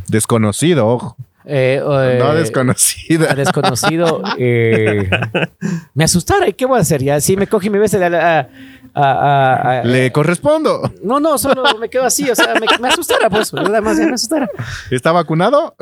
Desconocido, 0.08 0.88
ojo. 0.88 1.15
Eh, 1.45 1.82
eh, 1.84 2.15
no 2.19 2.25
a 2.29 2.36
desconocida. 2.36 3.34
desconocido. 3.36 4.21
eh, 4.38 5.10
me 5.93 6.03
asustara. 6.06 6.47
¿Y 6.47 6.53
qué 6.53 6.65
voy 6.65 6.77
a 6.77 6.82
hacer? 6.82 7.03
Ya, 7.03 7.19
si 7.21 7.36
me 7.38 7.47
coge 7.47 7.67
y 7.67 7.69
me 7.69 7.79
besa. 7.79 7.97
a- 8.06 8.47
a- 8.95 9.12
a- 9.12 9.79
a- 9.79 9.84
Le 9.84 10.12
correspondo. 10.12 10.91
No, 11.03 11.19
no, 11.19 11.38
solo 11.38 11.63
me 11.79 11.89
quedo 11.89 12.03
así. 12.06 12.29
O 12.29 12.36
sea, 12.36 12.53
me, 12.56 12.67
me 12.79 12.88
asustara, 12.88 13.29
pues. 13.29 13.51
Nada 13.53 13.82
más, 13.82 13.97
ya 13.97 14.06
me 14.06 14.13
asustara. 14.13 14.49
¿Está 14.91 15.12
vacunado? 15.12 15.75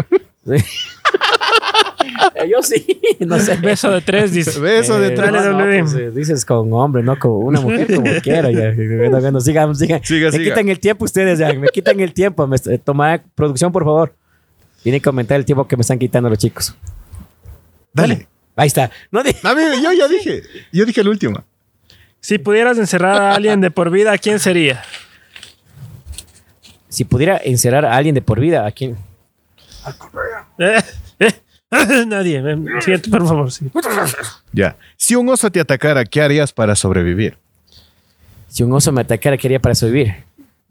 Eh, 0.49 0.63
Yo 2.49 2.61
sí. 2.63 2.85
No 3.19 3.37
sé. 3.39 3.55
Beso 3.57 3.91
de 3.91 4.01
tres, 4.01 4.31
dice. 4.31 4.59
Beso 4.59 4.99
de 4.99 5.09
Eh, 5.09 5.11
tres. 5.11 5.31
No, 5.31 5.51
no, 5.51 5.57
pues, 5.83 5.93
eh, 5.93 6.11
dices 6.11 6.45
con 6.45 6.71
hombre, 6.73 7.03
no 7.03 7.17
con 7.19 7.31
una 7.31 7.59
mujer, 7.61 7.93
como 7.95 8.09
quiera. 8.23 8.49
Ya. 8.51 8.73
Bueno, 8.75 9.19
bueno, 9.21 9.39
sigan, 9.41 9.75
sigan. 9.75 10.03
Siga, 10.03 10.27
me 10.31 10.37
siga. 10.37 10.43
quitan 10.45 10.69
el 10.69 10.79
tiempo 10.79 11.05
ustedes, 11.05 11.37
ya. 11.39 11.53
Me 11.53 11.67
quitan 11.67 11.99
el 11.99 12.13
tiempo. 12.13 12.47
Me, 12.47 12.55
eh, 12.57 12.79
toma 12.83 13.21
producción, 13.35 13.71
por 13.71 13.83
favor. 13.83 14.13
Tienen 14.83 15.01
que 15.01 15.09
aumentar 15.09 15.37
el 15.37 15.45
tiempo 15.45 15.67
que 15.67 15.75
me 15.77 15.81
están 15.81 15.99
quitando 15.99 16.29
los 16.29 16.37
chicos. 16.37 16.75
Dale. 17.93 18.27
Ahí 18.55 18.67
está. 18.67 18.89
No 19.11 19.21
di- 19.23 19.35
A 19.43 19.53
mí, 19.55 19.61
yo 19.83 19.91
ya 19.93 20.07
dije. 20.09 20.43
Yo 20.71 20.85
dije 20.85 21.01
el 21.01 21.07
último. 21.07 21.43
Si 22.19 22.37
pudieras 22.37 22.77
encerrar 22.77 23.21
a 23.21 23.33
alguien 23.35 23.61
de 23.61 23.71
por 23.71 23.89
vida, 23.89 24.17
¿quién 24.17 24.39
sería? 24.39 24.83
Si 26.89 27.05
pudiera 27.05 27.37
encerrar 27.43 27.85
a 27.85 27.95
alguien 27.95 28.15
de 28.15 28.21
por 28.21 28.39
vida, 28.39 28.65
¿a 28.65 28.71
quién? 28.71 28.97
Eh, 30.59 30.81
eh, 31.19 31.33
Nadie. 32.07 32.37
Eh, 32.45 32.81
Siguiente, 32.81 33.09
por 33.09 33.25
favor. 33.27 33.51
sí. 33.51 33.65
Ya. 34.51 34.75
Si 34.97 35.15
un 35.15 35.27
oso 35.29 35.49
te 35.51 35.59
atacara, 35.59 36.03
¿qué 36.05 36.21
harías 36.21 36.51
para 36.53 36.75
sobrevivir? 36.75 37.37
Si 38.49 38.63
un 38.63 38.73
oso 38.73 38.91
me 38.91 39.01
atacara, 39.01 39.37
¿qué 39.37 39.47
haría 39.47 39.61
para 39.61 39.73
sobrevivir? 39.73 40.15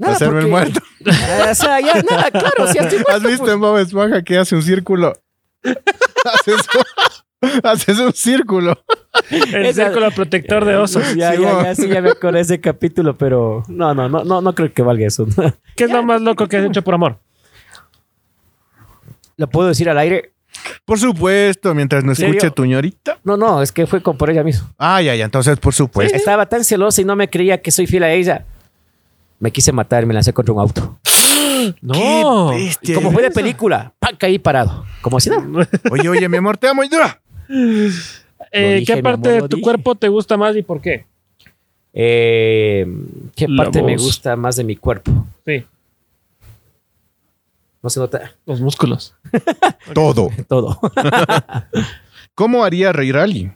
Nada, 0.01 0.15
Hacerme 0.15 0.41
el 0.41 0.49
muerto. 0.49 0.81
O 1.51 1.55
sea, 1.55 1.79
ya, 1.81 2.03
nada, 2.11 2.31
claro. 2.31 2.67
Si 2.73 2.79
estoy 2.79 2.99
muerto, 2.99 3.13
¿Has 3.13 3.23
visto 3.23 3.45
pues. 3.45 3.53
en 3.55 3.61
Bob 3.61 3.79
Esponja 3.79 4.23
que 4.23 4.39
hace 4.39 4.55
un 4.57 4.63
círculo? 4.63 5.13
haces, 5.63 6.57
haces 7.63 7.99
un 7.99 8.13
círculo. 8.15 8.83
El 9.31 9.67
Esa- 9.67 9.85
círculo 9.87 10.11
protector 10.11 10.65
de 10.65 10.77
osos. 10.77 11.15
Ya, 11.15 11.33
Sí, 11.35 11.43
ya, 11.43 11.63
ya, 11.65 11.75
sí, 11.75 11.89
ya 11.89 12.01
me 12.01 12.11
acordé 12.11 12.39
de 12.39 12.43
ese 12.43 12.61
capítulo, 12.61 13.17
pero 13.19 13.63
no, 13.69 13.95
no, 13.95 14.09
no, 14.09 14.25
no, 14.25 14.41
no 14.41 14.55
creo 14.55 14.73
que 14.73 14.83
valga 14.83 15.07
eso. 15.07 15.27
¿Qué 15.77 15.85
es 15.85 15.91
lo 15.91 16.03
más 16.03 16.21
loco 16.23 16.47
que 16.49 16.57
has 16.57 16.65
hecho 16.65 16.83
por 16.83 16.95
amor? 16.95 17.19
¿Lo 19.37 19.49
puedo 19.49 19.69
decir 19.69 19.89
al 19.91 19.99
aire? 19.99 20.33
Por 20.85 20.99
supuesto, 20.99 21.75
mientras 21.75 22.05
no 22.05 22.13
escuche 22.13 22.51
tu 22.51 22.65
ñorita. 22.65 23.19
No, 23.25 23.37
no, 23.37 23.63
es 23.63 23.73
que 23.73 23.87
fue 23.87 24.03
con 24.03 24.17
por 24.17 24.31
ella 24.31 24.43
mismo. 24.43 24.69
Ah, 24.79 25.01
ya, 25.01 25.15
ya. 25.15 25.25
Entonces, 25.25 25.59
por 25.59 25.73
supuesto. 25.75 26.17
Estaba 26.17 26.47
tan 26.47 26.65
celosa 26.65 27.01
y 27.01 27.05
no 27.05 27.17
me 27.17 27.29
creía 27.31 27.61
que 27.63 27.71
soy 27.71 27.87
fiel 27.87 28.03
a 28.03 28.13
ella. 28.13 28.45
Me 29.40 29.50
quise 29.50 29.72
matar 29.72 30.05
y 30.05 30.07
me 30.07 30.14
lancé 30.14 30.33
contra 30.33 30.55
un 30.55 30.61
auto. 30.61 30.98
No. 31.83 32.48
Bestia 32.55 32.94
Como 32.94 33.12
fue 33.12 33.22
de 33.22 33.31
película, 33.33 33.92
¡pam! 33.98 34.16
caí 34.16 34.38
parado. 34.38 34.87
Como 35.03 35.20
si 35.20 35.29
nada. 35.29 35.42
Oye, 35.90 36.09
oye, 36.09 36.26
mi 36.29 36.38
amor, 36.38 36.57
te 36.57 36.68
amo. 36.68 36.83
y 36.83 36.88
dura. 36.88 37.20
Eh, 38.50 38.76
dije, 38.81 38.94
¿Qué 38.94 39.03
parte 39.03 39.29
amor, 39.29 39.42
de 39.42 39.48
tu 39.50 39.57
dije. 39.57 39.64
cuerpo 39.64 39.94
te 39.94 40.09
gusta 40.09 40.38
más 40.38 40.57
y 40.57 40.62
por 40.62 40.81
qué? 40.81 41.05
Eh, 41.92 42.87
¿Qué 43.37 43.46
La 43.46 43.64
parte 43.64 43.83
me 43.83 43.96
gusta 43.98 44.37
más 44.37 44.57
de 44.57 44.64
mi 44.64 44.76
cuerpo? 44.76 45.26
Sí, 45.44 45.64
No 47.83 47.90
se 47.90 48.00
nota 48.00 48.33
los 48.46 48.61
músculos. 48.62 49.14
Todo. 49.94 50.31
todo. 50.48 50.81
¿Cómo 52.35 52.64
haría 52.64 52.92
reír 52.92 53.16
a 53.18 53.24
alguien? 53.24 53.55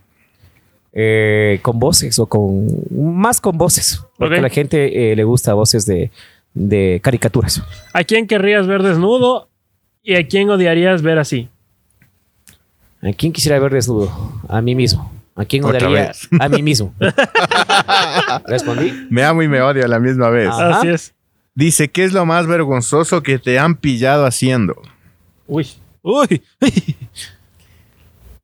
Eh, 0.93 1.59
con 1.63 1.79
voces 1.79 2.19
o 2.19 2.27
con... 2.27 2.67
Más 2.91 3.41
con 3.41 3.57
voces. 3.57 4.04
Porque 4.25 4.39
a 4.39 4.43
la 4.43 4.51
gente 4.51 5.13
eh, 5.13 5.17
le 5.17 5.25
gusta 5.25 5.55
voces 5.55 5.87
de, 5.87 6.11
de 6.55 7.01
caricaturas. 7.03 7.63
¿A 7.93 8.05
quién 8.05 8.27
querrías 8.27 8.67
ver 8.67 8.83
desnudo 8.83 9.49
y 10.03 10.15
a 10.15 10.27
quién 10.27 10.51
odiarías 10.51 11.03
ver 11.03 11.19
así? 11.19 11.49
¿A 13.03 13.13
quién 13.13 13.33
quisiera 13.33 13.59
ver 13.59 13.73
desnudo? 13.73 14.11
A 14.49 14.61
mí 14.61 14.75
mismo. 14.75 15.13
¿A 15.35 15.45
quién 15.45 15.65
odiaría? 15.65 16.13
A 16.41 16.49
mí 16.49 16.63
mismo. 16.63 16.95
¿Respondí? 18.47 19.07
Me 19.11 19.25
amo 19.25 19.43
y 19.43 19.49
me 19.49 19.61
odio 19.61 19.85
a 19.85 19.89
la 19.89 19.99
misma 19.99 20.31
vez. 20.31 20.49
Ajá. 20.49 20.79
Así 20.79 20.89
es. 20.89 21.15
Dice, 21.55 21.89
¿qué 21.89 22.05
es 22.05 22.13
lo 22.13 22.25
más 22.25 22.47
vergonzoso 22.47 23.23
que 23.23 23.39
te 23.39 23.59
han 23.59 23.77
pillado 23.77 24.27
haciendo? 24.27 24.81
Uy. 25.47 25.69
Uy. 26.03 26.43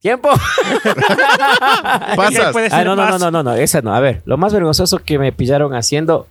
¡Tiempo! 0.00 0.30
Pasas. 2.16 2.54
Ah, 2.72 2.84
no, 2.84 2.96
no, 2.96 3.06
no, 3.08 3.18
no, 3.18 3.30
no, 3.30 3.42
no, 3.42 3.54
esa 3.54 3.82
no. 3.82 3.94
A 3.94 4.00
ver, 4.00 4.22
lo 4.24 4.36
más 4.36 4.52
vergonzoso 4.52 4.98
que 4.98 5.18
me 5.18 5.32
pillaron 5.32 5.74
haciendo 5.74 6.26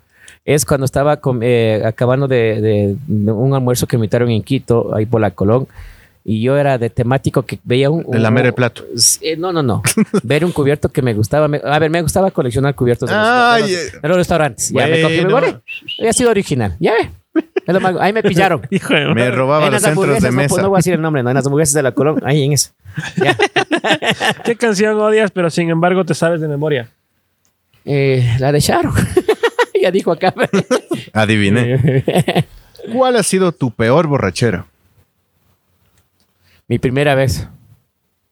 es 0.45 0.65
cuando 0.65 0.85
estaba 0.85 1.19
eh, 1.41 1.83
acabando 1.85 2.27
de, 2.27 2.61
de- 2.61 2.95
de 3.07 3.31
un 3.31 3.53
almuerzo 3.53 3.87
que 3.87 3.97
me 3.97 4.01
invitaron 4.05 4.29
en 4.29 4.41
Quito, 4.41 4.95
ahí 4.95 5.05
por 5.05 5.21
la 5.21 5.31
Colón. 5.31 5.67
Y 6.25 6.41
yo 6.41 6.57
era 6.57 6.77
de 6.77 6.89
temático 6.89 7.43
que 7.43 7.59
veía 7.63 7.89
un... 7.89 8.03
Un- 8.05 8.21
lamer 8.21 8.47
el 8.47 8.53
plato. 8.53 8.83
Eh, 9.21 9.35
no, 9.37 9.51
no, 9.53 9.63
no. 9.63 9.81
Ver 10.23 10.43
un 10.45 10.51
cubierto 10.51 10.89
que 10.89 11.01
me 11.01 11.13
gustaba. 11.13 11.47
me- 11.47 11.61
a 11.63 11.79
ver, 11.79 11.89
me 11.89 12.01
gustaba 12.01 12.29
coleccionar 12.29 12.75
cubiertos 12.75 13.09
de 13.09 13.15
los, 13.15 13.25
Ay, 13.25 13.63
de 13.71 13.83
los- 13.93 14.01
de 14.01 14.07
los 14.07 14.17
restaurantes. 14.17 14.69
Ya 14.69 14.87
me 14.87 15.01
cogí, 15.01 15.25
me. 15.25 15.33
Había 15.99 16.13
sido 16.13 16.29
original. 16.29 16.75
Ya 16.79 16.93
ve. 16.93 17.09
Es 17.65 17.73
lo 17.73 17.79
más- 17.79 17.95
Ahí 17.99 18.13
me 18.13 18.23
pillaron. 18.23 18.61
Hijo 18.69 18.93
de 18.93 19.13
Me 19.13 19.29
robaba 19.31 19.65
En 19.67 19.71
los 19.73 19.81
las 19.81 19.93
centros 19.93 20.07
de 20.07 20.27
hamburguesas, 20.27 20.31
no, 20.33 20.37
mesa. 20.37 20.49
pues, 20.55 20.63
no 20.63 20.69
voy 20.69 20.77
a 20.77 20.79
decir 20.79 20.93
el 20.93 21.01
nombre, 21.01 21.23
no, 21.23 21.29
en 21.29 21.35
las 21.35 21.45
hamburguesas 21.45 21.73
de 21.75 21.83
la 21.83 21.91
Colón, 21.91 22.19
ahí 22.25 22.43
en 22.43 22.53
eso. 22.53 22.71
Ya. 23.23 23.37
¿Qué 24.43 24.55
canción 24.55 24.99
odias, 24.99 25.31
pero 25.31 25.49
sin 25.49 25.69
embargo 25.69 26.03
te 26.05 26.13
sabes 26.15 26.41
de 26.41 26.47
memoria? 26.47 26.89
Eh, 27.85 28.35
la 28.39 28.51
de 28.51 28.59
Sharon. 28.59 28.93
ya 29.81 29.91
dijo 29.91 30.11
acá. 30.11 30.33
Adiviné. 31.13 32.45
¿Cuál 32.93 33.15
ha 33.17 33.23
sido 33.23 33.51
tu 33.51 33.71
peor 33.71 34.07
borrachera? 34.07 34.65
mi 36.67 36.77
primera 36.79 37.15
vez. 37.15 37.47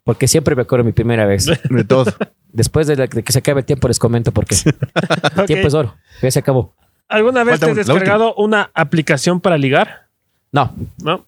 Porque 0.03 0.27
siempre 0.27 0.55
me 0.55 0.61
acuerdo 0.61 0.85
mi 0.85 0.91
primera 0.93 1.25
vez. 1.25 1.45
De 1.45 1.83
todo. 1.83 2.13
Después 2.53 2.87
de, 2.87 2.95
la- 2.95 3.07
de 3.07 3.23
que 3.23 3.31
se 3.33 3.39
acabe 3.39 3.61
el 3.61 3.65
tiempo 3.65 3.87
les 3.87 3.99
comento 3.99 4.31
por 4.31 4.45
qué. 4.45 4.55
Tiempo 5.47 5.67
es 5.67 5.73
oro. 5.73 5.95
Ya 6.21 6.31
se 6.31 6.39
acabó. 6.39 6.73
¿Alguna 7.07 7.43
vez 7.43 7.59
Falta 7.59 7.65
te 7.67 7.71
has 7.71 7.87
descargado 7.87 8.35
una 8.35 8.69
aplicación 8.73 9.39
para 9.39 9.57
ligar? 9.57 10.07
No, 10.51 10.73
¿No? 11.03 11.25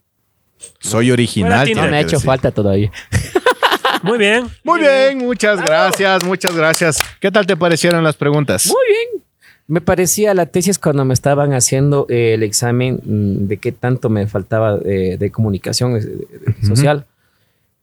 Soy 0.80 1.12
original. 1.12 1.70
No 1.76 1.84
me 1.84 1.98
ha 1.98 2.02
hecho 2.02 2.18
decir. 2.18 2.26
falta 2.26 2.52
todavía. 2.52 2.92
Muy 4.04 4.18
bien. 4.18 4.50
Muy 4.64 4.80
bien, 4.82 5.18
muchas 5.20 5.62
gracias, 5.62 6.24
muchas 6.24 6.56
gracias. 6.56 7.00
¿Qué 7.20 7.32
tal 7.32 7.46
te 7.46 7.58
parecieron 7.58 8.04
las 8.04 8.16
preguntas? 8.16 8.66
Muy 8.68 8.88
bien. 8.88 9.24
Me 9.68 9.82
parecía 9.82 10.34
la 10.34 10.48
tesis 10.48 10.80
cuando 10.80 11.06
me 11.06 11.14
estaban 11.14 11.54
haciendo 11.54 12.08
eh, 12.10 12.34
el 12.34 12.44
examen 12.44 13.00
mm, 13.04 13.48
de 13.48 13.58
qué 13.58 13.72
tanto 13.72 14.10
me 14.10 14.26
faltaba 14.28 14.80
eh, 14.84 15.18
de 15.20 15.32
comunicación 15.32 15.98
eh, 15.98 16.66
social. 16.66 17.06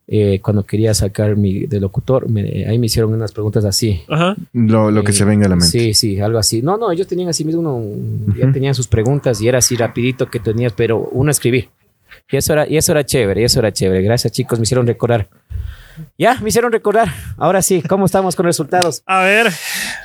Eh, 0.08 0.40
cuando 0.40 0.64
quería 0.64 0.94
sacar 0.94 1.34
mi 1.36 1.66
de 1.66 1.80
locutor, 1.80 2.28
me- 2.28 2.64
ahí 2.68 2.78
me 2.78 2.86
hicieron 2.86 3.12
unas 3.12 3.32
preguntas 3.32 3.64
así. 3.64 4.02
Ajá. 4.08 4.36
Lo, 4.52 4.90
lo 4.92 5.02
que 5.02 5.10
Eh, 5.10 5.14
se 5.14 5.24
venga 5.24 5.46
a 5.46 5.48
la 5.48 5.56
mente. 5.56 5.70
Sí, 5.70 5.94
sí, 5.94 6.20
algo 6.20 6.38
así. 6.38 6.62
No, 6.62 6.76
no, 6.76 6.92
ellos 6.92 7.08
tenían 7.08 7.28
así 7.28 7.44
mismo, 7.44 7.60
uno, 7.74 8.34
ya 8.38 8.52
tenían 8.52 8.74
sus 8.74 8.86
preguntas 8.86 9.40
y 9.40 9.48
era 9.48 9.58
así 9.58 9.74
rapidito 9.76 10.26
que 10.30 10.38
tenías, 10.38 10.72
pero 10.72 10.98
uno 11.12 11.30
escribir. 11.30 11.70
Y 12.30 12.36
eso 12.36 12.52
era, 12.52 12.68
y 12.68 12.76
eso 12.76 12.92
era 12.92 13.04
chévere, 13.04 13.40
y 13.40 13.44
eso 13.44 13.58
era 13.58 13.72
chévere. 13.72 14.02
Gracias, 14.02 14.32
chicos, 14.32 14.58
me 14.58 14.62
hicieron 14.62 14.86
recordar. 14.86 15.28
Ya, 16.18 16.38
me 16.40 16.50
hicieron 16.50 16.70
recordar. 16.72 17.08
Ahora 17.36 17.60
sí, 17.62 17.82
¿cómo 17.82 18.04
estamos 18.06 18.36
con 18.36 18.44
resultados? 18.46 19.02
A 19.06 19.22
ver, 19.22 19.48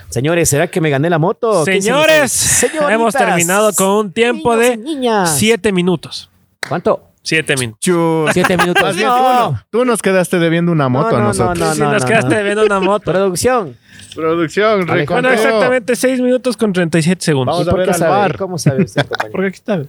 Señores, 0.10 0.49
¿será 0.49 0.68
que 0.68 0.82
me 0.82 0.89
gané 0.89 1.10
la 1.10 1.20
moto? 1.20 1.64
¿Qué 1.64 1.72
dicen 1.74 1.93
señores, 1.93 2.64
hemos 2.89 3.14
terminado 3.14 3.72
con 3.74 3.88
un 4.08 4.12
tiempo 4.12 4.56
niños 4.56 4.68
de 4.70 4.74
y 4.74 4.78
niñas. 4.78 5.38
siete 5.38 5.72
minutos. 5.72 6.30
¿Cuánto? 6.68 7.04
Siete 7.24 7.55
minutos. 7.55 8.32
Siete 8.34 8.57
minutos. 8.57 8.82
Más 8.84 8.95
bien, 8.95 9.07
no. 9.07 9.61
tú 9.69 9.86
nos 9.86 10.01
quedaste 10.01 10.39
debiendo 10.39 10.72
una 10.72 10.89
moto 10.89 11.11
No, 11.11 11.15
a 11.17 11.19
no, 11.19 11.28
nosotros. 11.28 11.59
no, 11.59 11.74
si 11.76 11.82
nos 11.82 12.01
no, 12.01 12.07
quedaste 12.07 12.36
no. 12.38 12.43
viendo 12.43 12.65
una 12.65 12.80
moto. 12.80 13.11
Producción. 13.11 13.78
Producción. 14.15 14.86
Bueno, 15.07 15.30
exactamente 15.30 15.95
seis 15.95 16.19
minutos 16.19 16.57
con 16.57 16.74
37 16.74 17.24
segundos. 17.24 17.53
Vamos 17.53 17.67
¿Y 17.67 17.69
a 17.69 17.72
por 17.72 17.80
ver 17.80 17.88
qué 17.89 17.93
al 17.93 17.99
sabe? 17.99 18.11
bar. 18.11 18.38
¿Cómo 18.38 18.57
sabe 18.57 18.84
usted? 18.84 19.05
Porque 19.32 19.47
aquí 19.47 19.55
está. 19.57 19.82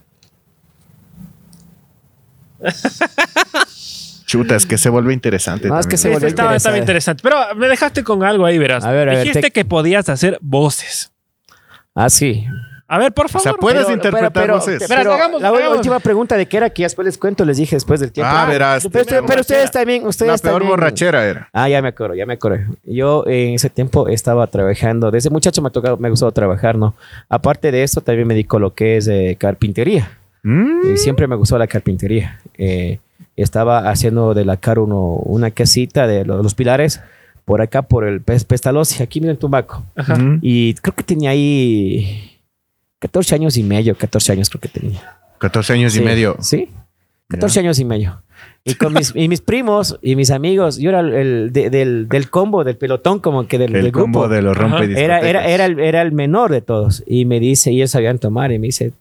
Chuta, 4.26 4.56
es 4.56 4.66
que 4.66 4.78
se 4.78 4.88
vuelve 4.88 5.12
interesante. 5.12 5.68
No, 5.68 5.78
es 5.78 5.86
que 5.86 5.96
se 5.96 6.08
Este 6.08 6.14
volvió 6.16 6.28
estaba, 6.28 6.56
estaba 6.56 6.78
interesante. 6.78 7.20
interesante. 7.22 7.48
Pero 7.50 7.58
me 7.60 7.68
dejaste 7.68 8.02
con 8.04 8.22
algo 8.24 8.46
ahí, 8.46 8.56
verás. 8.58 8.84
A 8.84 8.90
ver, 8.92 9.08
a 9.08 9.12
ver, 9.12 9.20
Dijiste 9.24 9.40
te- 9.42 9.50
que 9.50 9.64
podías 9.64 10.08
hacer 10.08 10.38
voces. 10.40 11.12
Ah, 11.94 12.08
sí. 12.08 12.46
A 12.94 12.98
ver, 12.98 13.12
por 13.12 13.24
O 13.26 13.28
favor. 13.30 13.42
sea, 13.42 13.52
puedes 13.54 13.82
Pero- 13.84 13.94
interpretar 13.94 14.32
pero- 14.32 14.54
hagamos- 15.14 15.40
la 15.40 15.48
hagamos. 15.48 15.76
última 15.78 15.98
pregunta 15.98 16.36
de 16.36 16.44
qué 16.46 16.58
era 16.58 16.68
que 16.68 16.82
ya 16.82 16.86
después 16.86 17.06
les 17.06 17.16
cuento, 17.16 17.44
les 17.46 17.56
dije 17.56 17.74
después 17.76 18.00
del 18.00 18.12
tiempo. 18.12 18.30
Ah, 18.34 18.44
verás. 18.44 18.86
Pero, 18.92 19.02
usted- 19.02 19.22
pero 19.26 19.40
ustedes 19.40 19.70
también, 19.70 20.02
La 20.02 20.08
ustedes 20.10 20.40
peor 20.42 20.52
también- 20.54 20.70
borrachera 20.70 21.24
era. 21.24 21.48
Ah, 21.54 21.68
ya 21.70 21.80
me 21.80 21.88
acuerdo, 21.88 22.14
ya 22.14 22.26
me 22.26 22.34
acuerdo. 22.34 22.58
Yo 22.84 23.24
en 23.26 23.54
ese 23.54 23.70
tiempo 23.70 24.08
estaba 24.08 24.46
trabajando, 24.46 25.10
desde 25.10 25.30
muchacho 25.30 25.62
me 25.62 25.68
ha 25.68 25.70
tocado, 25.70 25.96
me 25.96 26.08
ha 26.08 26.10
gustado 26.10 26.32
trabajar, 26.32 26.76
¿no? 26.76 26.94
Aparte 27.30 27.72
de 27.72 27.82
esto, 27.82 28.02
también 28.02 28.28
me 28.28 28.34
dedico 28.34 28.58
a 28.58 28.60
lo 28.60 28.74
que 28.74 28.98
es 28.98 29.08
eh, 29.08 29.36
carpintería. 29.40 30.10
Mm. 30.42 30.92
Y 30.92 30.96
siempre 30.98 31.26
me 31.26 31.36
gustó 31.36 31.56
la 31.56 31.66
carpintería. 31.68 32.40
Eh, 32.58 32.98
estaba 33.36 33.88
haciendo 33.88 34.34
de 34.34 34.44
la 34.44 34.58
cara 34.58 34.82
uno, 34.82 34.98
una 35.24 35.50
casita 35.50 36.06
de 36.06 36.26
lo- 36.26 36.42
los, 36.42 36.54
pilares 36.54 37.00
por 37.46 37.62
acá, 37.62 37.80
por 37.82 38.04
el 38.06 38.20
Pes- 38.20 38.44
Pestalozzi, 38.44 39.02
aquí 39.02 39.20
miren 39.22 39.38
Tumbaco. 39.38 39.82
Ajá. 39.96 40.16
Mm. 40.16 40.40
Y 40.42 40.74
creo 40.74 40.94
que 40.94 41.02
tenía 41.04 41.30
ahí 41.30 42.31
14 43.02 43.34
años 43.34 43.56
y 43.56 43.62
medio, 43.64 43.96
14 43.96 44.32
años 44.32 44.48
creo 44.48 44.60
que 44.60 44.68
tenía. 44.68 45.16
14 45.38 45.72
años 45.74 45.96
y 45.96 46.00
medio. 46.00 46.36
Sí. 46.40 46.68
14 47.28 47.60
años 47.60 47.78
y 47.80 47.84
medio. 47.84 48.22
Y 48.64 48.74
con 48.74 48.92
mis, 48.92 49.12
y 49.16 49.28
mis 49.28 49.40
primos 49.40 49.98
y 50.02 50.14
mis 50.14 50.30
amigos, 50.30 50.78
yo 50.78 50.90
era 50.90 51.00
el, 51.00 51.12
el 51.14 51.52
de- 51.52 51.68
del, 51.70 52.08
del 52.08 52.30
combo, 52.30 52.62
del 52.62 52.76
pelotón, 52.76 53.18
como 53.18 53.46
que 53.48 53.58
del, 53.58 53.74
El 53.74 53.82
del 53.84 53.92
combo 53.92 54.20
grupo. 54.20 54.34
de 54.34 54.42
los 54.42 54.56
rompe 54.56 54.84
Era, 55.02 55.20
era, 55.20 55.44
era, 55.48 55.64
el, 55.64 55.80
era 55.80 56.00
el 56.02 56.12
menor 56.12 56.52
de 56.52 56.60
todos. 56.60 57.02
Y 57.06 57.24
me 57.24 57.40
dice, 57.40 57.72
y 57.72 57.76
ellos 57.78 57.90
sabían 57.90 58.18
tomar, 58.18 58.52
y 58.52 58.58
me 58.60 58.68
dice, 58.68 58.92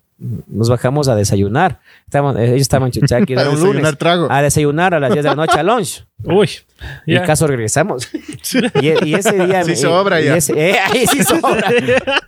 nos 0.47 0.69
bajamos 0.69 1.07
a 1.07 1.15
desayunar. 1.15 1.79
Estaban, 2.05 2.37
ellos 2.37 2.61
estaban 2.61 2.87
en 2.87 2.91
Chuchaqui, 2.91 3.33
A 3.37 3.41
era 3.41 3.49
un 3.49 3.55
desayunar 3.55 3.81
lunes. 3.83 3.97
trago. 3.97 4.27
A 4.31 4.41
desayunar 4.41 4.93
a 4.93 4.99
las 4.99 5.11
10 5.13 5.23
de 5.23 5.29
la 5.29 5.35
noche 5.35 5.59
a 5.59 5.63
lunch. 5.63 6.05
Uy. 6.23 6.49
Y 7.07 7.15
en 7.15 7.23
caso 7.25 7.47
regresamos. 7.47 8.07
Y, 8.81 9.07
y 9.09 9.13
ese 9.15 9.33
día... 9.45 9.63
Sí 9.63 9.71
me- 9.71 9.75
sobra 9.75 10.21
y 10.21 10.25
ya. 10.25 10.35
ese- 10.37 10.53
eh, 10.71 10.75
ahí 10.79 11.05
sí 11.07 11.23
sobra. 11.23 11.69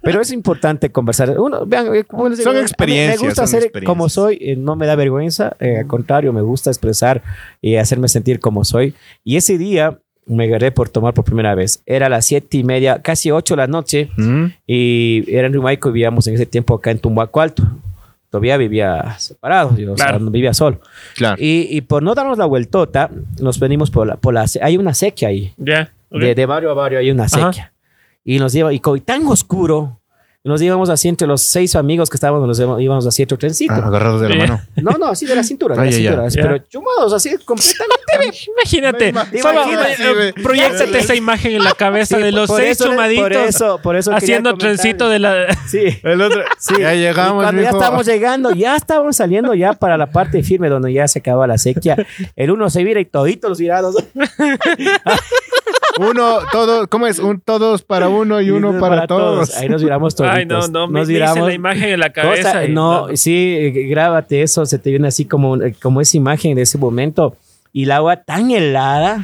Pero 0.01 0.21
es 0.21 0.31
importante 0.31 0.91
conversar. 0.91 1.37
Uno, 1.39 1.65
vean, 1.65 1.87
eh, 1.87 2.05
les 2.29 2.37
digo, 2.37 2.43
Son 2.43 2.55
a 2.55 2.61
experiencias, 2.61 3.21
Me 3.21 3.27
gusta 3.27 3.47
ser 3.47 3.71
como 3.83 4.09
soy, 4.09 4.37
eh, 4.41 4.55
no 4.55 4.75
me 4.75 4.85
da 4.87 4.95
vergüenza. 4.95 5.55
eh, 5.59 5.77
al 5.79 5.87
contrario, 5.87 6.31
me 6.33 6.41
gusta 6.41 6.69
expresar 6.69 7.21
y 7.61 7.75
hacerme 7.75 8.07
sentir 8.07 8.39
como 8.39 8.63
soy. 8.63 8.95
Y 9.23 9.37
ese 9.37 9.57
día 9.57 9.99
me 10.25 10.45
agarré 10.45 10.71
por 10.71 10.89
tomar 10.89 11.13
por 11.13 11.25
primera 11.25 11.53
vez. 11.55 11.81
Era 11.85 12.09
las 12.09 12.25
siete 12.25 12.57
y 12.57 12.63
media, 12.63 13.01
casi 13.01 13.29
ocho 13.31 13.53
de 13.55 13.57
la 13.57 13.67
noche. 13.67 14.09
Mm. 14.17 14.45
Y 14.67 15.23
era 15.27 15.47
en 15.47 15.53
Rimaico 15.53 15.89
y 15.89 15.93
vivíamos 15.93 16.27
en 16.27 16.35
ese 16.35 16.45
tiempo 16.45 16.75
acá 16.75 16.91
en 16.91 16.99
Tumbaco 16.99 17.41
Alto. 17.41 17.63
Todavía 18.29 18.57
vivía 18.57 19.15
separado, 19.19 19.77
yo, 19.77 19.93
o 19.93 19.97
sea, 19.97 20.07
Claro. 20.07 20.25
vivía 20.31 20.53
solo. 20.55 20.79
Claro. 21.15 21.35
Y, 21.39 21.67
y 21.69 21.81
por 21.81 22.01
no 22.01 22.15
darnos 22.15 22.37
la 22.37 22.45
vueltota, 22.45 23.11
nos 23.39 23.59
venimos 23.59 23.91
por 23.91 24.07
la, 24.07 24.15
por 24.15 24.33
la... 24.33 24.45
Hay 24.61 24.77
una 24.77 24.93
sequía 24.95 25.27
ahí. 25.27 25.53
Ya. 25.57 25.91
ok. 26.09 26.19
De, 26.19 26.33
de 26.35 26.45
barrio 26.47 26.71
a 26.71 26.73
barrio 26.73 26.97
hay 26.99 27.11
una 27.11 27.25
Ajá. 27.25 27.51
sequía. 27.51 27.73
Y 28.25 28.39
nos 28.39 28.53
lleva, 28.53 28.73
y 28.73 28.79
tan 29.01 29.27
oscuro, 29.27 29.99
nos 30.45 30.61
íbamos 30.61 30.89
así 30.89 31.07
entre 31.07 31.25
los 31.25 31.41
seis 31.41 31.73
amigos 31.75 32.09
que 32.09 32.17
estábamos, 32.17 32.45
nos 32.47 32.59
íbamos- 32.59 33.05
así 33.07 33.23
otro 33.23 33.37
trencito. 33.37 33.73
Ah, 33.73 33.77
agarrados 33.87 34.19
de 34.21 34.29
la 34.29 34.35
mano. 34.35 34.61
No, 34.75 34.91
no, 34.97 35.05
así 35.07 35.25
de 35.25 35.35
la 35.35 35.43
cintura, 35.43 35.75
de 35.75 35.85
la 35.85 35.89
ya, 35.89 35.97
cintura. 35.97 36.27
Ya. 36.27 36.41
Pero 36.41 36.57
chumados, 36.69 37.13
así 37.13 37.37
completamente. 37.45 37.93
Imagínate. 38.57 39.13
Solo 39.41 39.63
eh, 40.21 40.33
proyectate 40.43 40.99
esa 40.99 41.15
imagen 41.15 41.53
en 41.53 41.63
la 41.63 41.71
cabeza 41.77 42.17
Sí, 42.17 42.21
de 42.23 42.31
los 42.33 42.47
por 42.49 42.59
seis 42.59 42.71
eso- 42.71 42.89
chumaditos 42.89 43.23
Por 43.23 43.31
eso, 43.33 43.79
por 43.81 43.95
eso 43.95 44.13
haciendo 44.13 44.57
trencito 44.57 45.07
de 45.09 45.19
la. 45.19 45.47
Sí. 45.67 45.83
El 46.03 46.21
otro. 46.21 46.41
Sí. 46.59 46.75
Ya 46.79 46.93
Y 46.93 46.99
llegamos. 46.99 47.41
cuando 47.43 47.61
ya 47.61 47.69
estábamos 47.69 48.05
llegando, 48.05 48.51
ya 48.51 48.75
estábamos 48.75 49.15
saliendo 49.15 49.53
ya 49.53 49.73
para 49.73 49.97
la 49.97 50.07
parte 50.11 50.43
firme 50.43 50.67
donde 50.69 50.91
ya 50.91 51.07
se 51.07 51.19
acaba 51.19 51.47
la 51.47 51.57
sequía. 51.57 51.95
El 52.35 52.51
uno 52.51 52.69
se 52.69 52.83
vira 52.83 52.99
y 52.99 53.05
toditos 53.05 53.49
los 53.49 53.59
virados. 53.59 53.95
Uno, 55.99 56.39
todo, 56.51 56.87
¿cómo 56.87 57.05
es? 57.07 57.19
Un, 57.19 57.39
todos 57.39 57.83
para 57.83 58.09
uno 58.09 58.41
y 58.41 58.49
uno 58.49 58.79
para, 58.79 59.05
todos. 59.07 59.55
Ahí 59.57 59.69
nos 59.69 59.83
viramos 59.83 60.15
toditos. 60.15 60.37
Ay, 60.37 60.45
no, 60.45 60.67
no. 60.67 60.87
Me, 60.87 60.99
nos 60.99 61.07
me 61.07 61.13
viramos. 61.13 61.47
la 61.47 61.53
imagen 61.53 61.89
en 61.89 61.99
la 61.99 62.11
cabeza. 62.11 62.51
Cosa- 62.51 62.65
y 62.65 62.71
no, 62.71 63.07
sí, 63.15 63.55
eh, 63.59 63.71
grábate 63.87 64.41
eso, 64.41 64.65
se 64.65 64.79
te 64.79 64.89
viene 64.89 65.07
así 65.07 65.25
como, 65.25 65.57
como 65.81 66.01
esa 66.01 66.17
imagen 66.17 66.55
de 66.55 66.63
ese 66.63 66.77
momento. 66.77 67.37
Y 67.71 67.83
el 67.83 67.91
agua 67.91 68.17
tan 68.17 68.51
helada. 68.51 69.21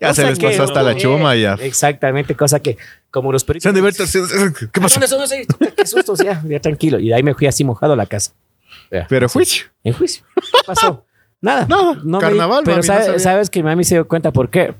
Ya 0.00 0.14
se 0.14 0.24
les 0.24 0.38
que- 0.38 0.46
pasó 0.48 0.64
hasta 0.64 0.82
la 0.82 0.92
eh, 0.92 0.96
chuma 0.96 1.36
ya. 1.36 1.54
Exactamente, 1.60 2.34
cosa 2.34 2.60
que 2.60 2.76
como 3.10 3.32
los 3.32 3.44
peritos. 3.44 3.62
Se 3.64 3.68
han 3.68 3.74
de 3.74 3.80
ver. 3.82 3.94
¿Qué 4.72 4.80
pasó? 4.80 4.98
No, 5.00 5.04
eso 5.06 5.18
no 5.18 5.26
sé, 5.26 5.46
qué 5.76 5.86
susto, 5.86 6.14
ya, 6.22 6.42
ya 6.46 6.60
tranquilo. 6.60 6.98
Y 6.98 7.08
de 7.08 7.14
ahí 7.14 7.22
me 7.22 7.34
fui 7.34 7.46
así 7.46 7.64
mojado 7.64 7.92
a 7.92 7.96
la 7.96 8.06
casa. 8.06 8.32
Ya. 8.90 9.06
Pero 9.08 9.28
juicio. 9.28 9.66
En 9.84 9.92
juicio. 9.94 10.24
¿Qué 10.34 10.42
pasó? 10.66 11.04
Nada. 11.42 11.66
Nada, 11.66 11.94
me 12.02 12.18
carnaval, 12.18 12.60
di- 12.64 12.64
Pero 12.70 12.76
mami, 12.82 12.88
no 12.88 13.04
sabe- 13.06 13.18
sabes 13.18 13.50
que 13.50 13.62
mami 13.62 13.84
se 13.84 13.94
dio 13.96 14.06
cuenta 14.08 14.30
por 14.32 14.48
qué. 14.50 14.74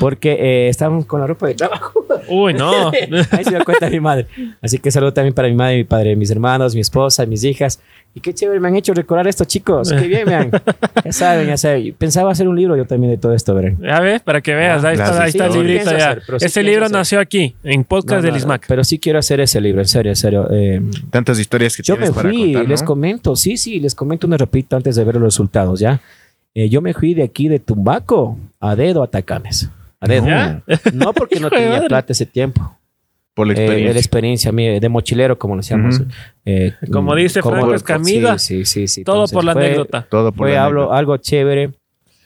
Porque 0.00 0.32
eh, 0.32 0.68
estábamos 0.68 1.06
con 1.06 1.20
la 1.20 1.26
ropa 1.26 1.46
de 1.48 1.54
trabajo. 1.54 2.04
Uy, 2.28 2.54
no. 2.54 2.90
Ahí 3.30 3.44
se 3.44 3.50
dio 3.50 3.64
cuenta 3.64 3.88
mi 3.90 4.00
madre. 4.00 4.26
Así 4.60 4.78
que 4.78 4.90
saludo 4.90 5.12
también 5.12 5.34
para 5.34 5.48
mi 5.48 5.54
madre, 5.54 5.76
mi 5.78 5.84
padre, 5.84 6.14
mis 6.16 6.30
hermanos, 6.30 6.74
mi 6.74 6.80
esposa, 6.80 7.26
mis 7.26 7.42
hijas. 7.44 7.80
Y 8.14 8.20
qué 8.20 8.32
chévere 8.32 8.58
me 8.58 8.68
han 8.68 8.76
hecho 8.76 8.94
recordar 8.94 9.28
esto, 9.28 9.44
chicos. 9.44 9.92
Qué 9.92 10.06
bien, 10.08 10.24
vean. 10.26 10.50
Ya 11.04 11.12
saben, 11.12 11.46
ya 11.48 11.56
saben. 11.56 11.94
Pensaba 11.94 12.30
hacer 12.32 12.48
un 12.48 12.56
libro 12.56 12.76
yo 12.76 12.84
también 12.86 13.12
de 13.12 13.18
todo 13.18 13.34
esto, 13.34 13.54
verán. 13.54 13.78
Ya 13.80 14.00
ves, 14.00 14.22
para 14.22 14.40
que 14.40 14.54
veas. 14.54 14.82
Ahí 14.84 14.96
Las 14.96 15.10
está, 15.10 15.22
ahí 15.22 15.28
está 15.30 15.46
el 15.46 15.52
librito 15.52 15.90
ya. 15.90 16.10
hacer, 16.10 16.22
pero 16.26 16.38
sí 16.40 16.46
Ese 16.46 16.62
libro 16.62 16.84
hacer. 16.86 16.96
nació 16.96 17.20
aquí, 17.20 17.54
en 17.62 17.84
podcast 17.84 18.16
No, 18.20 18.22
del 18.22 18.32
no, 18.32 18.36
ISMAC. 18.38 18.64
Pero 18.66 18.82
sí 18.84 18.98
quiero 18.98 19.18
hacer 19.18 19.40
ese 19.40 19.60
libro, 19.60 19.80
en 19.82 19.88
serio, 19.88 20.10
en 20.12 20.16
serio. 20.16 20.48
Eh, 20.50 20.80
Tantas 21.10 21.38
historias 21.38 21.76
que 21.76 21.82
yo 21.82 21.94
tienes 21.94 22.10
me 22.10 22.14
para 22.16 22.28
fui, 22.30 22.52
contar, 22.52 22.68
les 22.68 22.82
comento, 22.82 23.36
sí, 23.36 23.56
sí, 23.56 23.78
les 23.78 23.94
comento 23.94 24.26
una 24.26 24.36
repito 24.36 24.76
antes 24.76 24.96
de 24.96 25.04
ver 25.04 25.14
los 25.16 25.24
resultados, 25.24 25.78
¿ya? 25.80 26.00
Eh, 26.54 26.68
yo 26.68 26.80
me 26.80 26.94
fui 26.94 27.14
de 27.14 27.22
aquí 27.22 27.46
de 27.48 27.58
Tumbaco 27.60 28.36
a 28.58 28.74
dedo 28.74 29.02
a 29.02 29.06
Tacames. 29.10 29.68
A 30.00 30.06
dedo. 30.06 30.26
¿Ya? 30.26 30.62
No 30.94 31.12
porque 31.12 31.40
no 31.40 31.50
tenía 31.50 31.82
plata 31.86 32.12
ese 32.12 32.26
tiempo. 32.26 32.76
Por 33.34 33.46
la 33.46 33.52
Eh, 33.52 33.56
de 33.56 33.60
la 33.66 33.66
experiencia. 33.72 34.00
experiencia 34.00 34.52
mía, 34.52 34.80
de 34.80 34.88
mochilero, 34.88 35.38
como 35.38 35.54
lo 35.54 35.60
decíamos. 35.62 36.00
Eh, 36.44 36.72
Como 36.92 37.14
dice 37.14 37.40
como- 37.40 37.54
Franco 37.56 37.74
Escamilla, 37.74 38.36
sí, 38.38 38.64
sí, 38.64 38.64
sí, 38.64 38.88
sí. 38.88 39.04
Todo 39.04 39.16
Entonces, 39.16 39.34
por 39.34 39.44
la 39.44 39.52
fue- 39.52 39.66
anécdota. 39.66 40.06
Todo 40.10 40.32
por 40.32 40.46
Fue 40.48 40.54
la 40.54 40.64
hablo, 40.64 40.80
anécdota. 40.82 40.98
algo 40.98 41.16
chévere. 41.18 41.70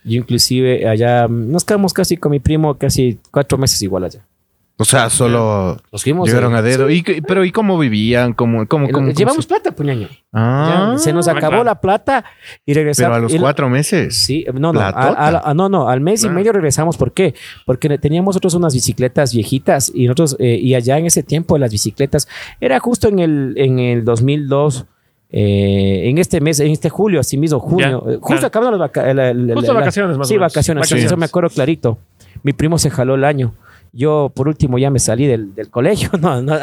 Yo 0.05 0.19
inclusive 0.19 0.89
allá 0.89 1.29
nos 1.29 1.65
quedamos 1.65 1.93
casi 1.93 2.17
con 2.17 2.33
mi 2.33 2.41
primo, 2.41 2.75
casi 2.79 3.19
cuatro 3.31 3.57
meses 3.59 3.81
igual 3.83 4.05
allá. 4.05 4.21
O 4.83 4.85
sea, 4.85 5.09
solo 5.11 5.79
Nos 5.93 6.03
fuimos. 6.03 6.29
llegaron 6.29 6.55
eh, 6.55 6.59
a 6.59 6.63
dedo. 6.63 6.89
sí. 6.89 7.05
¿Y, 7.07 7.21
pero 7.23 7.45
¿y 7.45 7.53
cómo 7.53 7.79
vivían? 7.79 8.33
¿Cómo, 8.35 8.67
cómo, 8.67 8.87
cómo- 8.87 8.93
cómo 8.93 9.13
Llevamos 9.13 9.45
se- 9.45 9.49
plata, 9.49 9.71
puñaño. 9.73 10.09
Ah, 10.33 10.91
Ya, 10.95 10.99
se 10.99 11.13
nos 11.13 11.29
acabó 11.29 11.51
claro. 11.51 11.65
la 11.65 11.81
plata 11.81 12.25
y 12.67 12.75
regresamos. 12.75 13.09
pero 13.09 13.15
a 13.17 13.21
los 13.21 13.35
y- 13.35 13.39
cuatro 13.39 13.69
meses. 13.69 14.17
Sí, 14.17 14.45
no, 14.53 14.73
no, 14.73 14.81
tota. 14.81 15.53
no, 15.55 15.69
no, 15.69 15.89
al 15.89 16.01
mes 16.01 16.25
y 16.25 16.27
Ah. 16.27 16.31
medio 16.31 16.53
regresamos. 16.53 16.97
¿Por 16.97 17.13
qué? 17.13 17.35
Porque 17.65 17.97
teníamos 17.99 18.35
nosotros 18.35 18.55
unas 18.55 18.75
bicicletas 18.75 19.33
viejitas 19.33 19.91
y 19.95 20.07
nosotros, 20.07 20.37
eh, 20.39 20.57
y 20.61 20.75
allá 20.75 20.99
en 20.99 21.07
ese 21.07 21.23
tiempo 21.23 21.57
las 21.59 21.71
bicicletas, 21.71 22.27
era 22.61 22.79
justo 22.81 23.09
en 23.09 23.19
el, 23.21 23.55
en 23.57 23.79
el 23.79 24.05
2002. 24.05 24.87
eh, 25.35 26.11
en 26.11 26.19
este 26.19 26.43
mes, 26.43 26.61
en 26.61 26.73
este 26.73 26.91
julio, 26.91 27.19
así 27.19 27.39
mismo, 27.39 27.59
junio, 27.59 28.05
Ya, 28.07 28.13
eh, 28.13 28.17
justo 28.21 28.27
claro. 28.27 28.47
acabando 28.49 28.71
las 28.73 28.81
vaca- 28.81 29.15
la- 29.15 29.33
la- 29.33 29.55
Justo 29.55 29.73
la- 29.73 29.81
vacaciones, 29.81 30.19
más 30.19 30.27
o 30.27 30.29
Sí, 30.29 30.35
menos. 30.35 30.53
vacaciones, 30.53 30.87
sí, 30.87 30.93
Vacaciones. 30.93 31.05
eso 31.07 31.17
me 31.17 31.25
acuerdo 31.25 31.49
clarito. 31.49 31.97
Mi 32.43 32.53
primo 32.53 32.77
se 32.77 32.91
jaló 32.91 33.15
el 33.15 33.25
año. 33.25 33.55
Yo, 33.95 34.33
por 34.35 34.49
último, 34.49 34.79
ya 34.79 34.91
me 34.91 34.99
salí 34.99 35.27
del, 35.27 35.55
del 35.55 35.69
colegio. 35.69 36.09
No, 36.21 36.41
no, 36.41 36.55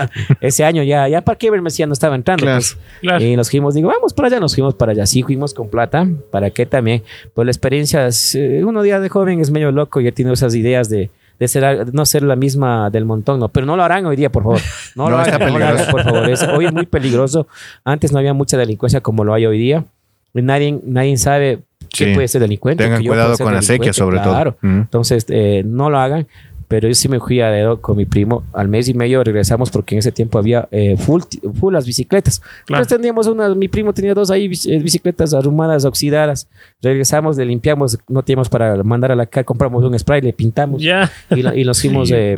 ese 0.41 0.63
año 0.65 0.81
ya, 0.83 1.07
ya 1.07 1.21
para 1.21 1.37
qué 1.37 1.51
verme 1.51 1.69
si 1.69 1.79
ya 1.79 1.85
no 1.87 1.93
estaba 1.93 2.15
entrando. 2.15 2.41
Claro. 2.43 2.57
pues. 2.57 2.77
Claro. 3.01 3.23
Y 3.23 3.35
nos 3.35 3.49
fuimos, 3.51 3.73
digo, 3.75 3.89
vamos 3.89 4.13
para 4.13 4.29
allá, 4.29 4.39
nos 4.39 4.55
fuimos 4.55 4.73
para 4.73 4.93
allá. 4.93 5.05
Sí, 5.05 5.21
fuimos 5.23 5.53
con 5.53 5.69
plata. 5.69 6.07
¿Para 6.31 6.49
qué 6.49 6.65
también? 6.65 7.03
Pues 7.35 7.45
la 7.45 7.51
experiencia, 7.51 8.07
es, 8.07 8.33
eh, 8.35 8.63
uno 8.65 8.81
día 8.81 8.99
de 8.99 9.09
joven 9.09 9.39
es 9.41 9.51
medio 9.51 9.71
loco 9.71 10.01
y 10.01 10.05
ya 10.05 10.11
tiene 10.11 10.33
esas 10.33 10.55
ideas 10.55 10.89
de, 10.89 11.11
de 11.39 11.47
ser, 11.47 11.93
no 11.93 12.05
ser 12.07 12.23
la 12.23 12.35
misma 12.35 12.89
del 12.89 13.05
montón, 13.05 13.39
no. 13.39 13.49
Pero 13.49 13.65
no 13.67 13.75
lo 13.77 13.83
harán 13.83 14.05
hoy 14.07 14.15
día, 14.15 14.31
por 14.31 14.41
favor. 14.43 14.59
No, 14.95 15.03
No, 15.09 15.17
lo 15.17 15.21
está 15.21 15.35
hagan, 15.35 15.53
no 15.53 15.59
lo 15.59 15.65
hagan, 15.65 15.75
peligroso. 15.77 15.91
por 15.91 16.03
favor. 16.03 16.29
Es- 16.31 16.43
hoy 16.43 16.65
es 16.65 16.73
muy 16.73 16.85
peligroso. 16.87 17.47
Antes 17.83 18.11
no 18.11 18.17
había 18.17 18.33
mucha 18.33 18.57
delincuencia 18.57 19.01
como 19.01 19.23
lo 19.23 19.33
hay 19.35 19.45
hoy 19.45 19.59
día. 19.59 19.85
Y 20.33 20.41
Nadie, 20.41 20.79
nadie 20.83 21.15
sabe 21.17 21.59
qué 21.91 22.05
Sí. 22.05 22.13
puede 22.13 22.27
ser 22.27 22.41
delincuente. 22.41 22.83
Tengan 22.83 23.03
cuidado 23.03 23.37
con 23.37 23.53
la 23.53 23.61
sequía, 23.61 23.93
sobre 23.93 24.19
claro. 24.21 24.53
todo. 24.61 24.69
Mm. 24.69 24.79
Entonces, 24.81 25.25
eh, 25.29 25.63
no 25.65 25.89
lo 25.89 25.97
hagan. 25.99 26.27
Pero 26.69 26.87
yo 26.87 26.93
sí 26.93 27.09
me 27.09 27.19
fui 27.19 27.41
a 27.41 27.49
dedo 27.49 27.81
con 27.81 27.97
mi 27.97 28.05
primo. 28.05 28.43
Al 28.53 28.67
mes 28.69 28.87
y 28.87 28.93
medio 28.93 29.21
regresamos 29.23 29.69
porque 29.71 29.95
en 29.95 29.99
ese 29.99 30.11
tiempo 30.13 30.37
había 30.37 30.67
eh, 30.71 30.95
full, 30.97 31.23
full 31.59 31.73
las 31.73 31.85
bicicletas. 31.85 32.39
Claro. 32.65 32.83
Entonces 32.83 32.97
teníamos 32.99 33.27
una, 33.27 33.53
mi 33.55 33.67
primo 33.67 33.91
tenía 33.91 34.13
dos 34.13 34.29
ahí 34.31 34.45
eh, 34.45 34.79
bicicletas 34.79 35.33
arrumadas, 35.33 35.83
oxidadas. 35.83 36.47
Regresamos, 36.81 37.35
le 37.37 37.45
limpiamos, 37.45 37.97
no 38.07 38.23
teníamos 38.23 38.47
para 38.49 38.81
mandar 38.83 39.11
a 39.11 39.15
la 39.15 39.25
calle, 39.25 39.43
compramos 39.45 39.83
un 39.83 39.97
spray, 39.99 40.21
le 40.21 40.31
pintamos 40.31 40.81
Ya, 40.81 41.11
y, 41.31 41.41
lo- 41.41 41.55
y 41.55 41.65
nos 41.65 41.81
fuimos 41.81 42.07
Sí, 42.09 42.13
eh, 42.15 42.35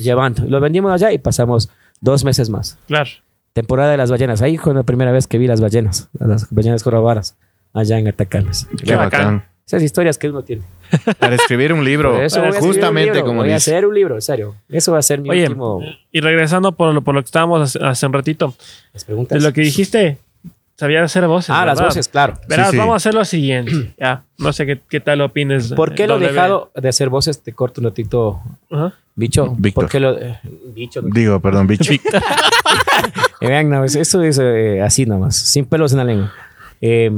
llevando. 0.00 0.44
Lo 0.46 0.60
vendimos 0.60 0.92
allá 0.92 1.12
y 1.12 1.18
pasamos 1.18 1.68
dos 2.00 2.24
meses 2.24 2.48
más. 2.50 2.78
claro. 2.86 3.10
Temporada 3.52 3.92
de 3.92 3.96
las 3.96 4.10
ballenas. 4.10 4.42
Ahí 4.42 4.56
fue 4.56 4.74
la 4.74 4.82
primera 4.82 5.12
vez 5.12 5.28
que 5.28 5.38
vi 5.38 5.46
las 5.46 5.60
ballenas, 5.60 6.08
las 6.18 6.48
ballenas 6.50 6.82
corrobaras, 6.82 7.36
allá 7.72 7.98
en 8.00 8.08
Atacames. 8.08 8.66
Qué 8.84 8.96
bacán. 8.96 9.20
bacán. 9.20 9.44
Esas 9.64 9.82
historias 9.84 10.18
que 10.18 10.28
uno 10.28 10.42
tiene. 10.42 10.62
Para 11.18 11.34
escribir 11.36 11.72
un 11.72 11.84
libro, 11.84 12.20
eso 12.22 12.38
voy 12.40 12.46
a 12.46 12.50
escribir 12.50 12.68
un 12.68 12.74
justamente 12.74 13.12
libro, 13.14 13.26
como 13.26 13.40
voy 13.42 13.50
a 13.50 13.54
dice. 13.54 13.70
hacer 13.72 13.86
un 13.86 13.94
libro, 13.94 14.14
en 14.14 14.22
serio. 14.22 14.54
Eso 14.68 14.92
va 14.92 14.98
a 14.98 15.02
ser 15.02 15.20
mi 15.20 15.30
Oye, 15.30 15.42
último. 15.44 15.80
y 16.12 16.20
regresando 16.20 16.72
por 16.72 16.92
lo, 16.94 17.02
por 17.02 17.14
lo 17.14 17.20
que 17.22 17.26
estábamos 17.26 17.60
hace, 17.62 17.84
hace 17.84 18.06
un 18.06 18.12
ratito, 18.12 18.54
Las 18.92 19.04
preguntas. 19.04 19.38
de 19.40 19.46
lo 19.46 19.52
que 19.52 19.60
dijiste, 19.62 20.18
sabía 20.76 21.02
hacer 21.02 21.26
voces. 21.26 21.50
ah, 21.50 21.64
las 21.66 21.80
voces, 21.80 22.08
claro. 22.08 22.34
Verás, 22.48 22.68
Sí, 22.68 22.72
sí. 22.72 22.78
vamos 22.78 22.94
a 22.94 22.96
hacer 22.96 23.14
lo 23.14 23.24
siguiente. 23.24 23.94
Ya, 23.98 24.22
no 24.38 24.52
sé 24.52 24.66
qué, 24.66 24.80
qué 24.88 25.00
tal 25.00 25.20
opines. 25.20 25.72
¿Por 25.72 25.94
qué 25.94 26.06
lo 26.06 26.16
he 26.16 26.20
dejado 26.20 26.70
de 26.74 26.88
hacer 26.88 27.08
voces? 27.08 27.42
Te 27.42 27.52
corto 27.52 27.80
un 27.80 27.86
ratito, 27.86 28.40
Ajá. 28.70 28.92
bicho. 29.14 29.54
Víctor. 29.58 29.84
¿Por 29.84 29.90
qué 29.90 30.00
lo.? 30.00 30.18
eh, 30.18 30.40
bicho. 30.74 31.00
Digo, 31.02 31.40
perdón, 31.40 31.66
bicho. 31.66 31.92
Eh, 33.40 33.48
vean, 33.48 33.68
no, 33.68 33.84
eso 33.84 34.22
es 34.22 34.38
eh, 34.40 34.80
así 34.80 35.04
nomás, 35.04 35.36
sin 35.36 35.66
pelos 35.66 35.92
en 35.92 35.98
la 35.98 36.04
lengua. 36.04 36.32
Eh, 36.80 37.10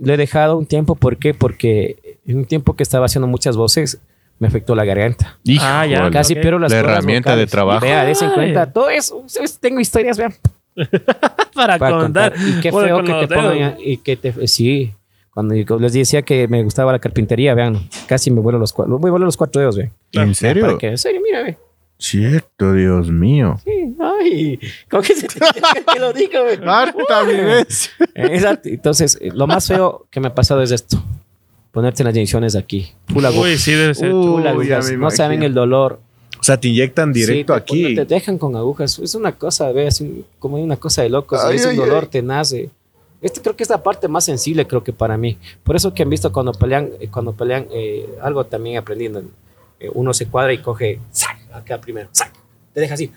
lo 0.00 0.12
he 0.12 0.16
dejado 0.16 0.56
un 0.58 0.66
tiempo, 0.66 0.94
¿por 0.94 1.16
qué? 1.18 1.34
Porque 1.34 2.18
en 2.26 2.38
un 2.38 2.44
tiempo 2.44 2.74
que 2.74 2.82
estaba 2.82 3.06
haciendo 3.06 3.26
muchas 3.28 3.56
voces, 3.56 4.00
me 4.38 4.48
afectó 4.48 4.74
la 4.74 4.84
garganta. 4.84 5.38
Ah, 5.60 5.86
ya. 5.86 6.10
Casi 6.10 6.32
ok. 6.34 6.40
pierdo 6.40 6.58
las 6.58 6.72
La 6.72 6.78
herramienta 6.78 7.30
de 7.30 7.36
vocales. 7.36 7.50
trabajo. 7.50 7.80
Vea, 7.86 8.10
en 8.10 8.30
cuenta. 8.34 8.72
Todo 8.72 8.90
eso, 8.90 9.24
tengo 9.60 9.78
historias, 9.80 10.18
vean. 10.18 10.34
Para, 11.54 11.78
para 11.78 11.98
contar. 11.98 12.32
contar. 12.32 12.48
Y 12.48 12.60
qué 12.60 12.70
Bueno, 12.70 12.96
feo 13.02 13.04
que 13.20 13.26
te 13.26 13.34
pongan 13.34 13.54
dedos. 13.58 13.72
a- 13.74 13.76
y 13.80 13.96
que 13.98 14.16
te 14.16 14.46
sí. 14.48 14.92
Cuando 15.34 15.54
les 15.78 15.92
decía 15.94 16.22
que 16.22 16.46
me 16.48 16.62
gustaba 16.62 16.92
la 16.92 16.98
carpintería, 16.98 17.54
vean, 17.54 17.88
casi 18.06 18.30
me 18.30 18.40
vuelo 18.40 18.58
los 18.58 18.72
cuatro, 18.72 18.98
me 18.98 19.10
vuelo 19.10 19.24
los 19.24 19.36
cuatro 19.36 19.60
dedos, 19.60 19.76
vean. 19.76 19.92
¿En 20.12 20.34
serio? 20.34 20.66
¿Para 20.66 20.78
qué? 20.78 20.88
En 20.88 20.98
serio, 20.98 21.20
mira, 21.24 21.42
ve. 21.42 21.56
Cierto, 22.02 22.72
Dios 22.72 23.10
mío. 23.10 23.60
Sí, 23.64 23.94
ay, 24.00 24.58
¿cómo 24.90 25.02
que 25.04 25.14
se 25.14 25.28
te 25.28 25.38
que 25.38 26.00
lo 26.00 26.12
digo? 26.12 26.40
Harta 26.68 27.22
vivencia. 27.26 27.92
Exacto. 28.14 28.68
Entonces, 28.68 29.16
eh, 29.20 29.30
lo 29.32 29.46
más 29.46 29.68
feo 29.68 30.06
que 30.10 30.18
me 30.18 30.26
ha 30.26 30.34
pasado 30.34 30.62
es 30.62 30.72
esto. 30.72 31.00
Ponerte 31.70 32.02
en 32.02 32.06
las 32.08 32.16
inyecciones 32.16 32.56
aquí. 32.56 32.90
Aguja. 33.08 33.30
Uy, 33.30 33.56
sí, 33.56 33.70
debe 33.72 33.94
ser. 33.94 34.12
Me 34.12 34.96
No 34.96 35.10
saben 35.12 35.44
el 35.44 35.54
dolor. 35.54 36.00
O 36.40 36.42
sea, 36.42 36.58
te 36.58 36.66
inyectan 36.68 37.12
directo 37.12 37.34
Sí, 37.34 37.44
te- 37.46 37.52
aquí. 37.86 37.94
Te 37.94 38.04
dejan 38.04 38.36
con 38.36 38.56
agujas. 38.56 38.98
Es 38.98 39.14
una 39.14 39.30
cosa, 39.38 39.70
ve, 39.70 39.86
así 39.86 40.24
como 40.40 40.56
una 40.56 40.76
cosa 40.76 41.02
de 41.02 41.08
locos. 41.08 41.40
Ay, 41.44 41.54
es 41.56 41.66
ay, 41.66 41.78
un 41.78 41.84
dolor 41.86 42.02
ay. 42.02 42.08
tenaz. 42.10 42.52
eh. 42.52 42.68
Este 43.20 43.40
creo 43.40 43.54
que 43.54 43.62
es 43.62 43.70
la 43.70 43.80
parte 43.80 44.08
más 44.08 44.24
sensible, 44.24 44.66
creo 44.66 44.82
que 44.82 44.92
para 44.92 45.16
mí. 45.16 45.38
Por 45.62 45.76
eso 45.76 45.94
que 45.94 46.02
han 46.02 46.10
visto 46.10 46.32
cuando 46.32 46.50
pelean, 46.52 46.90
eh, 47.00 47.06
cuando 47.12 47.32
pelean, 47.32 47.68
eh, 47.72 48.08
algo 48.20 48.44
también 48.44 48.76
aprendiendo. 48.78 49.22
eh, 49.78 49.88
uno 49.94 50.12
se 50.12 50.26
cuadra 50.26 50.52
y 50.52 50.58
coge, 50.58 50.98
¡sac! 51.12 51.38
Acá 51.54 51.80
primero, 51.80 52.08
¡sac! 52.12 52.32
Te 52.72 52.80
deja 52.80 52.94
así. 52.94 53.10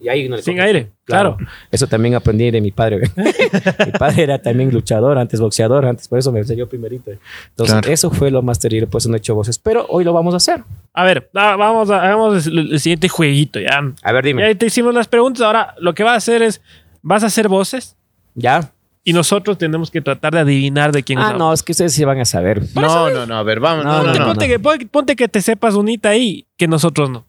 Y 0.00 0.08
ahí 0.08 0.26
uno 0.26 0.34
le 0.34 0.42
Sin 0.42 0.58
aire, 0.60 0.90
claro. 1.04 1.36
Eso 1.70 1.86
también 1.86 2.16
aprendí 2.16 2.50
de 2.50 2.60
mi 2.60 2.72
padre. 2.72 3.02
mi 3.86 3.92
padre 3.92 4.24
era 4.24 4.42
también 4.42 4.72
luchador, 4.72 5.16
antes 5.16 5.38
boxeador, 5.40 5.86
antes 5.86 6.08
por 6.08 6.18
eso 6.18 6.32
me 6.32 6.40
enseñó 6.40 6.66
primerito. 6.66 7.12
Entonces, 7.50 7.72
Claro. 7.74 7.92
eso 7.92 8.10
fue 8.10 8.32
lo 8.32 8.42
más 8.42 8.58
terrible, 8.58 8.88
pues 8.88 9.06
no 9.06 9.14
he 9.14 9.18
hecho 9.18 9.36
voces. 9.36 9.58
Pero 9.60 9.86
hoy 9.88 10.02
lo 10.02 10.12
vamos 10.12 10.34
a 10.34 10.38
hacer. 10.38 10.64
A 10.92 11.04
ver, 11.04 11.30
ah, 11.34 11.54
vamos 11.56 11.88
a, 11.90 12.02
hagamos 12.02 12.46
el, 12.48 12.72
el 12.72 12.80
siguiente 12.80 13.08
jueguito, 13.08 13.60
ya. 13.60 13.80
A 14.02 14.12
ver, 14.12 14.24
dime. 14.24 14.42
Ya 14.48 14.58
te 14.58 14.66
hicimos 14.66 14.92
las 14.92 15.06
preguntas. 15.06 15.40
Ahora 15.42 15.74
lo 15.78 15.94
que 15.94 16.02
vas 16.02 16.14
a 16.14 16.16
hacer 16.16 16.42
es, 16.42 16.60
vas 17.02 17.22
a 17.22 17.26
hacer 17.26 17.46
voces 17.46 17.96
¿Ya? 18.34 18.72
y 19.04 19.12
nosotros 19.12 19.56
tenemos 19.56 19.88
que 19.92 20.00
tratar 20.00 20.32
de 20.32 20.40
adivinar 20.40 20.90
de 20.90 21.04
quién 21.04 21.20
Ah, 21.20 21.30
es. 21.32 21.38
no, 21.38 21.52
es 21.52 21.62
que 21.62 21.70
ustedes 21.72 21.92
sí 21.92 22.04
van 22.04 22.18
a 22.18 22.24
saber. 22.24 22.60
No, 22.74 23.08
no, 23.10 23.24
no, 23.24 23.36
a 23.36 23.42
ver, 23.44 23.60
vamos. 23.60 23.84
No, 23.84 23.98
No, 23.98 23.98
no, 23.98 24.04
Ponte, 24.06 24.18
no. 24.18 24.26
ponte 24.26 24.48
que, 24.48 24.58
pon- 24.58 24.88
ponte 24.90 25.14
que 25.16 25.28
te 25.28 25.40
sepas 25.42 25.74
unita 25.76 26.08
ahí, 26.08 26.44
que 26.56 26.66
nosotros 26.66 27.08
no. 27.08 27.24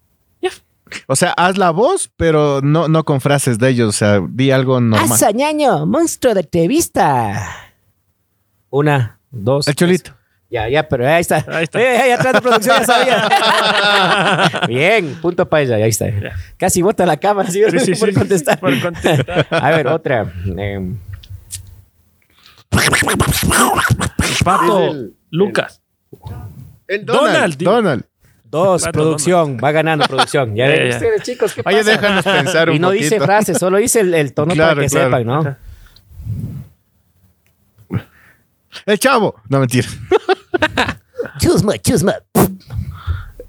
O 1.07 1.15
sea, 1.15 1.31
haz 1.31 1.57
la 1.57 1.71
voz, 1.71 2.11
pero 2.17 2.61
no, 2.61 2.87
no 2.87 3.03
con 3.03 3.19
frases 3.21 3.57
de 3.57 3.69
ellos. 3.69 3.89
O 3.89 3.91
sea, 3.91 4.21
di 4.29 4.51
algo 4.51 4.79
normal. 4.79 5.19
ñaño, 5.33 5.85
monstruo 5.85 6.33
de 6.33 6.41
entrevista. 6.41 7.71
Una, 8.69 9.19
dos. 9.31 9.67
El 9.67 9.75
cholito. 9.75 10.11
tres. 10.11 10.17
Ya, 10.49 10.69
ya, 10.69 10.87
pero 10.87 11.07
ahí 11.07 11.21
está. 11.21 11.43
Ahí 11.47 11.63
está. 11.63 11.81
Eh, 11.81 11.97
ahí 11.97 12.11
atrás 12.11 12.33
de 12.33 12.41
producción 12.41 12.77
ya 12.77 12.85
sabía. 12.85 14.61
Bien, 14.67 15.15
punto 15.19 15.49
para 15.49 15.63
ella, 15.63 15.75
ahí 15.77 15.89
está. 15.89 16.07
Ya. 16.09 16.35
Casi 16.57 16.83
bota 16.83 17.07
la 17.07 17.17
cámara, 17.17 17.49
¿sí? 17.49 17.59
Sí, 17.71 17.79
sí, 17.79 17.95
por 17.95 18.09
sí, 18.09 18.15
contestar. 18.15 18.59
por 18.59 18.79
contestar. 18.79 19.47
A 19.49 19.71
ver, 19.71 19.87
otra. 19.87 20.31
Em, 20.45 20.95
Pato, 24.43 24.79
el- 24.91 25.15
Lucas. 25.31 25.81
El 26.87 27.05
Donald, 27.05 27.57
Donald. 27.57 27.57
Donald. 27.63 28.03
Dos, 28.53 28.81
Pato, 28.83 28.91
producción. 28.93 29.57
Va 29.61 29.71
ganando 29.71 30.05
producción. 30.05 30.55
Ya 30.55 30.67
Ya, 30.75 30.89
ustedes, 30.95 31.23
chicos, 31.23 31.53
¿qué 31.53 31.61
Oye, 31.65 31.77
pasa? 31.79 31.91
déjanos 31.91 32.23
pensar 32.23 32.69
un 32.69 32.75
Y 32.75 32.79
no 32.79 32.87
poquito. 32.89 33.03
dice 33.03 33.19
frases, 33.19 33.57
solo 33.57 33.77
dice 33.77 33.99
el, 33.99 34.13
el 34.13 34.33
tono 34.33 34.53
Claro, 34.53 34.75
para 34.75 34.81
que 34.87 34.89
claro. 34.89 35.05
sepan, 35.07 35.25
¿no? 35.25 35.57
El 38.85 38.99
chavo. 38.99 39.35
No, 39.49 39.59
mentira. 39.59 39.87
Chusma, 41.39 41.77
chusma. 41.77 42.15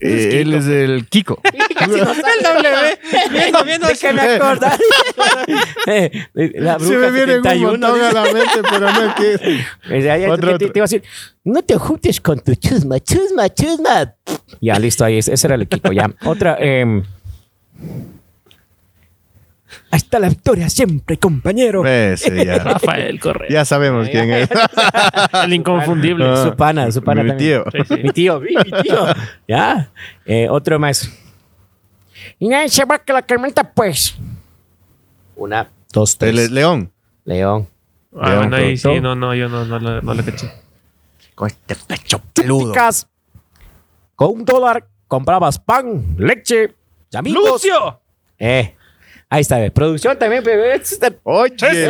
Eh, 0.00 0.40
él 0.42 0.52
es 0.52 0.66
el 0.66 1.07
Kiko. 1.09 1.40
El 1.44 1.90
W. 1.90 2.98
Viendo, 3.30 3.64
viendo. 3.64 3.86
¿De 3.88 3.94
qué 3.96 4.12
me 4.12 4.20
acordar? 4.22 4.78
Eh, 5.86 6.26
la 6.34 6.78
Se 6.78 6.84
me 6.86 6.96
bruja 6.96 7.11
viene 7.11 7.36
un 7.38 7.42
71. 7.44 7.70
montón 7.70 8.00
a 8.02 8.12
la 8.12 8.22
mente, 8.24 8.61
pero 8.70 8.90
no 8.92 9.14
que. 9.14 9.38
Te 9.88 9.98
iba 9.98 10.84
a 10.84 10.88
decir, 10.88 11.02
no 11.44 11.62
te 11.62 11.76
juntes 11.76 12.20
con 12.20 12.40
tu 12.40 12.55
chusma, 12.55 13.00
chusma, 13.00 13.48
chusma. 13.52 14.14
Ya, 14.64 14.78
listo, 14.78 15.04
ahí, 15.04 15.18
ese 15.18 15.46
era 15.46 15.56
el 15.56 15.62
equipo, 15.62 15.92
ya. 15.92 16.10
Otra, 16.24 16.56
eh, 16.58 17.02
hasta 19.90 20.18
la 20.18 20.28
victoria 20.28 20.68
siempre, 20.68 21.18
compañero. 21.18 21.84
Ese, 21.86 22.44
ya. 22.44 22.58
Rafael 22.64 23.20
Correa. 23.20 23.48
Ya 23.50 23.64
sabemos 23.64 24.08
quién 24.08 24.32
es. 24.32 24.48
El 25.44 25.52
inconfundible. 25.52 26.24
Ah. 26.28 26.44
Su 26.44 26.56
pana, 26.56 26.90
su 26.90 27.02
pana 27.02 27.22
Mi 27.22 27.28
también. 27.30 27.62
tío. 27.64 27.84
Sí, 27.84 27.94
sí. 27.96 28.02
Mi 28.02 28.10
tío, 28.10 28.40
mi, 28.40 28.54
mi 28.54 28.82
tío. 28.82 29.06
ya. 29.46 29.90
Eh, 30.24 30.48
otro 30.48 30.78
más. 30.78 31.10
Y 32.38 32.48
nadie 32.48 32.68
se 32.68 32.84
va 32.84 32.98
que 32.98 33.12
la 33.12 33.22
tormenta, 33.22 33.62
pues. 33.72 34.16
Una, 35.36 35.68
dos, 35.92 36.16
tres. 36.16 36.50
León. 36.50 36.90
León. 37.24 37.68
Ah, 38.16 38.36
bueno, 38.36 38.56
ahí 38.56 38.76
sí, 38.76 39.00
no, 39.00 39.14
no, 39.16 39.34
yo 39.34 39.48
no, 39.48 39.64
no, 39.64 39.78
lo- 39.78 40.00
no 40.00 40.14
lo 40.14 40.24
caché. 40.24 40.48
Con 41.34 41.48
este 41.48 41.74
pecho 41.74 42.20
peludo. 42.32 42.72
Chicas, 42.72 43.08
con 44.16 44.30
un 44.32 44.44
dólar 44.44 44.86
comprabas 45.08 45.58
pan, 45.58 46.16
leche, 46.18 46.74
y 47.10 47.16
amigos. 47.16 47.44
¡Lucio! 47.52 48.00
Eh, 48.38 48.74
ahí 49.30 49.40
está. 49.40 49.58
ve. 49.58 49.70
Producción 49.70 50.18
también. 50.18 50.42
Este 50.74 51.18
Oye, 51.22 51.88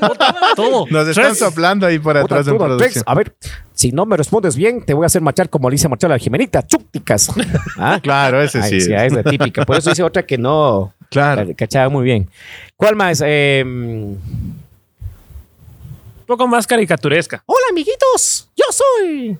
botaba. 0.00 0.40
Todo. 0.56 0.86
nos 0.90 1.08
están 1.08 1.26
Tres. 1.26 1.38
soplando 1.38 1.86
ahí 1.86 1.98
por 1.98 2.16
atrás 2.16 2.46
en 2.48 2.58
producción. 2.58 3.04
A 3.06 3.14
ver, 3.14 3.34
Si 3.74 3.90
no 3.90 4.04
me 4.06 4.16
respondes 4.16 4.54
bien, 4.54 4.84
te 4.84 4.92
voy 4.94 5.04
a 5.04 5.06
hacer 5.06 5.22
marchar 5.22 5.48
como 5.48 5.68
le 5.70 5.76
hice 5.76 5.88
marchar 5.88 6.10
a 6.12 6.14
la 6.14 6.18
Jimenita, 6.18 6.64
chúpticas. 6.66 7.30
¿Ah? 7.78 7.98
Claro, 8.02 8.40
ese 8.42 8.60
Ay, 8.60 8.70
sí. 8.70 8.80
sí, 8.82 8.92
es 8.94 9.12
la 9.12 9.22
típica. 9.22 9.64
Por 9.64 9.76
eso 9.78 9.90
hice 9.90 10.02
otra 10.02 10.22
que 10.24 10.36
no 10.38 10.92
Claro. 11.10 11.44
la 11.44 11.54
cachaba 11.54 11.88
muy 11.88 12.04
bien. 12.04 12.28
¿Cuál 12.76 12.96
más? 12.96 13.22
Eh, 13.24 13.62
Un 13.64 14.20
poco 16.26 16.46
más 16.46 16.66
caricaturesca. 16.66 17.42
Hola, 17.46 17.66
amiguitos. 17.70 18.48
Yo 18.56 18.64
soy. 18.70 19.36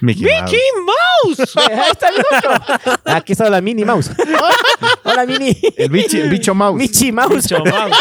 Mickey 0.00 0.24
Mouse. 0.24 0.52
¡Mickey 0.52 0.58
Mouse! 0.84 1.56
Ahí 1.70 1.90
está 1.90 2.08
el 2.08 2.16
otro. 2.18 2.94
Aquí 3.04 3.32
está 3.32 3.50
la 3.50 3.60
Mini 3.60 3.84
Mouse. 3.84 4.10
Hola, 5.04 5.26
Mini. 5.26 5.56
El 5.76 5.90
bicho, 5.90 6.16
el 6.18 6.28
bicho 6.28 6.54
mouse. 6.54 6.76
Michi 6.76 7.12
Mouse. 7.12 7.34
Micho 7.34 7.64
Mouse. 7.64 7.96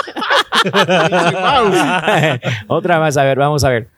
Otra 2.68 3.00
más, 3.00 3.16
a 3.18 3.24
ver, 3.24 3.38
vamos 3.38 3.64
a 3.64 3.70
ver. 3.70 3.89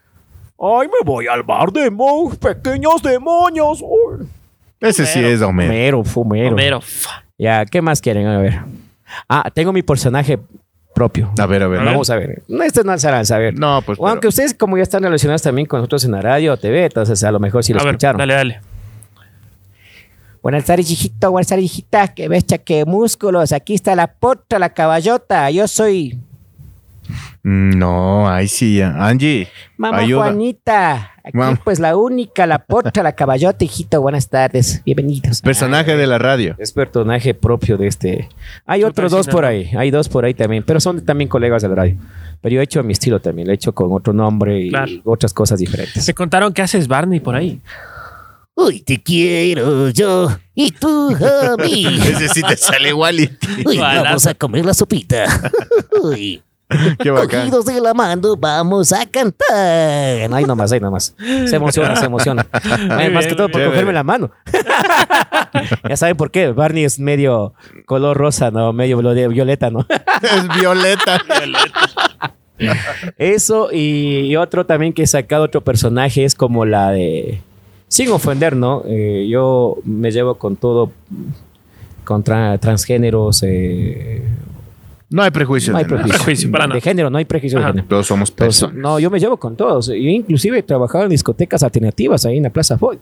Ay, 0.59 0.87
me 0.87 1.05
voy 1.05 1.27
al 1.27 1.43
bar 1.43 1.71
de 1.71 1.89
Mouse, 1.89 2.37
pequeños 2.37 3.01
demonios. 3.01 3.81
Uy. 3.81 4.27
Ese 4.79 5.05
sí 5.05 5.23
es 5.23 5.41
Homero. 5.41 5.71
Homero, 5.71 6.03
fumero. 6.03 6.49
Homero. 6.53 6.81
Ya, 7.37 7.65
¿qué 7.65 7.81
más 7.81 8.01
quieren? 8.01 8.27
A 8.27 8.37
ver. 8.39 8.59
Ah, 9.29 9.49
tengo 9.53 9.71
mi 9.71 9.83
personaje 9.83 10.39
propio. 10.97 11.31
A 11.37 11.45
ver, 11.45 11.61
a 11.61 11.67
ver. 11.67 11.85
Vamos 11.85 12.09
a 12.09 12.15
ver. 12.15 12.41
No, 12.47 12.63
Este 12.63 12.83
no 12.83 12.97
se 12.97 13.07
a 13.07 13.37
ver. 13.37 13.53
No, 13.53 13.81
pues. 13.83 13.99
O 13.99 14.07
aunque 14.07 14.21
pero- 14.21 14.29
ustedes, 14.29 14.53
como 14.55 14.77
ya 14.77 14.83
están 14.83 15.03
relacionados 15.03 15.43
también 15.43 15.67
con 15.67 15.79
nosotros 15.79 16.03
en 16.05 16.11
la 16.11 16.21
radio 16.21 16.53
o 16.53 16.57
TV, 16.57 16.85
entonces 16.85 17.23
a 17.23 17.31
lo 17.31 17.39
mejor 17.39 17.63
sí 17.63 17.71
lo 17.73 17.79
A 17.79 17.83
ver, 17.83 17.91
escucharon. 17.93 18.17
dale, 18.17 18.33
dale. 18.33 18.61
Buenas 20.41 20.65
tardes, 20.65 20.89
hijito. 20.89 21.29
Buenas 21.31 21.47
tardes, 21.47 21.65
hijita. 21.65 22.07
Que 22.09 22.27
bestia, 22.27 22.57
que 22.57 22.85
músculos. 22.85 23.51
Aquí 23.51 23.73
está 23.73 23.95
la 23.95 24.07
potra, 24.07 24.59
la 24.59 24.69
caballota. 24.73 25.49
Yo 25.51 25.67
soy 25.67 26.17
No, 27.49 28.27
ahí 28.29 28.49
sí. 28.49 28.81
Angie, 28.81 29.47
Mamá 29.77 29.99
ayuda. 29.99 30.23
Juanita. 30.25 31.11
Aquí 31.23 31.37
Mam- 31.37 31.57
pues 31.63 31.79
la 31.79 31.95
única, 31.95 32.45
la 32.45 32.59
potra, 32.65 33.03
la 33.03 33.13
caballota, 33.13 33.63
hijito. 33.63 34.01
Buenas 34.01 34.27
tardes. 34.27 34.81
Bienvenidos. 34.83 35.41
Personaje 35.41 35.95
de 35.95 36.07
la 36.07 36.17
radio. 36.17 36.55
Es 36.57 36.73
personaje 36.73 37.33
propio 37.33 37.77
de 37.77 37.87
este. 37.87 38.27
Hay 38.65 38.83
otros 38.83 39.13
dos 39.13 39.27
por 39.29 39.45
ahí. 39.45 39.69
Hay 39.77 39.91
dos 39.91 40.09
por 40.09 40.25
ahí 40.25 40.33
también. 40.33 40.63
Pero 40.67 40.81
son 40.81 41.05
también 41.05 41.29
colegas 41.29 41.61
de 41.61 41.69
la 41.69 41.75
radio. 41.75 41.95
Pero 42.41 42.55
yo 42.55 42.59
he 42.59 42.65
hecho 42.65 42.81
a 42.81 42.83
mi 42.83 42.91
estilo 42.91 43.21
también. 43.21 43.47
Lo 43.47 43.53
he 43.53 43.55
hecho 43.55 43.73
con 43.73 43.93
otro 43.93 44.11
nombre 44.11 44.59
y 44.59 44.69
Claro. 44.69 44.91
otras 45.05 45.33
cosas 45.33 45.57
diferentes. 45.59 46.03
Se 46.03 46.13
contaron 46.13 46.51
que 46.51 46.61
haces 46.63 46.89
Barney 46.89 47.21
por 47.21 47.35
ahí. 47.35 47.61
Uy, 48.55 48.81
te 48.81 49.01
quiero 49.01 49.89
yo 49.91 50.35
y 50.53 50.71
tú 50.71 51.15
a 51.15 51.55
mí. 51.63 51.85
Ese 52.11 52.27
sí 52.27 52.41
te 52.41 52.57
sale 52.57 52.89
igualito. 52.89 53.47
Uy, 53.65 53.77
Balazo. 53.77 54.03
vamos 54.03 54.27
a 54.27 54.33
comer 54.33 54.65
la 54.65 54.73
sopita. 54.73 55.23
Uy, 56.03 56.41
Qué 56.99 57.11
bacán. 57.11 57.39
cogidos 57.41 57.65
de 57.65 57.79
la 57.79 57.93
mano, 57.93 58.35
vamos 58.37 58.91
a 58.91 59.05
cantar. 59.05 59.47
Ahí 60.33 60.43
nomás, 60.45 60.71
ahí 60.71 60.79
nomás. 60.79 61.15
Se 61.45 61.55
emociona, 61.55 61.95
se 61.95 62.05
emociona. 62.05 62.45
Ay, 62.89 63.09
más 63.11 63.25
que 63.27 63.35
todo 63.35 63.49
por 63.49 63.63
cogerme 63.63 63.93
la 63.93 64.03
mano. 64.03 64.31
ya 65.89 65.95
saben 65.97 66.17
por 66.17 66.29
qué. 66.31 66.51
Barney 66.51 66.83
es 66.83 66.99
medio 66.99 67.53
color 67.85 68.17
rosa, 68.17 68.51
¿no? 68.51 68.73
Medio 68.73 68.99
viole- 69.01 69.29
violeta, 69.29 69.69
¿no? 69.69 69.85
Es 70.21 70.47
Violeta. 70.59 71.21
Eso 73.17 73.69
y, 73.71 74.21
y 74.31 74.35
otro 74.35 74.65
también 74.65 74.93
que 74.93 75.03
he 75.03 75.07
sacado 75.07 75.43
otro 75.45 75.61
personaje 75.61 76.23
es 76.25 76.35
como 76.35 76.65
la 76.65 76.91
de... 76.91 77.41
Sin 77.87 78.09
ofender, 78.11 78.55
¿no? 78.55 78.83
Eh, 78.85 79.27
yo 79.29 79.77
me 79.85 80.11
llevo 80.11 80.35
con 80.35 80.57
todo, 80.57 80.91
contra 82.03 82.57
transgéneros. 82.57 83.43
eh, 83.43 84.23
No 85.09 85.21
hay 85.23 85.31
prejuicio. 85.31 85.71
no 85.73 85.79
hay 85.79 85.85
prejuicio. 85.85 86.51
Para 86.51 86.65
de 86.65 86.69
nada. 86.69 86.81
género, 86.81 87.09
no 87.09 87.17
hay 87.17 87.25
prejuicio 87.25 87.59
Ajá. 87.59 87.67
de 87.67 87.71
género. 87.73 87.87
Todos 87.87 88.07
somos 88.07 88.29
personas. 88.31 88.75
no, 88.75 88.99
yo 88.99 89.09
me 89.09 89.19
llevo 89.19 89.37
con 89.37 89.55
todos. 89.55 89.87
Yo 89.87 89.93
inclusive 89.93 90.59
he 90.59 90.63
trabajado 90.63 91.05
en 91.05 91.09
discotecas 91.11 91.63
alternativas 91.63 92.25
ahí 92.25 92.37
en 92.37 92.43
la 92.43 92.49
Plaza 92.49 92.77
Foyt. 92.77 92.99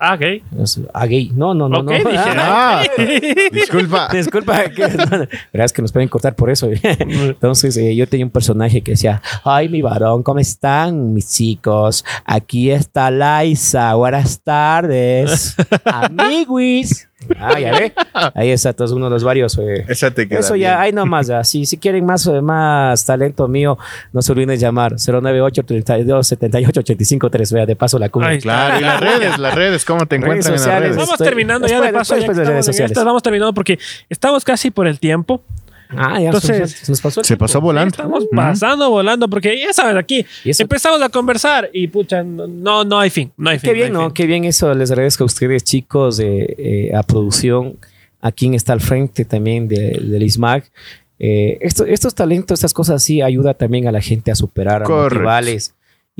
Ah. 0.00 0.16
Es- 0.62 0.80
Ah, 0.94 1.06
gay. 1.06 1.32
No, 1.34 1.54
no, 1.54 1.68
no. 1.68 1.80
Ok, 1.80 1.86
no. 1.90 1.92
dije, 1.96 2.06
Ah, 2.36 2.82
Ah, 2.84 2.84
disculpa. 3.52 4.08
Disculpa, 4.12 4.68
que, 4.70 4.86
verás 5.52 5.72
que 5.72 5.82
nos 5.82 5.90
pueden 5.90 6.08
cortar 6.08 6.36
por 6.36 6.50
eso. 6.50 6.68
Entonces, 6.70 7.76
eh, 7.76 7.96
yo 7.96 8.06
tenía 8.06 8.24
un 8.24 8.30
personaje 8.30 8.80
que 8.80 8.92
decía: 8.92 9.20
Ay, 9.42 9.68
mi 9.68 9.82
varón, 9.82 10.22
¿cómo 10.22 10.38
están, 10.38 11.12
mis 11.14 11.28
chicos? 11.28 12.04
Aquí 12.24 12.70
está 12.70 13.10
Laisa. 13.10 13.92
Buenas 13.94 14.40
tardes, 14.40 15.56
amiguis. 15.84 17.07
Ah, 17.38 17.58
ya 17.58 17.72
ve. 17.72 17.92
Ahí 18.34 18.50
está, 18.50 18.70
entonces 18.70 18.94
uno 18.96 19.06
de 19.06 19.10
los 19.10 19.24
varios. 19.24 19.58
eh, 19.58 19.84
Esa 19.88 20.10
te 20.10 20.28
queda 20.28 20.40
eso 20.40 20.54
bien. 20.54 20.70
ya, 20.70 20.80
hay 20.80 20.92
nomás. 20.92 21.26
ya. 21.26 21.42
Si, 21.44 21.66
si 21.66 21.76
quieren 21.78 22.04
más, 22.06 22.26
eh, 22.26 22.40
más 22.40 23.04
talento 23.04 23.48
mío, 23.48 23.78
no 24.12 24.22
se 24.22 24.32
olviden 24.32 24.48
de 24.50 24.58
llamar 24.58 24.94
098 24.98 25.62
32 25.64 26.26
78 26.26 26.80
85 26.80 27.30
3. 27.30 27.52
Vea, 27.52 27.66
de 27.66 27.76
paso 27.76 27.98
la 27.98 28.08
cumbia. 28.08 28.30
Ahí 28.30 28.38
está. 28.38 28.48
Claro, 28.50 28.78
y 28.78 28.82
las 28.82 29.00
redes, 29.00 29.38
las 29.38 29.54
redes, 29.54 29.84
¿cómo 29.84 30.06
te 30.06 30.16
encuentran 30.16 30.46
en 30.46 30.52
las 30.52 30.60
sociales. 30.62 30.82
redes? 30.82 30.96
Vamos 30.96 31.12
Estoy- 31.12 31.26
terminando 31.26 31.66
ya 31.66 31.76
de 31.76 31.82
después- 31.82 32.00
paso. 32.00 32.14
ya 32.14 32.16
después 32.18 32.36
de 32.38 32.44
redes 32.44 32.66
sociales. 32.66 32.90
estas, 32.92 33.04
vamos 33.04 33.22
terminando 33.22 33.52
porque 33.54 33.78
estamos 34.08 34.44
casi 34.44 34.70
por 34.70 34.86
el 34.86 34.98
tiempo. 35.00 35.42
Ah, 35.90 36.20
ya 36.20 36.26
Entonces, 36.26 36.70
se 36.72 36.92
nos 36.92 37.00
pasó 37.00 37.20
el 37.20 37.24
Se 37.24 37.28
tiempo. 37.34 37.44
pasó 37.44 37.60
volando. 37.60 37.88
Estamos 37.88 38.26
pasando, 38.34 38.90
volando, 38.90 39.28
porque 39.28 39.58
ya 39.58 39.72
sabes, 39.72 39.96
aquí 39.96 40.24
empezamos 40.44 41.00
a 41.00 41.08
conversar 41.08 41.70
y 41.72 41.86
pucha, 41.88 42.22
no, 42.22 42.84
no 42.84 42.98
hay 42.98 43.10
fin. 43.10 43.32
No 43.36 43.50
hay 43.50 43.58
fin. 43.58 43.70
Qué 43.70 43.74
bien, 43.74 43.92
no 43.92 44.00
hay 44.00 44.04
¿no? 44.04 44.08
fin. 44.10 44.14
Qué 44.14 44.26
bien 44.26 44.44
eso. 44.44 44.74
Les 44.74 44.90
agradezco 44.90 45.24
a 45.24 45.26
ustedes, 45.26 45.64
chicos, 45.64 46.18
de, 46.18 46.54
eh, 46.58 46.94
a 46.96 47.02
producción, 47.02 47.78
a 48.20 48.32
quien 48.32 48.54
está 48.54 48.72
al 48.74 48.80
frente 48.80 49.24
también 49.24 49.66
de- 49.68 49.98
del 50.02 50.22
ISMAG. 50.22 50.64
Eh, 51.20 51.56
esto- 51.62 51.86
estos 51.86 52.14
talentos, 52.14 52.58
estas 52.60 52.74
cosas 52.74 53.02
sí 53.02 53.22
ayuda 53.22 53.54
también 53.54 53.88
a 53.88 53.92
la 53.92 54.00
gente 54.00 54.30
a 54.30 54.34
superar 54.34 54.82
a. 54.82 54.86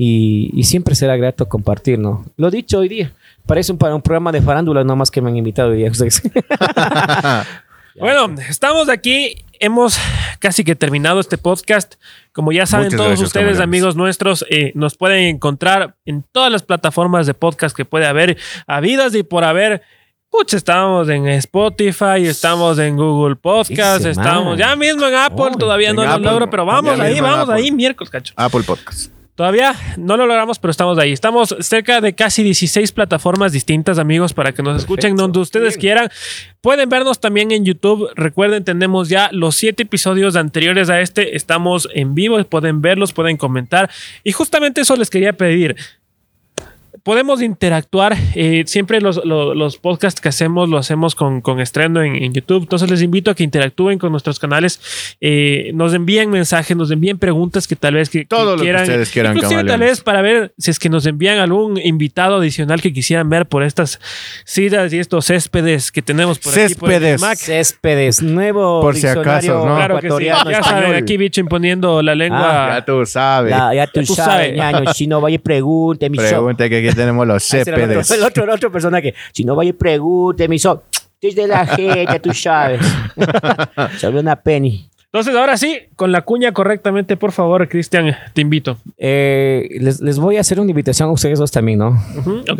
Y, 0.00 0.50
y 0.54 0.62
siempre 0.64 0.94
será 0.94 1.16
grato 1.16 1.48
compartir, 1.48 1.98
¿no? 1.98 2.24
Lo 2.36 2.50
dicho 2.50 2.78
hoy 2.78 2.88
día. 2.88 3.12
Parece 3.46 3.72
un, 3.72 3.78
para 3.78 3.94
un 3.96 4.00
programa 4.02 4.30
de 4.32 4.40
farándula, 4.40 4.84
nomás 4.84 5.10
que 5.10 5.20
me 5.20 5.28
han 5.28 5.36
invitado 5.36 5.70
hoy 5.70 5.78
día 5.78 5.90
ustedes. 5.90 6.22
Bueno, 8.00 8.32
estamos 8.48 8.88
aquí. 8.88 9.34
Hemos 9.60 9.98
casi 10.38 10.64
que 10.64 10.74
terminado 10.76 11.20
este 11.20 11.38
podcast. 11.38 11.94
Como 12.32 12.52
ya 12.52 12.66
saben 12.66 12.86
Muchas 12.86 12.98
todos 12.98 13.12
ustedes, 13.20 13.32
camaradas. 13.32 13.60
amigos 13.60 13.96
nuestros, 13.96 14.44
eh, 14.50 14.72
nos 14.74 14.96
pueden 14.96 15.24
encontrar 15.34 15.96
en 16.04 16.24
todas 16.32 16.52
las 16.52 16.62
plataformas 16.62 17.26
de 17.26 17.34
podcast 17.34 17.76
que 17.76 17.84
puede 17.84 18.06
haber, 18.06 18.36
habidas 18.66 19.14
y 19.14 19.22
por 19.22 19.44
haber. 19.44 19.82
Pucha, 20.30 20.58
estamos 20.58 21.08
en 21.08 21.26
Spotify, 21.28 22.26
estamos 22.26 22.78
en 22.78 22.96
Google 22.96 23.36
Podcast, 23.36 24.04
estamos 24.04 24.44
man. 24.44 24.58
ya 24.58 24.76
mismo 24.76 25.06
en 25.06 25.14
Apple, 25.14 25.46
Oh, 25.54 25.56
todavía 25.56 25.88
en 25.90 25.96
no 25.96 26.04
lo 26.04 26.10
Apple. 26.10 26.24
logro, 26.26 26.50
pero 26.50 26.66
vamos 26.66 27.00
ahí, 27.00 27.18
vamos 27.20 27.48
ahí, 27.48 27.72
miércoles, 27.72 28.10
cacho. 28.10 28.34
Apple 28.36 28.62
Podcast. 28.62 29.10
Todavía 29.38 29.76
no 29.96 30.16
lo 30.16 30.26
logramos, 30.26 30.58
pero 30.58 30.72
estamos 30.72 30.98
ahí. 30.98 31.12
Estamos 31.12 31.54
cerca 31.60 32.00
de 32.00 32.12
casi 32.12 32.42
16 32.42 32.90
plataformas 32.90 33.52
distintas, 33.52 34.00
amigos, 34.00 34.34
para 34.34 34.50
que 34.50 34.64
nos 34.64 34.78
escuchen 34.78 35.14
donde 35.14 35.38
ustedes 35.38 35.74
Bien. 35.74 35.80
quieran. 35.80 36.10
Pueden 36.60 36.88
vernos 36.88 37.20
también 37.20 37.52
en 37.52 37.64
YouTube. 37.64 38.10
Recuerden, 38.16 38.64
tenemos 38.64 39.08
ya 39.08 39.28
los 39.30 39.54
siete 39.54 39.84
episodios 39.84 40.34
anteriores 40.34 40.90
a 40.90 41.00
este. 41.00 41.36
Estamos 41.36 41.88
en 41.94 42.16
vivo, 42.16 42.42
pueden 42.42 42.82
verlos, 42.82 43.12
pueden 43.12 43.36
comentar. 43.36 43.88
Y 44.24 44.32
justamente 44.32 44.80
eso 44.80 44.96
les 44.96 45.08
quería 45.08 45.32
pedir. 45.32 45.76
Podemos 47.02 47.42
interactuar. 47.42 48.16
eh, 48.34 48.64
siempre 48.66 49.00
los, 49.00 49.24
los- 49.24 49.56
los 49.56 49.76
podcasts 49.78 50.20
que 50.20 50.28
hacemos 50.28 50.68
lo 50.68 50.78
hacemos 50.78 51.14
con, 51.14 51.40
con 51.40 51.60
estreno 51.60 52.02
en, 52.02 52.16
en 52.16 52.32
YouTube. 52.32 52.62
Entonces 52.62 52.90
les 52.90 53.02
invito 53.02 53.30
a 53.30 53.34
que 53.34 53.42
interactúen 53.44 53.98
con 53.98 54.10
nuestros 54.12 54.38
canales. 54.38 54.80
eh, 55.20 55.70
nos 55.74 55.94
envíen 55.94 56.30
mensajes, 56.30 56.76
nos 56.76 56.90
envíen 56.90 57.18
preguntas 57.18 57.66
que 57.66 57.76
tal 57.76 57.94
vez 57.94 58.08
que, 58.10 58.20
que 58.20 58.26
Todo 58.26 58.52
lo 58.52 58.56
que 58.58 58.62
quieran. 58.62 58.82
ustedes 58.82 59.10
quieran, 59.10 59.36
Inclusive 59.36 59.64
tal 59.64 59.80
vez 59.80 60.00
para 60.00 60.22
ver 60.22 60.52
si 60.58 60.70
es 60.70 60.78
que 60.78 60.88
nos 60.88 61.06
envían 61.06 61.38
algún 61.38 61.78
invitado 61.78 62.36
adicional 62.36 62.80
que 62.80 62.92
quisieran 62.92 63.28
ver 63.28 63.46
por 63.46 63.62
estas 63.62 64.00
sillas 64.44 64.92
y 64.92 64.98
estos 64.98 65.26
céspedes 65.26 65.90
que 65.92 66.02
tenemos 66.02 66.38
por 66.38 66.52
aquí. 66.52 66.74
por 66.74 66.90
el 66.90 66.98
Céspedes. 67.00 67.20
Mac. 67.20 67.36
Céspedes, 67.38 68.22
nuevo 68.22 68.80
Por 68.80 68.94
si 68.96 69.06
acaso, 69.06 69.66
¿no? 69.66 69.76
Claro 69.76 69.98
que 70.00 70.10
sí. 70.10 70.24
Ya 70.24 70.62
saben, 70.62 70.94
aquí 70.94 71.16
bicho 71.16 71.40
imponiendo 71.40 72.02
la 72.02 72.14
lengua. 72.14 72.74
Ya 72.78 72.84
tú 72.84 73.04
sabes. 73.06 73.50
Ya, 73.50 73.74
ya 73.74 73.86
tú, 73.86 74.00
tú 74.00 74.14
sabes, 74.14 74.54
sabes. 74.54 74.56
ñaño, 74.56 74.92
si 74.94 75.06
no 75.06 75.20
vaya 75.20 75.36
y 75.36 75.38
pregunte, 75.38 76.08
mi 76.10 76.18
show. 76.18 76.26
Pregunta 76.28 76.68
que 76.68 76.87
aquí 76.88 76.96
tenemos 76.96 77.26
los 77.26 77.42
el 77.54 77.64
céspedes. 77.64 78.10
otro, 78.10 78.16
el 78.16 78.24
otro, 78.24 78.44
el 78.44 78.50
otro 78.50 78.72
personaje. 78.72 79.14
Si 79.32 79.44
no 79.44 79.54
vaya 79.54 79.70
y 79.70 79.72
pregunte, 79.74 80.48
mi 80.48 80.58
show. 80.58 80.82
Desde 81.20 81.46
la 81.46 81.66
gente, 81.66 82.20
tú 82.20 82.32
sabes. 82.32 82.80
Sobre 83.98 84.20
una 84.20 84.36
penny. 84.36 84.88
Entonces, 85.10 85.34
ahora 85.36 85.56
sí, 85.56 85.78
con 85.96 86.12
la 86.12 86.20
cuña 86.20 86.52
correctamente, 86.52 87.16
por 87.16 87.32
favor, 87.32 87.66
Cristian, 87.66 88.14
te 88.34 88.42
invito. 88.42 88.76
Eh, 88.98 89.78
les, 89.80 90.02
les 90.02 90.18
voy 90.18 90.36
a 90.36 90.40
hacer 90.40 90.60
una 90.60 90.68
invitación 90.70 91.08
a 91.08 91.12
ustedes 91.12 91.38
dos 91.38 91.50
también, 91.50 91.78
¿no? 91.78 91.98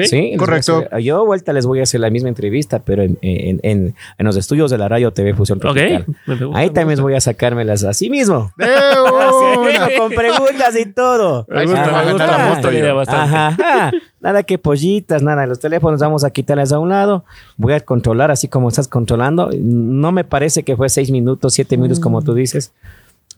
Sí, 0.07 0.33
Correcto. 0.39 0.77
a 0.77 0.79
hacer- 0.97 0.99
yo 1.03 1.27
vuelta 1.27 1.53
les 1.53 1.67
voy 1.67 1.81
a 1.81 1.83
hacer 1.83 2.01
la 2.01 2.09
misma 2.09 2.31
entrevista, 2.31 2.79
pero 2.79 3.03
en, 3.03 3.19
en, 3.21 3.61
en, 3.63 3.95
en 4.17 4.27
los 4.27 4.35
estudios 4.37 4.71
de 4.71 4.79
la 4.79 4.89
radio 4.89 5.11
TV 5.13 5.35
Fusión 5.35 5.59
Ok. 5.59 5.63
Tropical. 5.75 6.07
Me 6.27 6.37
gusta, 6.37 6.59
Ahí 6.59 6.69
me 6.69 6.73
también 6.75 6.89
gusta. 6.97 7.03
voy 7.03 7.15
a 7.17 7.21
sacármelas 7.21 7.85
así 7.85 8.09
mismo. 8.09 8.51
¡De 8.57 8.65
una! 8.65 9.85
Así, 9.85 9.99
con 9.99 10.11
preguntas 10.13 10.75
y 10.81 10.87
todo. 10.91 11.45
Me 11.51 11.65
gusta, 11.67 11.83
Ajá. 11.85 12.03
me 12.05 12.13
gusta 12.13 12.27
la 12.27 12.35
Ajá. 12.35 12.49
moto, 12.49 12.59
Esta 12.69 12.73
idea 12.73 12.89
yo. 12.89 12.97
bastante. 12.97 13.37
Ajá, 13.37 13.47
ajá. 13.49 13.91
Nada 14.21 14.43
que 14.43 14.59
pollitas, 14.59 15.23
nada. 15.23 15.47
Los 15.47 15.61
teléfonos 15.61 16.01
vamos 16.01 16.25
a 16.25 16.31
quitarles 16.31 16.73
a 16.73 16.79
un 16.81 16.89
lado. 16.89 17.25
Voy 17.57 17.73
a 17.75 17.81
controlar 17.81 18.31
así 18.33 18.49
como 18.49 18.69
estás 18.69 18.89
controlando. 18.89 19.51
No 19.61 20.11
me 20.13 20.25
parece 20.25 20.65
que 20.65 20.77
fue 20.77 20.89
seis 20.89 21.11
minutos, 21.13 21.55
siete 21.55 21.77
minutos 21.77 22.01
como 22.01 22.21
tú 22.23 22.35
dices. 22.39 22.73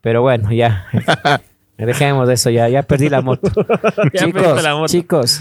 Pero 0.03 0.23
bueno, 0.23 0.53
ya. 0.53 0.87
Dejemos 1.77 2.29
de 2.29 2.35
eso 2.35 2.51
ya. 2.51 2.69
Ya 2.69 2.83
perdí 2.83 3.09
la 3.09 3.23
moto. 3.23 3.51
Chicos, 4.15 4.63
la 4.63 4.75
moto. 4.75 4.87
chicos. 4.87 5.41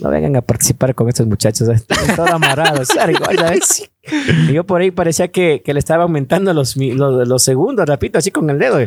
no 0.00 0.10
vengan 0.10 0.34
a 0.36 0.42
participar 0.42 0.94
con 0.94 1.08
estos 1.08 1.26
muchachos, 1.26 1.68
están 1.68 2.16
todos 2.16 2.30
amarrados. 2.30 2.88
yo 4.52 4.64
por 4.64 4.80
ahí 4.80 4.90
parecía 4.90 5.28
que, 5.28 5.62
que 5.64 5.72
le 5.74 5.78
estaba 5.78 6.04
aumentando 6.04 6.52
los, 6.54 6.76
los, 6.76 7.28
los 7.28 7.42
segundos, 7.42 7.86
rapidito, 7.86 8.18
así 8.18 8.30
con 8.30 8.48
el 8.50 8.58
dedo. 8.58 8.78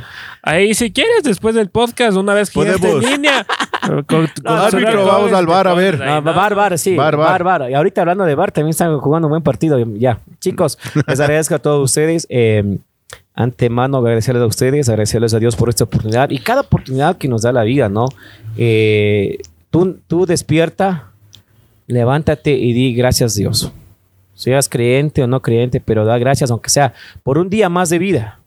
Ahí, 0.42 0.74
si 0.74 0.92
quieres, 0.92 1.24
después 1.24 1.56
del 1.56 1.70
podcast, 1.70 2.18
una 2.18 2.34
vez 2.34 2.50
que 2.50 2.60
esté 2.62 2.74
en 2.74 2.80
Podemos. 2.80 3.10
línea. 3.12 3.46
con- 3.82 4.04
con 4.06 4.28
árbitro, 4.48 4.80
celular, 4.92 5.06
vamos 5.06 5.34
al 5.34 5.46
bar 5.48 5.68
a 5.68 5.74
ver. 5.74 6.00
No, 6.00 6.22
¿no? 6.22 6.34
bar, 6.34 6.56
bar, 6.56 6.78
sí. 6.78 6.96
Bar, 6.96 7.16
Bar, 7.18 7.44
bar. 7.44 7.60
bar, 7.62 7.72
Y 7.72 7.74
ahorita 7.74 8.02
hablando 8.02 8.24
de 8.26 8.36
bar, 8.36 8.52
también 8.52 8.72
están 8.72 8.98
jugando 9.00 9.28
un 9.28 9.32
buen 9.32 9.44
partido. 9.44 9.78
Ya, 9.96 10.20
chicos, 10.40 10.78
les 11.08 11.20
agradezco 11.20 11.56
a 11.56 11.60
todos 11.60 11.84
ustedes. 11.90 12.26
Eh, 12.30 12.78
antemano, 13.34 13.98
agradecerles 13.98 14.44
a 14.44 14.48
ustedes, 14.48 14.90
agradecerles 14.90 15.34
a 15.34 15.40
Dios 15.40 15.56
por 15.56 15.70
esta 15.70 15.84
oportunidad 15.86 16.30
y 16.30 16.38
cada 16.40 16.62
oportunidad 16.62 17.18
que 17.18 17.28
nos 17.28 17.42
da 17.44 17.52
la 17.52 17.64
vida, 17.64 17.90
¿no? 17.90 18.06
Eh, 18.58 19.38
tú, 19.70 20.00
tú 20.08 20.26
despierta, 20.26 21.12
levántate 21.88 22.52
y 22.52 22.74
di 22.74 22.94
gracias 22.94 23.36
Dios. 23.36 23.72
Seas 24.34 24.70
creyente 24.70 25.22
o 25.24 25.28
no 25.28 25.42
creyente, 25.42 25.80
pero 25.80 26.04
da 26.06 26.18
gracias, 26.18 26.52
aunque 26.52 26.70
sea 26.70 26.94
por 27.24 27.38
un 27.38 27.50
día 27.50 27.70
más 27.70 27.90
de 27.90 28.00
vida. 28.00 28.40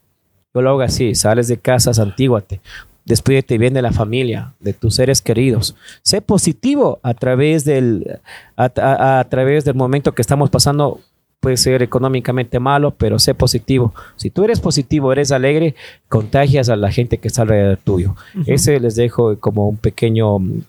Yo 0.53 0.61
lo 0.61 0.69
hago 0.71 0.81
así, 0.81 1.15
sales 1.15 1.47
de 1.47 1.57
casa, 1.57 1.93
santíguate. 1.93 2.61
Despídete 3.05 3.57
bien 3.57 3.73
de 3.73 3.81
la 3.83 3.91
familia, 3.91 4.53
de 4.59 4.73
tus 4.73 4.95
seres 4.95 5.21
queridos. 5.21 5.75
Sé 6.01 6.21
positivo 6.21 6.99
a 7.03 7.13
través 7.13 7.63
del, 7.65 8.19
a, 8.57 8.71
a- 8.75 9.19
a 9.19 9.23
través 9.29 9.63
del 9.63 9.75
momento 9.75 10.13
que 10.15 10.21
estamos 10.21 10.49
pasando. 10.49 10.99
Puede 11.45 11.57
ser 11.57 11.83
económicamente 11.83 12.59
malo, 12.59 12.95
pero 12.97 13.19
sé 13.19 13.35
positivo. 13.35 13.93
Si 14.15 14.31
tú 14.31 14.45
eres 14.45 14.59
positivo, 14.59 15.11
eres 15.11 15.31
alegre, 15.31 15.75
contagias 16.09 16.69
a 16.69 16.75
la 16.75 16.91
gente 16.91 17.19
que 17.19 17.27
está 17.27 17.43
alrededor 17.43 17.77
tuyo. 17.77 18.15
Ese 18.47 18.79
les 18.79 18.95
dejo 18.95 19.37
como 19.39 19.69
un 19.69 19.77
pequeño 19.77 20.39
mm, 20.39 20.61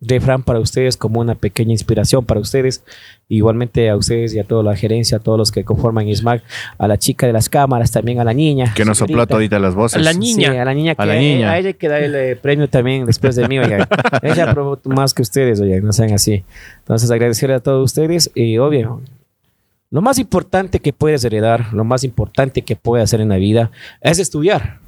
refrán 0.00 0.42
para 0.42 0.60
ustedes, 0.60 0.96
como 0.96 1.20
una 1.20 1.34
pequeña 1.34 1.72
inspiración 1.72 2.24
para 2.24 2.40
ustedes. 2.40 2.82
Igualmente 3.28 3.90
a 3.90 3.98
ustedes 3.98 4.32
y 4.32 4.38
a 4.38 4.44
toda 4.44 4.62
la 4.62 4.74
gerencia, 4.74 5.18
a 5.18 5.20
todos 5.20 5.36
los 5.36 5.52
que 5.52 5.62
conforman 5.62 6.08
ISMAC, 6.08 6.42
a 6.78 6.88
la 6.88 6.96
chica 6.96 7.26
de 7.26 7.34
las 7.34 7.50
cámaras, 7.50 7.90
también 7.90 8.18
a 8.18 8.24
la 8.24 8.32
niña. 8.32 8.72
Que 8.74 8.86
nos 8.86 8.96
sopló 8.96 9.26
todita 9.26 9.58
las 9.58 9.74
voces. 9.74 10.02
La 10.02 10.14
niña. 10.14 10.52
Sí, 10.52 10.56
a 10.56 10.64
la 10.64 10.72
niña 10.72 10.94
que 10.94 11.02
A 11.02 11.04
la 11.04 11.16
niña. 11.16 11.50
a 11.50 11.58
ella 11.58 11.68
hay 11.68 11.74
que 11.74 11.88
darle 11.88 12.30
el 12.30 12.38
premio 12.38 12.66
también 12.66 13.04
después 13.04 13.36
de 13.36 13.46
mí, 13.46 13.58
oigan. 13.58 13.86
ella 14.22 14.54
probó 14.54 14.80
más 14.84 15.12
que 15.12 15.20
ustedes, 15.20 15.60
oigan, 15.60 15.84
no 15.84 15.92
sean 15.92 16.14
así. 16.14 16.44
Entonces, 16.78 17.10
agradecerle 17.10 17.56
a 17.56 17.60
todos 17.60 17.84
ustedes 17.84 18.30
y 18.34 18.56
obvio, 18.56 19.02
lo 19.94 20.02
más 20.02 20.18
importante 20.18 20.80
que 20.80 20.92
puedes 20.92 21.24
heredar, 21.24 21.72
lo 21.72 21.84
más 21.84 22.02
importante 22.02 22.62
que 22.62 22.74
puedes 22.74 23.04
hacer 23.04 23.20
en 23.20 23.28
la 23.28 23.36
vida 23.36 23.70
es 24.00 24.18
estudiar. 24.18 24.80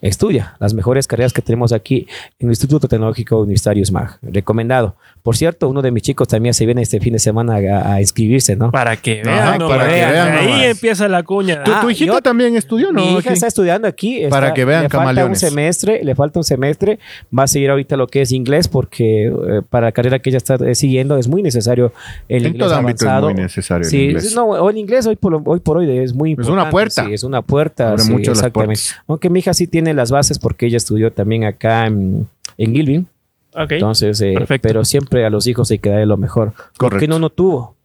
Estudia 0.00 0.56
las 0.58 0.74
mejores 0.74 1.06
carreras 1.06 1.32
que 1.32 1.42
tenemos 1.42 1.72
aquí 1.72 2.06
en 2.40 2.48
el 2.48 2.52
Instituto 2.52 2.88
Tecnológico 2.88 3.38
Universitario 3.40 3.84
SMAG. 3.84 4.18
Recomendado. 4.22 4.96
Por 5.22 5.36
cierto, 5.36 5.68
uno 5.68 5.82
de 5.82 5.90
mis 5.92 6.02
chicos 6.02 6.26
también 6.26 6.52
se 6.54 6.66
viene 6.66 6.82
este 6.82 6.98
fin 6.98 7.12
de 7.12 7.18
semana 7.20 7.54
a, 7.56 7.94
a 7.94 8.00
inscribirse, 8.00 8.56
¿no? 8.56 8.72
Para 8.72 8.96
que 8.96 9.20
Ajá, 9.20 9.30
vean, 9.30 9.58
no, 9.58 9.68
para 9.68 9.84
que 9.88 9.94
vean 9.94 10.32
Ahí 10.32 10.46
nomás. 10.48 10.64
empieza 10.64 11.06
la 11.08 11.22
cuña. 11.22 11.62
¿Tu, 11.62 11.70
tu 11.70 11.76
Ah, 11.86 11.92
hijita 11.92 12.14
yo- 12.14 12.20
también 12.22 12.56
estudió, 12.56 12.90
no? 12.92 13.00
Mi 13.00 13.10
hija 13.12 13.18
Aquí. 13.20 13.28
está 13.34 13.46
estudiando 13.46 13.86
aquí. 13.86 14.22
Para 14.28 14.46
está- 14.48 14.54
que 14.54 14.64
vean 14.64 14.82
le 14.84 14.88
falta 14.88 15.24
un 15.26 15.36
semestre, 15.36 16.02
le 16.02 16.14
falta 16.16 16.40
un 16.40 16.44
semestre. 16.44 16.98
Va 17.36 17.44
a 17.44 17.46
seguir 17.46 17.70
ahorita 17.70 17.96
lo 17.96 18.08
que 18.08 18.22
es 18.22 18.32
inglés 18.32 18.66
porque 18.66 19.26
eh, 19.26 19.32
para 19.70 19.86
la 19.88 19.92
carrera 19.92 20.18
que 20.18 20.30
ella 20.30 20.38
está 20.38 20.56
eh, 20.56 20.74
siguiendo 20.74 21.16
es 21.18 21.28
muy 21.28 21.42
necesario 21.42 21.92
el 22.28 22.42
En 22.46 22.52
inglés 22.54 22.66
todo 22.68 22.74
ámbito 22.76 22.96
es 22.96 23.02
avanzado. 23.02 23.30
muy 23.32 23.42
necesario 23.42 23.84
el 23.84 23.90
Sí, 23.90 24.04
inglés. 24.06 24.34
no, 24.34 24.44
o 24.46 24.70
el 24.70 24.76
inglés 24.78 25.06
hoy 25.06 25.16
por, 25.16 25.40
hoy 25.44 25.60
por 25.60 25.76
hoy 25.76 25.98
es 25.98 26.12
muy 26.14 26.32
Es 26.32 26.38
una 26.38 26.46
importante. 26.46 26.70
puerta. 26.72 27.04
Sí, 27.06 27.12
es 27.14 27.22
una 27.22 27.42
puerta. 27.42 27.90
Abre 27.90 28.02
sí, 28.02 28.10
mucho 28.10 28.30
las 28.32 28.38
exactamente. 28.38 28.80
puertas. 28.80 29.02
Aunque 29.06 29.30
mi 29.30 29.38
hija 29.38 29.54
sí 29.54 29.66
tiene 29.66 29.81
las 29.94 30.10
bases 30.10 30.38
porque 30.38 30.66
ella 30.66 30.76
estudió 30.76 31.12
también 31.12 31.44
acá 31.44 31.86
en, 31.86 32.26
en 32.58 32.72
Gilvin. 32.74 33.06
Ok. 33.54 33.72
Entonces, 33.72 34.20
eh, 34.20 34.34
Perfecto. 34.34 34.66
pero 34.68 34.84
siempre 34.84 35.24
a 35.26 35.30
los 35.30 35.46
hijos 35.46 35.70
hay 35.70 35.78
que 35.78 35.90
darle 35.90 36.06
lo 36.06 36.16
mejor. 36.16 36.52
Correcto. 36.52 36.76
Porque 36.78 37.08
no 37.08 37.18
no 37.18 37.28
tuvo, 37.30 37.76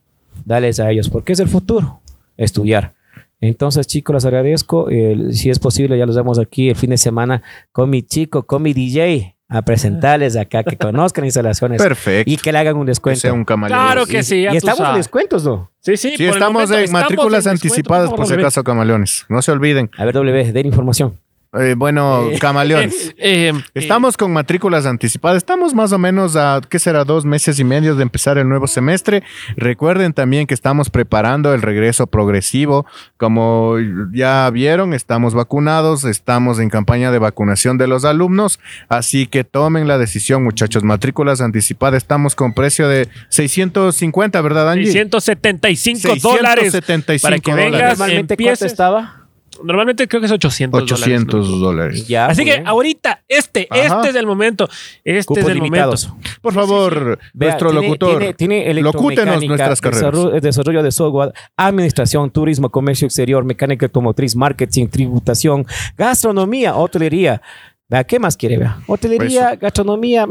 dales 0.45 0.79
a 0.79 0.89
ellos, 0.91 1.09
porque 1.09 1.33
es 1.33 1.39
el 1.39 1.47
futuro, 1.49 1.99
estudiar. 2.37 2.93
Entonces, 3.41 3.85
chicos, 3.85 4.13
les 4.15 4.25
agradezco. 4.25 4.89
Eh, 4.89 5.29
si 5.31 5.49
es 5.49 5.59
posible, 5.59 5.97
ya 5.97 6.05
los 6.05 6.15
vemos 6.15 6.39
aquí 6.39 6.69
el 6.69 6.75
fin 6.75 6.89
de 6.91 6.97
semana 6.97 7.43
con 7.71 7.89
mi 7.89 8.01
chico, 8.01 8.43
con 8.43 8.63
mi 8.63 8.73
DJ, 8.73 9.35
a 9.49 9.61
presentarles 9.61 10.35
acá, 10.35 10.63
que 10.63 10.75
conozcan 10.75 11.23
instalaciones 11.23 11.81
Perfecto. 11.81 12.29
y 12.31 12.37
que 12.37 12.51
le 12.51 12.57
hagan 12.57 12.75
un 12.75 12.85
Que 12.85 12.91
descuento. 12.91 13.19
sea 13.21 13.33
un 13.33 13.45
camaleón. 13.45 13.79
Claro 13.79 14.05
que 14.05 14.23
sí, 14.23 14.41
ya 14.41 14.53
y 14.53 14.57
estamos 14.57 14.89
en 14.89 14.95
descuentos, 14.95 15.43
¿no? 15.45 15.71
Sí, 15.79 15.95
sí. 15.97 16.09
Sí, 16.11 16.15
por 16.17 16.21
el 16.25 16.29
estamos 16.33 16.53
momento 16.53 16.73
en 16.77 16.83
estamos 16.85 17.01
matrículas 17.03 17.45
en 17.45 17.51
anticipadas, 17.51 18.09
por 18.09 18.25
si 18.25 18.33
acaso, 18.33 18.63
camaleones. 18.63 19.25
No 19.29 19.41
se 19.41 19.51
olviden. 19.51 19.89
A 19.97 20.05
ver, 20.05 20.15
W, 20.15 20.51
den 20.51 20.65
información. 20.65 21.13
Eh, 21.53 21.75
bueno, 21.77 22.27
ver. 22.27 22.39
camaleones. 22.39 23.13
Eh, 23.19 23.49
eh, 23.49 23.53
Estamos 23.73 24.15
con 24.17 24.31
matrículas 24.31 24.85
anticipadas. 24.85 25.37
Estamos 25.37 25.73
más 25.73 25.91
o 25.91 25.97
menos 25.97 26.35
a, 26.35 26.61
¿qué 26.69 26.77
será? 26.77 27.03
Dos 27.03 27.25
meses 27.25 27.59
y 27.59 27.63
medio 27.63 27.95
de 27.95 28.03
empezar 28.03 28.37
el 28.37 28.47
nuevo 28.47 28.67
semestre. 28.67 29.23
Recuerden 29.55 30.13
también 30.13 30.45
que 30.45 30.53
estamos 30.53 30.89
preparando 30.89 31.53
el 31.53 31.61
regreso 31.61 32.05
progresivo. 32.07 32.85
Como 33.17 33.75
ya 34.13 34.49
vieron, 34.51 34.93
estamos 34.93 35.33
vacunados, 35.33 36.03
estamos 36.03 36.59
en 36.59 36.69
campaña 36.69 37.11
de 37.11 37.19
vacunación 37.19 37.77
de 37.77 37.87
los 37.87 38.05
alumnos. 38.05 38.59
Así 38.89 39.25
que 39.25 39.43
tomen 39.43 39.87
la 39.87 39.97
decisión, 39.97 40.43
muchachos. 40.43 40.83
Matrículas 40.83 41.41
anticipadas. 41.41 41.97
Estamos 42.03 42.35
con 42.35 42.53
precio 42.53 42.87
de 42.87 43.07
650, 43.29 44.41
¿verdad, 44.41 44.69
Angie? 44.71 44.91
675 44.91 46.15
dólares. 46.21 46.71
675 46.71 47.21
para 47.23 47.39
que 47.39 47.51
dólares. 47.51 47.71
vengas, 47.71 47.99
Normalmente. 47.99 48.37
¿cuánto 48.37 48.65
estaba? 48.65 49.26
Normalmente 49.63 50.07
creo 50.07 50.19
que 50.21 50.25
es 50.27 50.31
800 50.31 50.79
dólares. 50.81 51.01
800 51.01 51.59
dólares. 51.59 52.07
Ya, 52.07 52.27
Así 52.27 52.43
que 52.45 52.51
bien. 52.51 52.67
ahorita, 52.67 53.23
este, 53.27 53.67
Ajá. 53.69 53.97
este 53.97 54.09
es 54.09 54.15
el 54.15 54.25
momento. 54.25 54.69
Este 55.03 55.25
Cupos 55.25 55.43
es 55.43 55.49
el 55.49 55.55
limitados. 55.55 56.07
momento. 56.09 56.29
Por 56.41 56.53
favor, 56.53 57.19
Vea, 57.33 57.49
nuestro 57.49 57.71
tiene- 57.71 57.85
locutor. 57.87 58.17
Tiene, 58.19 58.33
tiene 58.33 58.73
locútenos 58.81 59.43
nuestras 59.45 59.81
carreras. 59.81 60.01
Desarrollo, 60.11 60.41
desarrollo 60.41 60.83
de 60.83 60.91
software, 60.91 61.33
administración, 61.55 62.29
turismo, 62.31 62.69
comercio 62.69 63.05
exterior, 63.05 63.43
mecánica 63.43 63.85
automotriz, 63.87 64.35
marketing, 64.35 64.87
tributación, 64.87 65.65
gastronomía, 65.97 66.75
hotelería. 66.75 67.41
Vea, 67.89 68.03
¿qué 68.03 68.19
más 68.19 68.35
quiere? 68.37 68.57
Vea? 68.57 68.79
Hotelería, 68.87 69.55
gastronomía. 69.55 70.27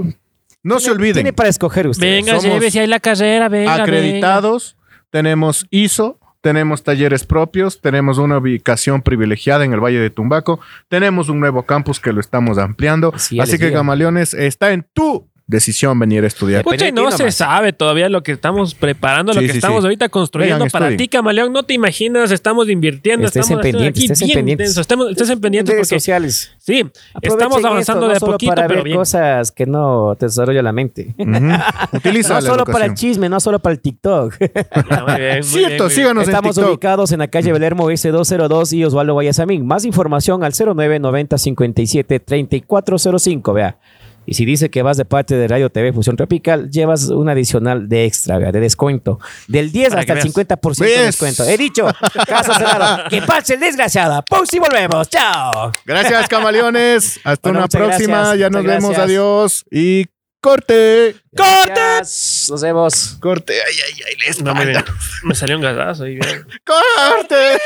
No 0.63 0.81
se 0.81 0.91
olviden. 0.91 1.15
Tiene 1.15 1.33
para 1.33 1.49
escoger 1.49 1.87
usted. 1.87 2.07
Venga, 2.07 2.41
somos 2.41 2.45
llévese 2.45 2.81
ahí 2.81 2.87
la 2.87 3.01
carrera, 3.01 3.49
venga. 3.49 3.75
acreditados, 3.77 4.77
tenemos 5.11 5.67
ISO, 5.71 6.19
tenemos 6.47 6.85
talleres 6.85 7.27
propios, 7.27 7.81
tenemos 7.81 8.19
una 8.19 8.39
ubicación 8.39 9.03
privilegiada 9.03 9.65
en 9.65 9.73
el 9.73 9.81
Valle 9.81 9.99
de 9.99 10.11
Tumbaco, 10.11 10.61
tenemos 10.87 11.29
un 11.29 11.41
nuevo 11.41 11.65
campus 11.65 11.99
que 11.99 12.13
lo 12.13 12.21
estamos 12.21 12.57
ampliando. 12.57 13.13
Sí, 13.17 13.41
Así 13.41 13.59
que 13.59 13.65
digo. 13.67 13.79
Camaleones, 13.79 14.33
está 14.33 14.71
en 14.71 14.87
tu 14.93 15.29
decisión 15.49 15.99
venir 15.99 16.25
a 16.25 16.27
estudiar. 16.27 16.65
Pucha, 16.65 16.89
y 16.89 16.93
no 16.93 17.11
se 17.13 17.31
sabe 17.31 17.73
todavía 17.73 18.09
lo 18.09 18.23
que 18.23 18.33
estamos 18.33 18.75
preparando, 18.75 19.33
lo 19.33 19.41
que 19.41 19.49
sí, 19.51 19.59
estamos 19.59 19.83
sí. 19.83 19.87
ahorita 19.87 20.09
construyendo 20.09 20.67
para 20.67 20.97
ti, 20.97 21.07
Camaleón. 21.09 21.53
No 21.53 21.63
te 21.63 21.75
imaginas, 21.75 22.31
estamos 22.33 22.69
invirtiendo, 22.69 23.27
Estés 23.27 23.43
estamos 23.45 23.51
en 23.53 23.61
haciendo 23.61 23.79
pendientes, 23.79 24.03
aquí 24.03 24.13
estés 24.13 24.23
en 24.23 24.27
bien 24.27 24.39
pendientes. 24.39 24.65
intenso. 24.67 24.81
Estemos, 24.81 25.11
estés 25.11 25.31
en 25.31 25.41
pendientes 25.41 25.75
redes 25.75 25.89
porque 25.89 26.01
sociales. 26.01 26.53
sí, 26.59 26.81
Aprovechen 27.15 27.39
estamos 27.39 27.65
avanzando 27.65 28.07
esto, 28.07 28.09
de 28.09 28.13
no 28.13 28.17
a 28.17 28.21
solo 28.21 28.33
poquito, 28.33 28.55
para 28.55 28.67
pero 28.67 28.79
ver 28.81 28.85
bien. 28.85 28.97
cosas 28.97 29.53
que 29.53 29.67
no 29.67 30.17
te 30.19 30.27
desarrolla 30.27 30.63
la 30.63 30.73
mente. 30.73 31.15
Utiliza 31.93 32.35
No 32.35 32.41
la 32.41 32.47
solo 32.51 32.65
para 32.65 32.87
el 32.87 32.95
chisme, 32.95 33.29
no 33.29 33.39
solo 33.41 33.59
para 33.61 33.75
el 33.75 33.81
TikTok. 33.81 34.35
Ya, 34.41 35.05
muy 35.07 35.21
bien, 35.21 35.35
muy 35.37 35.43
Cierto, 35.45 35.85
bien, 35.85 35.91
síganos 35.91 36.25
en 36.25 36.31
Estamos 36.31 36.57
TikTok. 36.57 36.71
ubicados 36.73 37.13
en 37.13 37.21
la 37.21 37.29
calle 37.29 37.53
Belermo 37.53 37.89
S202 37.91 38.73
y 38.73 38.85
Osvaldo 38.85 39.13
Guayasamín. 39.13 39.65
Más 39.67 39.85
información 39.85 40.43
al 40.43 40.53
0990 40.53 41.39
57 41.39 42.21
3405, 42.21 43.53
vea. 43.53 43.79
Y 44.27 44.35
si 44.35 44.45
dice 44.45 44.71
que 44.71 44.83
vas 44.83 44.97
de 44.97 45.05
parte 45.05 45.37
de 45.37 45.47
Radio 45.49 45.71
TV 45.71 45.93
Fusión 45.93 46.17
Tropical, 46.17 46.69
llevas 46.71 47.05
un 47.09 47.29
adicional 47.29 47.89
de 47.89 48.05
extra, 48.05 48.39
de 48.39 48.61
descuento. 48.61 49.21
Del 49.49 49.71
10 49.73 49.89
Para 49.91 50.01
hasta 50.01 50.13
el 50.15 50.19
veas. 50.19 50.35
50% 50.35 50.77
de 50.79 50.85
¿Ves? 50.87 51.07
descuento. 51.07 51.45
He 51.45 51.57
dicho, 51.57 51.87
caso 52.27 52.53
cerrado. 52.55 53.05
Que 53.11 53.23
pase 53.23 53.55
el 53.55 53.61
desgraciada. 53.61 54.23
Pausa 54.23 54.57
y 54.57 54.59
volvemos. 54.59 55.09
Chao. 55.09 55.73
Gracias, 55.85 56.29
Camaleones. 56.29 57.21
Hasta 57.25 57.49
Bueno, 57.51 57.61
una 57.61 57.69
próxima. 57.69 58.19
gracias, 58.19 58.39
ya 58.41 58.51
nos 58.51 58.65
vemos. 58.65 58.91
gracias. 58.91 59.05
Adiós. 59.05 59.65
Y 59.71 60.07
corte. 60.41 61.17
Gracias. 61.33 62.49
Nos 62.51 62.63
vemos. 62.63 63.17
Corte. 63.21 63.55
Ay, 63.55 63.77
ay, 63.87 64.01
ay, 64.07 64.15
la 64.45 64.53
No, 64.55 64.61
espalda. 64.61 64.85
Me 65.23 65.35
salió 65.35 65.57
un 65.57 65.63
gasazo 65.63 66.05
ahí, 66.05 66.15
bien. 66.19 66.47
Corte. 66.65 67.59